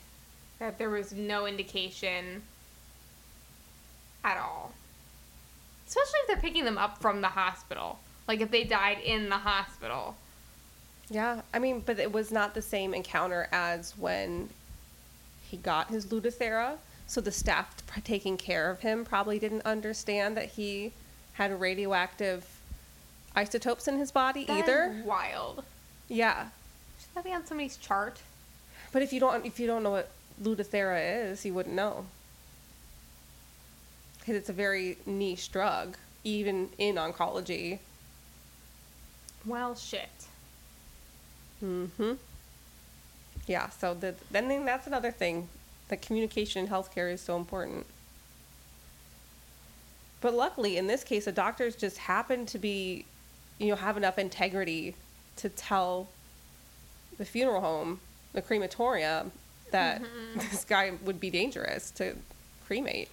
that 0.60 0.78
there 0.78 0.90
was 0.90 1.14
no 1.14 1.46
indication 1.46 2.42
at 4.24 4.38
all. 4.38 4.74
Especially 5.88 6.20
if 6.22 6.28
they're 6.28 6.38
picking 6.38 6.66
them 6.66 6.78
up 6.78 7.02
from 7.02 7.22
the 7.22 7.28
hospital. 7.30 8.00
Like 8.28 8.42
if 8.42 8.52
they 8.52 8.64
died 8.64 9.00
in 9.04 9.30
the 9.30 9.38
hospital. 9.38 10.16
Yeah, 11.10 11.42
I 11.54 11.60
mean, 11.60 11.82
but 11.86 12.00
it 12.00 12.12
was 12.12 12.32
not 12.32 12.54
the 12.54 12.62
same 12.62 12.94
encounter 12.94 13.48
as 13.52 13.98
when 13.98 14.50
he 15.50 15.56
got 15.58 15.90
his 15.90 16.08
Lutathera 16.08 16.78
So 17.06 17.22
the 17.22 17.32
staff 17.32 17.74
taking 18.04 18.36
care 18.36 18.70
of 18.70 18.82
him 18.82 19.06
probably 19.06 19.40
didn't 19.40 19.62
understand 19.62 20.36
that 20.36 20.50
he 20.50 20.92
had 21.34 21.58
radioactive 21.62 22.46
isotopes 23.36 23.88
in 23.88 23.98
his 23.98 24.12
body 24.12 24.44
That 24.46 24.58
either. 24.58 25.02
wild. 25.06 25.64
Yeah. 26.10 26.48
Should 27.18 27.24
that 27.24 27.30
be 27.30 27.36
on 27.36 27.48
somebody's 27.48 27.78
chart? 27.78 28.20
But 28.92 29.02
if 29.02 29.12
you 29.12 29.20
don't 29.20 29.44
if 29.44 29.60
you 29.60 29.66
don't 29.66 29.82
know 29.82 29.90
what 29.90 30.12
Lutathera 30.44 31.32
is, 31.32 31.44
you 31.44 31.52
wouldn't 31.52 31.74
know. 31.74 32.06
Because 34.20 34.36
it's 34.36 34.50
a 34.50 34.54
very 34.54 35.00
niche 35.08 35.52
drug, 35.52 35.98
even 36.24 36.70
in 36.78 36.94
oncology. 36.94 37.80
Well, 39.48 39.74
shit. 39.74 40.28
Mm-hmm. 41.66 42.14
Yeah, 43.48 43.70
so 43.70 43.96
the, 43.96 44.14
then 44.30 44.48
then 44.48 44.64
that's 44.64 44.86
another 44.86 45.10
thing. 45.10 45.50
That 45.88 46.04
communication 46.04 46.66
in 46.66 46.72
healthcare 46.72 47.12
is 47.12 47.22
so 47.22 47.36
important. 47.36 47.88
But 50.22 50.36
luckily, 50.36 50.78
in 50.78 50.86
this 50.86 51.04
case, 51.04 51.26
the 51.26 51.32
doctors 51.32 51.76
just 51.76 51.98
happened 51.98 52.48
to 52.50 52.60
be, 52.60 53.06
you 53.58 53.70
know, 53.70 53.76
have 53.76 53.98
enough 53.98 54.20
integrity 54.20 54.94
to 55.38 55.50
tell 55.50 56.10
the 57.18 57.26
funeral 57.26 57.62
home, 57.62 58.00
the 58.34 58.42
crematorium, 58.42 59.32
that 59.72 60.02
mm-hmm. 60.02 60.40
this 60.52 60.64
guy 60.64 60.94
would 61.04 61.20
be 61.20 61.30
dangerous 61.30 61.92
to 61.92 62.16
cremate. 62.66 63.10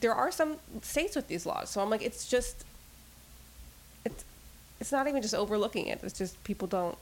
There 0.00 0.14
are 0.14 0.32
some 0.32 0.56
states 0.82 1.14
with 1.14 1.28
these 1.28 1.46
laws, 1.46 1.70
so 1.70 1.80
I'm 1.80 1.90
like, 1.90 2.02
it's 2.02 2.28
just, 2.28 2.64
it's, 4.04 4.24
it's 4.80 4.90
not 4.90 5.06
even 5.06 5.22
just 5.22 5.34
overlooking 5.34 5.86
it. 5.86 6.00
It's 6.02 6.18
just 6.18 6.42
people 6.44 6.66
don't, 6.66 6.98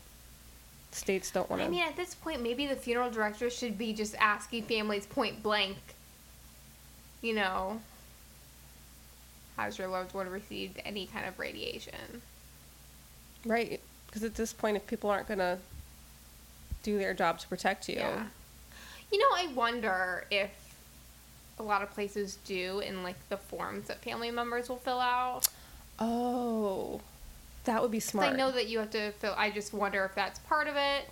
states 0.93 1.31
don't 1.31 1.49
want 1.49 1.63
to. 1.63 1.67
I 1.67 1.71
mean, 1.71 1.83
at 1.83 1.97
this 1.97 2.15
point, 2.15 2.43
maybe 2.43 2.67
the 2.67 2.77
funeral 2.77 3.11
director 3.11 3.49
should 3.49 3.79
be 3.79 3.93
just 3.93 4.15
asking 4.17 4.65
families 4.65 5.07
point 5.07 5.43
blank, 5.43 5.79
you 7.23 7.35
know, 7.35 7.81
has 9.57 9.79
your 9.79 9.89
loved 9.89 10.15
one 10.15 10.29
received 10.29 10.81
any 10.85 11.07
kind 11.07 11.27
of 11.27 11.39
radiation? 11.39 12.23
Right. 13.45 13.81
Because 14.07 14.25
at 14.25 14.35
this 14.35 14.53
point, 14.53 14.77
if 14.77 14.87
people 14.87 15.11
aren't 15.11 15.29
going 15.29 15.39
to 15.39 15.59
do 16.83 16.99
their 16.99 17.15
job 17.15 17.39
to 17.41 17.49
protect 17.49 17.89
you, 17.89 17.97
Yeah. 17.97 18.27
You 19.13 19.19
know, 19.19 19.27
I 19.35 19.49
wonder 19.55 20.25
if 20.31 20.51
a 21.59 21.63
lot 21.63 21.83
of 21.83 21.91
places 21.91 22.39
do 22.45 22.79
in 22.81 23.03
like 23.03 23.17
the 23.29 23.37
forms 23.37 23.89
that 23.89 24.03
family 24.03 24.31
members 24.31 24.69
will 24.69 24.77
fill 24.77 25.01
out. 25.01 25.49
oh, 25.99 27.01
that 27.65 27.83
would 27.83 27.91
be 27.91 28.01
smart. 28.01 28.33
I 28.33 28.37
know 28.37 28.51
that 28.53 28.69
you 28.69 28.79
have 28.79 28.91
to 28.93 29.13
fill. 29.13 29.35
I 29.37 29.51
just 29.51 29.75
wonder 29.75 30.05
if 30.05 30.15
that's 30.15 30.39
part 30.41 30.67
of 30.69 30.77
it 30.77 31.09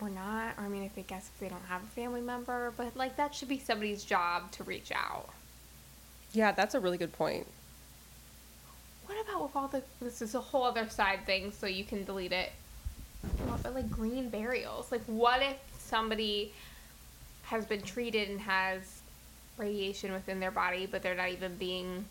or 0.00 0.08
not. 0.08 0.54
Or 0.58 0.64
I 0.64 0.68
mean, 0.68 0.82
if 0.84 0.96
I 0.96 1.02
guess 1.02 1.28
if 1.34 1.40
they 1.40 1.48
don't 1.48 1.64
have 1.68 1.82
a 1.82 1.86
family 1.86 2.20
member, 2.20 2.72
but 2.76 2.96
like 2.96 3.16
that 3.16 3.34
should 3.34 3.48
be 3.48 3.58
somebody's 3.58 4.04
job 4.04 4.50
to 4.52 4.64
reach 4.64 4.92
out. 4.94 5.28
Yeah, 6.32 6.52
that's 6.52 6.74
a 6.74 6.80
really 6.80 6.98
good 6.98 7.12
point. 7.12 7.46
What 9.06 9.20
about 9.28 9.42
with 9.42 9.56
all 9.56 9.68
the? 9.68 9.82
This 10.00 10.22
is 10.22 10.34
a 10.34 10.40
whole 10.40 10.62
other 10.62 10.88
side 10.88 11.26
thing, 11.26 11.52
so 11.52 11.66
you 11.66 11.84
can 11.84 12.04
delete 12.04 12.32
it. 12.32 12.52
What 13.46 13.60
about 13.60 13.74
like 13.74 13.90
green 13.90 14.28
burials? 14.30 14.90
Like, 14.90 15.02
what 15.06 15.42
if 15.42 15.56
somebody 15.78 16.52
has 17.44 17.64
been 17.66 17.82
treated 17.82 18.28
and 18.30 18.40
has 18.40 19.00
radiation 19.56 20.12
within 20.12 20.40
their 20.40 20.50
body, 20.50 20.86
but 20.86 21.02
they're 21.02 21.14
not 21.14 21.30
even 21.30 21.56
being 21.56 22.04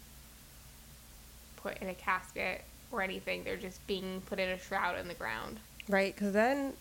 put 1.57 1.77
in 1.77 1.89
a 1.89 1.93
casket 1.93 2.63
or 2.91 3.01
anything? 3.01 3.43
They're 3.43 3.57
just 3.57 3.85
being 3.87 4.21
put 4.27 4.39
in 4.39 4.49
a 4.49 4.57
shroud 4.59 4.99
in 4.99 5.07
the 5.07 5.13
ground. 5.13 5.57
Right. 5.87 6.13
Because 6.13 6.33
then, 6.33 6.73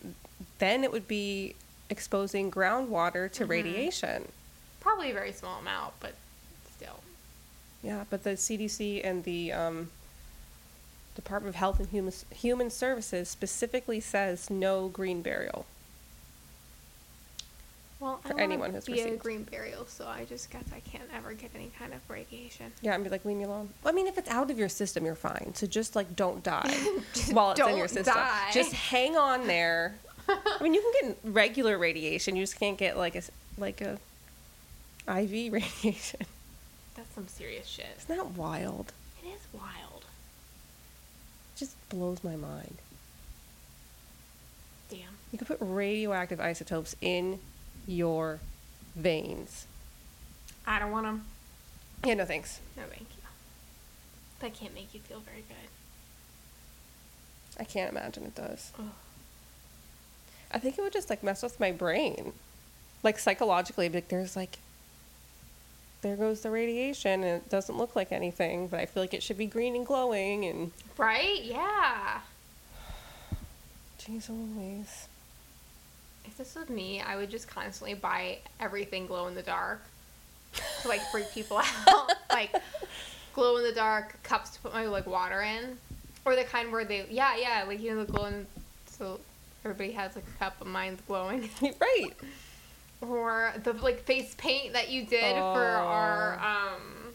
then 0.58 0.84
it 0.84 0.92
would 0.92 1.08
be 1.08 1.54
exposing 1.90 2.50
groundwater 2.50 3.30
to 3.32 3.44
Mhm. 3.46 3.48
radiation. 3.48 4.32
Probably 4.80 5.10
a 5.10 5.14
very 5.14 5.32
small 5.32 5.58
amount, 5.60 5.94
but 6.00 6.14
still. 6.76 7.00
Yeah, 7.82 8.04
but 8.10 8.24
the 8.24 8.36
CDC 8.36 9.02
and 9.02 9.24
the 9.24 9.52
um, 9.52 9.90
Department 11.18 11.48
of 11.52 11.58
Health 11.58 11.80
and 11.80 11.88
Human, 11.88 12.12
Human 12.32 12.70
Services 12.70 13.28
specifically 13.28 13.98
says 13.98 14.48
no 14.50 14.86
green 14.86 15.20
burial. 15.20 15.66
Well, 17.98 18.20
For 18.24 18.38
I 18.38 18.44
anyone 18.44 18.72
who's 18.72 18.84
be 18.84 19.00
a 19.00 19.04
received. 19.04 19.22
green 19.24 19.42
burial, 19.42 19.84
so 19.86 20.06
I 20.06 20.24
just 20.24 20.48
guess 20.50 20.62
I 20.72 20.78
can't 20.78 21.08
ever 21.12 21.32
get 21.32 21.50
any 21.56 21.72
kind 21.76 21.92
of 21.92 21.98
radiation. 22.08 22.70
Yeah, 22.80 22.94
and 22.94 23.02
be 23.02 23.10
like, 23.10 23.24
leave 23.24 23.36
me 23.36 23.42
alone. 23.42 23.70
I 23.84 23.90
mean, 23.90 24.06
if 24.06 24.16
it's 24.16 24.30
out 24.30 24.52
of 24.52 24.58
your 24.60 24.68
system, 24.68 25.04
you're 25.04 25.16
fine. 25.16 25.50
So 25.56 25.66
just 25.66 25.96
like, 25.96 26.14
don't 26.14 26.44
die 26.44 26.72
while 27.32 27.50
it's 27.50 27.60
in 27.60 27.76
your 27.76 27.88
system. 27.88 28.14
die. 28.14 28.50
Just 28.52 28.72
hang 28.72 29.16
on 29.16 29.48
there. 29.48 29.96
I 30.28 30.62
mean, 30.62 30.72
you 30.74 30.92
can 31.00 31.08
get 31.10 31.18
regular 31.24 31.76
radiation. 31.76 32.36
You 32.36 32.44
just 32.44 32.60
can't 32.60 32.78
get 32.78 32.96
like 32.96 33.16
a 33.16 33.22
like 33.58 33.80
a 33.80 33.98
IV 35.08 35.52
radiation. 35.52 36.20
That's 36.94 37.12
some 37.16 37.26
serious 37.26 37.66
shit. 37.66 37.86
Isn't 38.04 38.16
that 38.16 38.30
wild? 38.36 38.92
It 39.24 39.28
is 39.30 39.40
wild. 39.52 39.87
Just 41.58 41.76
blows 41.88 42.22
my 42.22 42.36
mind. 42.36 42.76
Damn. 44.88 45.00
You 45.32 45.38
could 45.38 45.48
put 45.48 45.58
radioactive 45.60 46.40
isotopes 46.40 46.94
in 47.00 47.40
your 47.86 48.38
veins. 48.94 49.66
I 50.66 50.78
don't 50.78 50.92
want 50.92 51.06
them. 51.06 51.24
Yeah, 52.04 52.14
no 52.14 52.24
thanks. 52.24 52.60
No, 52.76 52.84
thank 52.84 53.00
you. 53.00 53.22
That 54.40 54.54
can't 54.54 54.72
make 54.74 54.94
you 54.94 55.00
feel 55.00 55.20
very 55.20 55.44
good. 55.48 55.56
I 57.58 57.64
can't 57.64 57.90
imagine 57.90 58.24
it 58.24 58.36
does. 58.36 58.72
Ugh. 58.78 58.84
I 60.52 60.58
think 60.58 60.78
it 60.78 60.82
would 60.82 60.92
just 60.92 61.10
like 61.10 61.24
mess 61.24 61.42
with 61.42 61.58
my 61.58 61.72
brain. 61.72 62.32
Like 63.02 63.18
psychologically, 63.18 63.88
like 63.88 64.08
there's 64.08 64.36
like 64.36 64.58
there 66.02 66.16
goes 66.16 66.40
the 66.42 66.50
radiation 66.50 67.24
and 67.24 67.42
it 67.42 67.48
doesn't 67.50 67.76
look 67.76 67.96
like 67.96 68.12
anything, 68.12 68.68
but 68.68 68.80
I 68.80 68.86
feel 68.86 69.02
like 69.02 69.14
it 69.14 69.22
should 69.22 69.38
be 69.38 69.46
green 69.46 69.74
and 69.74 69.86
glowing 69.86 70.44
and 70.44 70.72
Right? 70.96 71.42
Yeah. 71.42 72.20
jeez 74.00 74.28
Louise. 74.28 75.08
If 76.24 76.36
this 76.36 76.54
was 76.54 76.68
me, 76.68 77.00
I 77.00 77.16
would 77.16 77.30
just 77.30 77.48
constantly 77.48 77.94
buy 77.94 78.38
everything 78.60 79.06
glow 79.06 79.26
in 79.26 79.34
the 79.34 79.42
dark 79.42 79.82
to 80.82 80.88
like 80.88 81.00
freak 81.10 81.30
people 81.32 81.58
out. 81.88 82.12
like 82.30 82.54
glow 83.34 83.56
in 83.56 83.64
the 83.64 83.72
dark 83.72 84.22
cups 84.22 84.50
to 84.50 84.60
put 84.60 84.72
my 84.72 84.86
like 84.86 85.06
water 85.06 85.40
in, 85.42 85.78
or 86.24 86.36
the 86.36 86.44
kind 86.44 86.70
where 86.70 86.84
they 86.84 87.06
yeah 87.10 87.36
yeah 87.36 87.64
like 87.66 87.80
you 87.80 87.90
know 87.94 88.04
the 88.04 88.12
glow 88.12 88.26
in 88.26 88.46
so 88.86 89.18
everybody 89.64 89.92
has 89.92 90.14
like 90.16 90.24
a 90.36 90.38
cup 90.38 90.60
of 90.60 90.66
mine's 90.66 91.00
glowing. 91.08 91.48
right. 91.62 92.10
Or 93.00 93.52
the 93.62 93.72
like 93.74 94.02
face 94.04 94.34
paint 94.36 94.72
that 94.72 94.90
you 94.90 95.04
did 95.04 95.34
for 95.34 95.64
our 95.64 96.38
um 96.38 97.12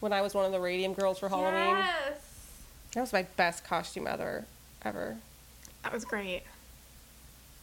When 0.00 0.12
I 0.12 0.20
was 0.20 0.34
one 0.34 0.44
of 0.44 0.52
the 0.52 0.60
radium 0.60 0.94
girls 0.94 1.18
for 1.18 1.28
Halloween. 1.28 1.76
Yes. 1.76 2.20
That 2.94 3.00
was 3.00 3.12
my 3.12 3.22
best 3.36 3.64
costume 3.64 4.06
ever 4.06 4.44
ever. 4.82 5.16
That 5.82 5.92
was 5.92 6.04
great. 6.04 6.42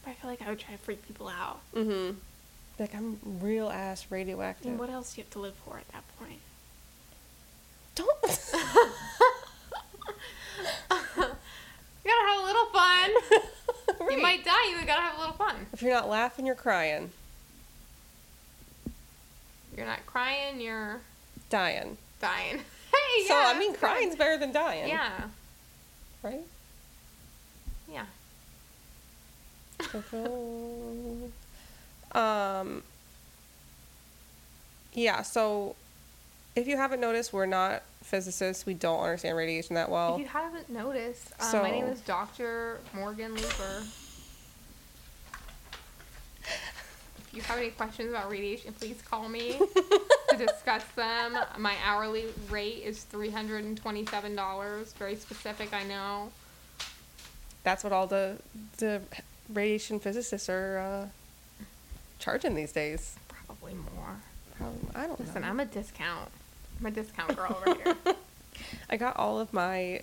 But 0.04 0.12
I 0.12 0.14
feel 0.16 0.30
like 0.30 0.42
I 0.42 0.50
would 0.50 0.60
try 0.60 0.74
to 0.74 0.80
freak 0.80 1.06
people 1.08 1.28
out. 1.28 1.60
Mm-hmm. 1.74 2.18
Like 2.80 2.96
I'm 2.96 3.20
real 3.42 3.70
ass 3.70 4.08
radioactive. 4.10 4.68
mean, 4.68 4.78
what 4.78 4.90
else 4.90 5.14
do 5.14 5.22
you 5.22 5.24
have 5.24 5.32
to 5.32 5.40
live 5.40 5.56
for 5.66 5.78
at 5.78 5.88
that 5.90 6.04
point? 6.20 6.40
Don't 7.96 8.22
You 12.06 12.12
gotta 12.12 12.28
have 12.28 12.42
a 12.42 12.46
little 12.46 12.66
fun. 12.68 13.10
You 14.12 14.22
might 14.22 14.46
die, 14.46 14.70
you 14.70 14.86
gotta 14.86 15.02
have 15.02 15.18
a 15.18 15.20
little 15.20 15.36
fun. 15.36 15.66
If 15.74 15.82
you're 15.82 15.92
not 15.92 16.08
laughing, 16.08 16.46
you're 16.46 16.54
crying. 16.54 17.10
You're 19.76 19.86
not 19.86 20.06
crying, 20.06 20.60
you're 20.62 21.02
Dying. 21.50 21.98
dying. 22.22 22.58
Hey, 22.58 23.24
so 23.28 23.36
I 23.36 23.58
mean 23.60 23.72
good. 23.72 23.80
crying's 23.80 24.16
better 24.16 24.38
than 24.38 24.52
dying. 24.52 24.88
Yeah, 24.90 25.12
Right? 26.24 26.42
yeah. 27.92 28.06
um 32.14 32.82
yeah 34.94 35.22
so 35.22 35.76
if 36.56 36.66
you 36.68 36.78
haven't 36.78 37.02
noticed 37.02 37.34
we're 37.34 37.46
not 37.46 37.84
physicists 38.02 38.66
we 38.66 38.74
don't 38.74 39.02
understand 39.02 39.36
radiation 39.36 39.76
that 39.76 39.90
well 39.90 40.16
if 40.16 40.22
you 40.22 40.28
haven't 40.28 40.70
noticed, 40.70 41.32
um, 41.40 41.52
So- 41.52 41.62
my 41.62 41.72
name 41.72 41.86
is 41.86 42.00
Dr. 42.02 42.80
Morgan 42.94 43.36
Looper. 43.36 43.84
if 47.18 47.25
you 47.36 47.42
have 47.44 47.58
any 47.58 47.70
questions 47.70 48.10
about 48.10 48.30
radiation, 48.32 48.74
please 48.74 49.02
call 49.02 49.28
me 49.30 49.60
to 50.30 50.38
discuss 50.38 50.84
them. 50.96 51.38
My 51.58 51.76
hourly 51.86 52.26
rate 52.50 52.82
is 52.84 53.06
$327. 53.12 54.94
Very 54.96 55.16
specific, 55.16 55.74
I 55.74 55.84
know. 55.84 56.32
that's 57.64 57.84
what 57.84 57.92
all 57.94 58.08
the 58.08 58.38
the 58.78 59.02
radiation 59.54 60.00
physicists 60.00 60.50
are 60.50 60.78
uh, 60.80 61.66
charging 62.20 62.56
these 62.56 62.72
days 62.72 63.16
Probably 63.28 63.74
more. 63.74 64.16
Probably, 64.58 64.80
i 64.96 65.06
don't 65.08 65.20
Listen, 65.20 65.42
know 65.42 65.48
I'm 65.50 65.60
a 65.60 65.66
discount. 65.66 66.30
I'm 66.80 66.86
a 66.88 66.92
discount 66.92 67.36
girl 67.36 67.58
over 67.66 67.76
here. 67.84 67.96
i 68.90 68.98
got 68.98 69.16
all 69.18 69.40
of 69.40 69.52
my 69.54 70.02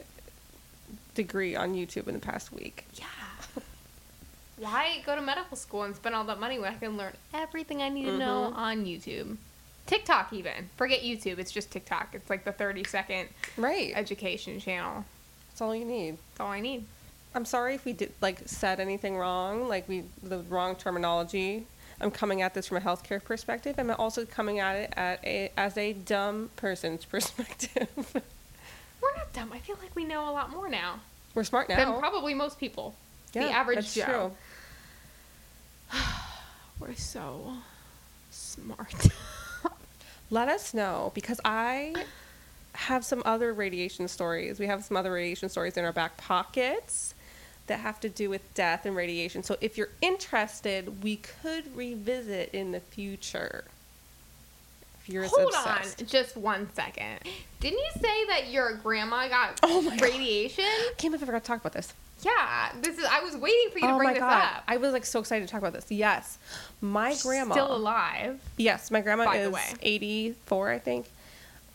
degree 1.15 1.57
on 1.57 1.75
youtube 1.75 2.07
in 2.09 2.15
the 2.15 2.21
past 2.21 2.53
week 2.53 2.87
Yeah. 2.95 3.05
Why 4.63 5.03
go 5.05 5.17
to 5.17 5.21
medical 5.23 5.57
school 5.57 5.83
and 5.83 5.97
spend 5.97 6.15
all 6.15 6.23
that 6.25 6.39
money 6.39 6.59
when 6.61 6.73
I 6.73 6.77
can 6.77 6.97
learn 6.97 7.13
everything 7.35 7.83
I 7.83 7.89
need 7.89 8.05
to 8.05 8.17
know 8.17 8.51
Mm-hmm. 8.51 8.59
on 8.59 8.85
YouTube? 8.85 9.37
TikTok, 9.87 10.33
even. 10.33 10.69
Forget 10.77 11.01
YouTube, 11.01 11.39
it's 11.39 11.51
just 11.51 11.73
TikTok. 11.73 12.11
It's 12.13 12.31
like 12.31 12.45
the 12.45 12.53
30 12.53 12.85
second 12.85 13.29
Right. 13.57 13.93
education 13.97 14.61
channel. 14.61 15.05
That's 15.51 15.61
all 15.61 15.75
you 15.75 15.85
need. 15.85 16.19
That's 16.31 16.41
all 16.41 16.51
I 16.53 16.61
need. 16.61 16.85
I'm 17.35 17.45
sorry 17.45 17.75
if 17.75 17.85
we 17.85 17.93
did 17.93 18.13
like 18.21 18.39
said 18.47 18.79
anything 18.79 19.17
wrong, 19.17 19.67
like 19.69 19.89
we 19.89 20.05
the 20.23 20.39
wrong 20.49 20.77
terminology. 20.77 21.67
I'm 22.01 22.11
coming 22.11 22.43
at 22.43 22.55
this 22.55 22.69
from 22.69 22.77
a 22.77 22.81
healthcare 22.81 23.23
perspective. 23.23 23.77
I'm 23.79 23.91
also 23.91 24.25
coming 24.25 24.61
at 24.61 24.77
it 24.77 24.93
at 24.97 25.25
a 25.25 25.51
as 25.57 25.77
a 25.77 25.93
dumb 25.95 26.51
person's 26.57 27.05
perspective. 27.15 27.89
We're 29.03 29.17
not 29.17 29.33
dumb. 29.33 29.51
I 29.53 29.59
feel 29.59 29.77
like 29.83 29.97
we 29.97 30.05
know 30.05 30.29
a 30.29 30.33
lot 30.33 30.51
more 30.51 30.69
now 30.69 31.01
We're 31.35 31.43
smart 31.45 31.69
now. 31.69 31.77
than 31.77 31.99
probably 31.99 32.35
most 32.35 32.61
people. 32.61 32.95
Yeah, 33.33 33.47
the 33.47 33.51
average 33.51 33.77
that's 33.77 33.95
Joe. 33.95 34.05
true. 34.05 34.33
We're 36.83 36.95
so 36.97 37.53
smart. 38.33 39.07
Let 40.31 40.49
us 40.49 40.75
know 40.75 41.13
because 41.15 41.41
I 41.45 41.95
have 42.75 43.05
some 43.05 43.23
other 43.25 43.53
radiation 43.53 44.09
stories. 44.09 44.59
We 44.59 44.67
have 44.67 44.83
some 44.83 44.97
other 44.97 45.13
radiation 45.13 45.49
stories 45.49 45.77
in 45.77 45.85
our 45.85 45.93
back 45.93 46.17
pockets 46.17 47.15
that 47.69 47.79
have 47.79 48.01
to 48.01 48.09
do 48.09 48.29
with 48.29 48.43
death 48.55 48.85
and 48.85 48.97
radiation. 48.97 49.45
So 49.45 49.57
if 49.61 49.79
you're 49.79 49.91
interested, 50.01 51.05
we 51.05 51.17
could 51.17 51.77
revisit 51.77 52.51
in 52.53 52.73
the 52.73 52.81
future. 52.81 53.63
If 55.01 55.09
you're 55.09 55.27
Hold 55.27 55.55
obsessed. 55.55 56.01
on 56.03 56.09
just 56.09 56.37
one 56.37 56.69
second. 56.75 57.21
Didn't 57.61 57.79
you 57.79 57.91
say 58.01 58.27
that 58.27 58.51
your 58.51 58.75
grandma 58.75 59.29
got 59.29 59.61
Oh 59.63 59.83
my 59.83 59.91
God. 59.91 60.01
radiation? 60.03 60.65
I 60.65 60.93
can't 60.99 61.13
believe 61.13 61.23
I 61.23 61.27
forgot 61.27 61.45
to 61.45 61.47
talk 61.49 61.61
about 61.61 61.75
this. 61.75 61.93
Yeah, 62.23 62.73
this 62.81 62.99
is. 62.99 63.05
I 63.05 63.21
was 63.21 63.37
waiting 63.37 63.71
for 63.73 63.79
you 63.81 63.87
to 63.89 63.93
oh 63.95 63.97
bring 63.97 64.09
my 64.11 64.13
this 64.15 64.21
god! 64.21 64.43
up. 64.57 64.65
I 64.69 64.77
was 64.77 64.93
like 64.93 65.05
so 65.05 65.19
excited 65.21 65.47
to 65.47 65.51
talk 65.51 65.61
about 65.61 65.73
this. 65.73 65.87
Yes, 65.91 66.39
my 66.81 67.17
grandma. 67.23 67.53
still 67.55 67.75
alive. 67.75 68.41
Yes, 68.57 68.91
my 68.91 69.01
grandma 69.01 69.25
By 69.25 69.39
is 69.39 69.53
way. 69.53 69.65
84, 69.83 70.71
I 70.71 70.79
think. 70.79 71.07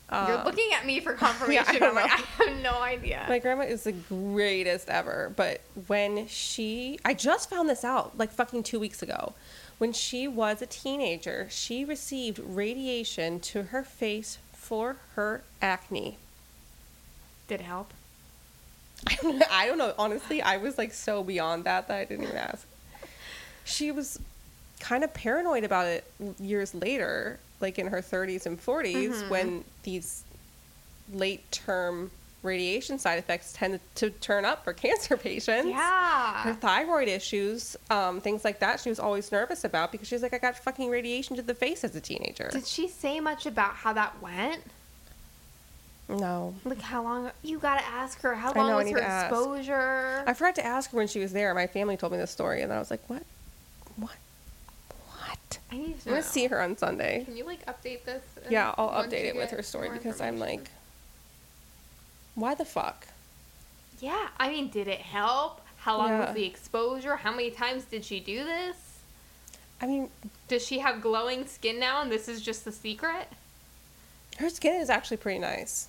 You're 0.09 0.37
Um, 0.37 0.45
looking 0.45 0.69
at 0.73 0.85
me 0.85 1.01
for 1.01 1.11
confirmation. 1.25 1.65
I 1.67 1.79
don't 1.79 1.89
I'm 1.89 1.95
like. 1.95 2.11
I 2.39 2.43
have 2.45 2.61
no 2.61 2.81
idea. 2.81 3.25
My 3.27 3.39
grandma 3.39 3.63
is 3.63 3.83
the 3.83 3.91
greatest 3.91 4.87
ever. 4.87 5.33
But 5.35 5.59
when 5.87 6.27
she, 6.27 6.97
I 7.03 7.13
just 7.13 7.49
found 7.49 7.67
this 7.67 7.83
out 7.83 8.17
like 8.17 8.31
fucking 8.31 8.63
two 8.63 8.79
weeks 8.79 9.01
ago. 9.03 9.33
When 9.79 9.91
she 9.93 10.27
was 10.27 10.61
a 10.61 10.65
teenager, 10.65 11.47
she 11.51 11.83
received 11.83 12.39
radiation 12.39 13.39
to 13.41 13.63
her 13.63 13.83
face 13.83 14.37
for 14.53 14.95
her 15.15 15.43
acne. 15.61 16.17
Did 17.49 17.59
it 17.59 17.63
help? 17.65 17.93
I 19.51 19.65
don't, 19.67 19.77
know. 19.77 19.93
Honestly, 19.97 20.41
I 20.41 20.57
was 20.57 20.77
like 20.77 20.93
so 20.93 21.23
beyond 21.23 21.63
that 21.65 21.87
that 21.87 21.97
I 21.97 22.05
didn't 22.05 22.25
even 22.25 22.37
ask. 22.37 22.65
She 23.65 23.91
was 23.91 24.19
kind 24.79 25.03
of 25.03 25.13
paranoid 25.13 25.63
about 25.63 25.87
it 25.87 26.03
years 26.39 26.73
later, 26.73 27.39
like 27.59 27.79
in 27.79 27.87
her 27.87 28.01
30s 28.01 28.45
and 28.45 28.59
40s, 28.63 29.09
Mhm. 29.23 29.29
when 29.29 29.63
these 29.83 30.23
late 31.13 31.49
term 31.51 32.11
radiation 32.43 32.99
side 32.99 33.17
effects 33.19 33.51
tend 33.53 33.79
to 33.95 34.09
turn 34.11 34.45
up 34.45 34.63
for 34.63 34.71
cancer 34.85 35.17
patients. 35.17 35.65
Her 35.65 35.69
Yeah. 35.69 36.53
thyroid 36.55 37.07
issues, 37.07 37.75
um, 37.89 38.21
things 38.21 38.45
like 38.45 38.59
that, 38.59 38.79
she 38.79 38.89
was 38.89 38.99
always 38.99 39.31
nervous 39.31 39.63
about 39.63 39.91
because 39.91 40.07
she's 40.07 40.21
like, 40.21 40.33
I 40.33 40.37
got 40.37 40.57
fucking 40.57 40.89
radiation 40.89 41.35
to 41.35 41.41
the 41.41 41.55
face 41.55 41.83
as 41.83 41.95
a 41.95 42.01
teenager. 42.01 42.49
Did 42.51 42.67
she 42.67 42.87
say 42.87 43.19
much 43.19 43.45
about 43.45 43.75
how 43.75 43.93
that 43.93 44.21
went? 44.21 44.61
No. 46.09 46.55
Like 46.63 46.81
how 46.81 47.03
long? 47.03 47.31
You 47.43 47.59
gotta 47.59 47.85
ask 47.85 48.21
her. 48.21 48.33
How 48.35 48.53
long 48.53 48.69
know, 48.69 48.77
was 48.77 48.89
her 48.91 48.97
exposure? 48.97 50.23
I 50.25 50.33
forgot 50.33 50.55
to 50.55 50.65
ask 50.65 50.91
her 50.91 50.97
when 50.97 51.07
she 51.07 51.19
was 51.19 51.33
there. 51.33 51.53
My 51.53 51.67
family 51.67 51.97
told 51.97 52.13
me 52.13 52.17
this 52.17 52.31
story, 52.31 52.61
and 52.61 52.71
then 52.71 52.77
I 52.77 52.79
was 52.79 52.89
like, 52.89 53.01
what? 53.07 53.23
What? 53.97 54.15
What? 55.09 55.59
I 55.71 55.77
need 55.77 55.99
to 56.01 56.09
I'm 56.09 56.15
gonna 56.15 56.23
see 56.23 56.47
her 56.47 56.61
on 56.61 56.77
Sunday. 56.77 57.23
Can 57.25 57.35
you 57.35 57.45
like 57.45 57.65
update 57.65 58.05
this? 58.05 58.23
Yeah, 58.49 58.73
I'll 58.77 59.03
update 59.03 59.25
it 59.25 59.35
with 59.35 59.49
her 59.51 59.61
story 59.61 59.89
because 59.89 60.21
I'm 60.21 60.39
like, 60.39 60.69
why 62.35 62.55
the 62.55 62.65
fuck? 62.65 63.07
Yeah, 63.99 64.27
I 64.39 64.49
mean, 64.49 64.69
did 64.69 64.87
it 64.87 64.99
help? 64.99 65.61
How 65.79 65.97
long 65.97 66.09
Yeah. 66.09 66.25
was 66.27 66.35
the 66.35 66.45
exposure? 66.45 67.15
How 67.17 67.31
many 67.31 67.49
times 67.49 67.85
did 67.85 68.05
she 68.05 68.19
do 68.19 68.43
this? 68.45 68.75
I 69.81 69.87
mean, 69.87 70.09
Does 70.47 70.65
she 70.65 70.79
have 70.79 71.01
glowing 71.01 71.45
skin 71.47 71.79
now 71.79 72.01
and 72.01 72.11
this 72.11 72.27
is 72.27 72.41
just 72.41 72.63
the 72.63 72.71
secret? 72.71 73.27
her 74.37 74.49
skin 74.49 74.75
is 74.75 74.89
actually 74.89 75.17
pretty 75.17 75.39
nice. 75.39 75.87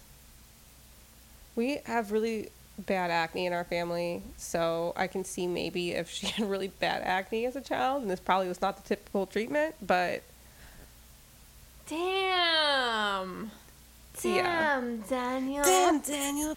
We 1.58 1.80
have 1.86 2.12
really 2.12 2.50
bad 2.78 3.10
acne 3.10 3.46
in 3.46 3.52
our 3.52 3.64
family, 3.64 4.22
so 4.36 4.92
I 4.96 5.08
can 5.08 5.24
see 5.24 5.48
maybe 5.48 5.90
if 5.90 6.08
she 6.08 6.26
had 6.36 6.48
really 6.48 6.68
bad 6.68 7.02
acne 7.02 7.46
as 7.46 7.56
a 7.56 7.60
child, 7.60 8.02
and 8.02 8.08
this 8.08 8.20
probably 8.20 8.46
was 8.46 8.60
not 8.60 8.76
the 8.76 8.88
typical 8.88 9.26
treatment, 9.26 9.74
but 9.82 10.22
Damn. 11.88 13.50
Yeah. 14.22 14.78
Damn, 14.80 15.00
Daniel. 15.00 15.64
Damn, 15.64 15.98
Daniel. 15.98 16.56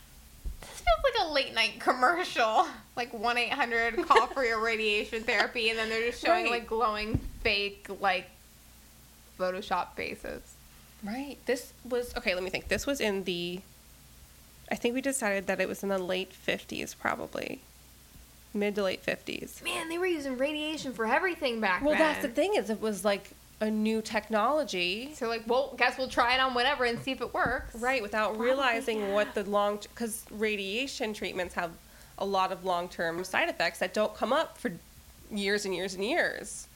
This 0.62 0.70
feels 0.70 1.04
like 1.04 1.28
a 1.28 1.32
late 1.34 1.56
night 1.56 1.80
commercial. 1.80 2.68
Like 2.98 3.14
1 3.14 3.38
800 3.38 4.06
call 4.06 4.28
for 4.28 4.44
your 4.46 4.60
radiation 4.60 5.24
therapy, 5.24 5.70
and 5.70 5.80
then 5.80 5.90
they're 5.90 6.12
just 6.12 6.24
showing 6.24 6.44
Right. 6.44 6.52
like 6.52 6.68
glowing 6.68 7.20
fake, 7.42 7.88
like 8.00 8.30
Photoshop 9.40 9.96
faces. 9.96 10.42
Right. 11.04 11.38
This 11.48 11.74
was 11.90 12.16
okay. 12.18 12.36
Let 12.36 12.44
me 12.44 12.52
think. 12.52 12.68
This 12.68 12.86
was 12.86 13.02
in 13.02 13.24
the. 13.24 13.62
I 14.72 14.76
think 14.76 14.96
we 14.96 15.02
decided 15.02 15.48
that 15.48 15.60
it 15.60 15.68
was 15.68 15.84
in 15.84 15.90
the 15.90 15.98
late 16.00 16.32
fifties, 16.32 16.94
probably, 16.94 17.60
mid 18.54 18.74
to 18.76 18.84
late 18.84 19.02
fifties. 19.02 19.62
Man, 19.64 19.90
they 19.90 19.98
were 19.98 20.06
using 20.08 20.38
radiation 20.38 20.94
for 20.94 21.06
everything 21.06 21.60
back 21.60 21.82
Well, 21.82 21.92
then. 21.92 22.00
Well, 22.00 22.14
that's 22.14 22.26
the 22.26 22.32
thing 22.32 22.56
is, 22.56 22.70
it 22.70 22.80
was 22.82 23.04
like 23.04 23.32
a 23.60 23.70
new 23.70 24.02
technology, 24.02 25.12
So, 25.14 25.28
like, 25.28 25.44
well, 25.46 25.76
guess 25.78 25.98
we'll 25.98 26.08
try 26.08 26.34
it 26.36 26.40
on 26.40 26.54
whatever 26.56 26.84
and 26.86 26.98
see 27.00 27.12
if 27.12 27.22
it 27.22 27.32
works. 27.34 27.76
right? 27.76 28.02
Without 28.02 28.30
Probably, 28.30 28.48
realizing 28.48 29.00
yeah. 29.02 29.14
what 29.14 29.36
the 29.36 29.44
long, 29.44 29.78
because 29.78 30.26
radiation 30.32 31.14
treatments 31.14 31.54
have 31.54 31.72
a 32.18 32.26
lot 32.26 32.52
of 32.52 32.66
long-term 32.66 33.24
side 33.24 33.50
effects 33.50 33.78
that 33.80 33.94
don't 33.94 34.16
come 34.16 34.32
up 34.34 34.58
for 34.58 34.72
years 35.32 35.66
and 35.66 35.76
years 35.76 35.94
and 35.94 36.04
years. 36.04 36.68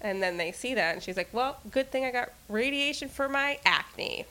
And 0.00 0.22
then 0.22 0.36
they 0.36 0.52
see 0.52 0.74
that, 0.74 0.94
and 0.94 1.02
she's 1.02 1.16
like, 1.16 1.28
"Well, 1.32 1.58
good 1.72 1.90
thing 1.90 2.04
I 2.04 2.12
got 2.12 2.30
radiation 2.48 3.08
for 3.08 3.28
my 3.28 3.58
acne." 3.64 4.24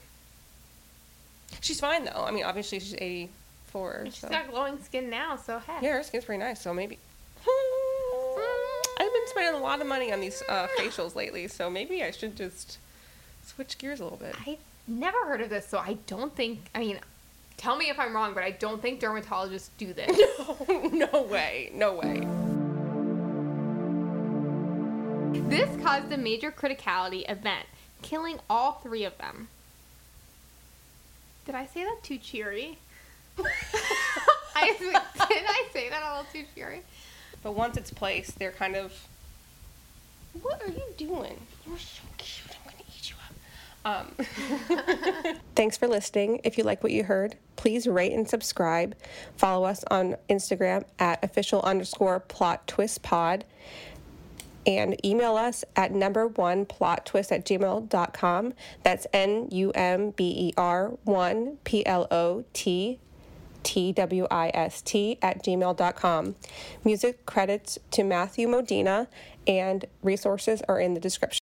She's 1.62 1.80
fine 1.80 2.06
though. 2.06 2.24
I 2.26 2.32
mean, 2.32 2.44
obviously 2.44 2.80
she's 2.80 2.96
eighty-four. 2.96 3.92
And 4.06 4.14
She's 4.14 4.22
so. 4.22 4.30
got 4.30 4.50
glowing 4.50 4.82
skin 4.84 5.10
now, 5.10 5.36
so 5.36 5.60
hey. 5.60 5.78
Yeah, 5.82 5.94
her 5.94 6.04
skin's 6.04 6.26
pretty 6.26 6.44
nice, 6.44 6.62
so 6.62 6.74
maybe. 6.74 6.98
I've 9.00 9.14
been 9.14 9.28
spending 9.28 9.54
a 9.62 9.64
lot 9.64 9.80
of 9.82 9.88
money 9.88 10.12
on 10.12 10.20
these 10.20 10.42
uh, 10.50 10.68
facials 10.78 11.16
lately, 11.16 11.48
so 11.48 11.70
maybe 11.70 12.04
I 12.04 12.12
should 12.12 12.36
just 12.36 12.78
switch 13.46 13.78
gears 13.78 14.00
a 14.00 14.04
little 14.04 14.18
bit. 14.18 14.36
I've 14.46 14.58
never 14.88 15.18
heard 15.26 15.42
of 15.42 15.50
this, 15.50 15.68
so 15.68 15.78
I 15.78 15.98
don't 16.08 16.36
think. 16.36 16.60
I 16.76 16.80
mean, 16.80 17.00
tell 17.58 17.78
me 17.78 17.90
if 17.90 18.00
I'm 18.00 18.14
wrong, 18.16 18.34
but 18.34 18.44
I 18.44 18.52
don't 18.52 18.82
think 18.82 19.00
dermatologists 19.00 19.70
do 19.78 19.94
this. 19.94 20.20
no, 20.68 21.08
no 21.12 21.22
way, 21.24 21.72
no 21.74 21.94
way. 21.94 22.28
this 25.50 25.70
caused 25.82 26.12
a 26.12 26.18
major 26.18 26.52
criticality 26.52 27.30
event, 27.30 27.66
killing 28.02 28.40
all 28.50 28.74
three 28.84 29.04
of 29.06 29.18
them. 29.18 29.48
Did 31.48 31.56
I 31.56 31.66
say 31.66 31.86
that 31.86 32.00
too 32.04 32.18
cheery? 32.18 32.78
I, 33.40 34.76
did 34.80 34.94
I 34.94 35.64
say 35.72 35.90
that 35.90 36.04
a 36.04 36.18
little 36.18 36.26
too 36.34 36.44
cheery? 36.54 36.82
But 37.42 37.54
once 37.54 37.78
it's 37.78 37.90
placed, 37.90 38.38
they're 38.38 38.52
kind 38.52 38.76
of. 38.76 38.92
What 40.42 40.62
are 40.62 40.68
you 40.68 40.84
doing? 40.98 41.40
You're 41.66 41.78
so 41.78 42.04
cute. 42.18 42.54
I'm 42.54 42.72
gonna 42.72 42.84
eat 42.98 43.10
you 43.10 43.16
up. 43.26 44.28
Um. 45.30 45.38
Thanks 45.56 45.78
for 45.78 45.88
listening. 45.88 46.42
If 46.44 46.58
you 46.58 46.66
like 46.66 46.84
what 46.84 46.92
you 46.92 47.06
heard, 47.06 47.38
please 47.56 47.88
rate 47.88 48.12
and 48.12 48.28
subscribe. 48.28 48.94
Follow 49.38 49.66
us 49.66 49.86
on 49.90 50.18
Instagram 50.30 50.84
at 51.00 51.24
official 51.24 51.62
underscore 51.62 52.20
plot 52.20 52.68
twist 52.68 53.04
pod. 53.04 53.46
And 54.68 55.04
email 55.04 55.38
us 55.38 55.64
at 55.76 55.94
number 55.94 56.28
one 56.28 56.66
plot 56.66 57.06
twist 57.06 57.32
at 57.32 57.46
gmail.com. 57.46 58.54
That's 58.84 59.08
N 59.14 59.48
U 59.52 59.72
M 59.72 60.12
B 60.12 60.50
E 60.50 60.54
R 60.58 60.90
1 61.06 61.58
P 61.64 61.86
L 61.86 62.06
O 62.12 62.44
T 62.54 63.00
T 63.64 63.92
W 63.94 64.28
I 64.30 64.52
S 64.54 64.82
T 64.82 65.18
at 65.22 65.44
gmail.com. 65.44 66.36
Music 66.84 67.26
credits 67.26 67.80
to 67.92 68.04
Matthew 68.04 68.48
Modena 68.48 69.08
and 69.48 69.86
resources 70.04 70.62
are 70.68 70.80
in 70.80 70.94
the 70.94 71.00
description. 71.00 71.36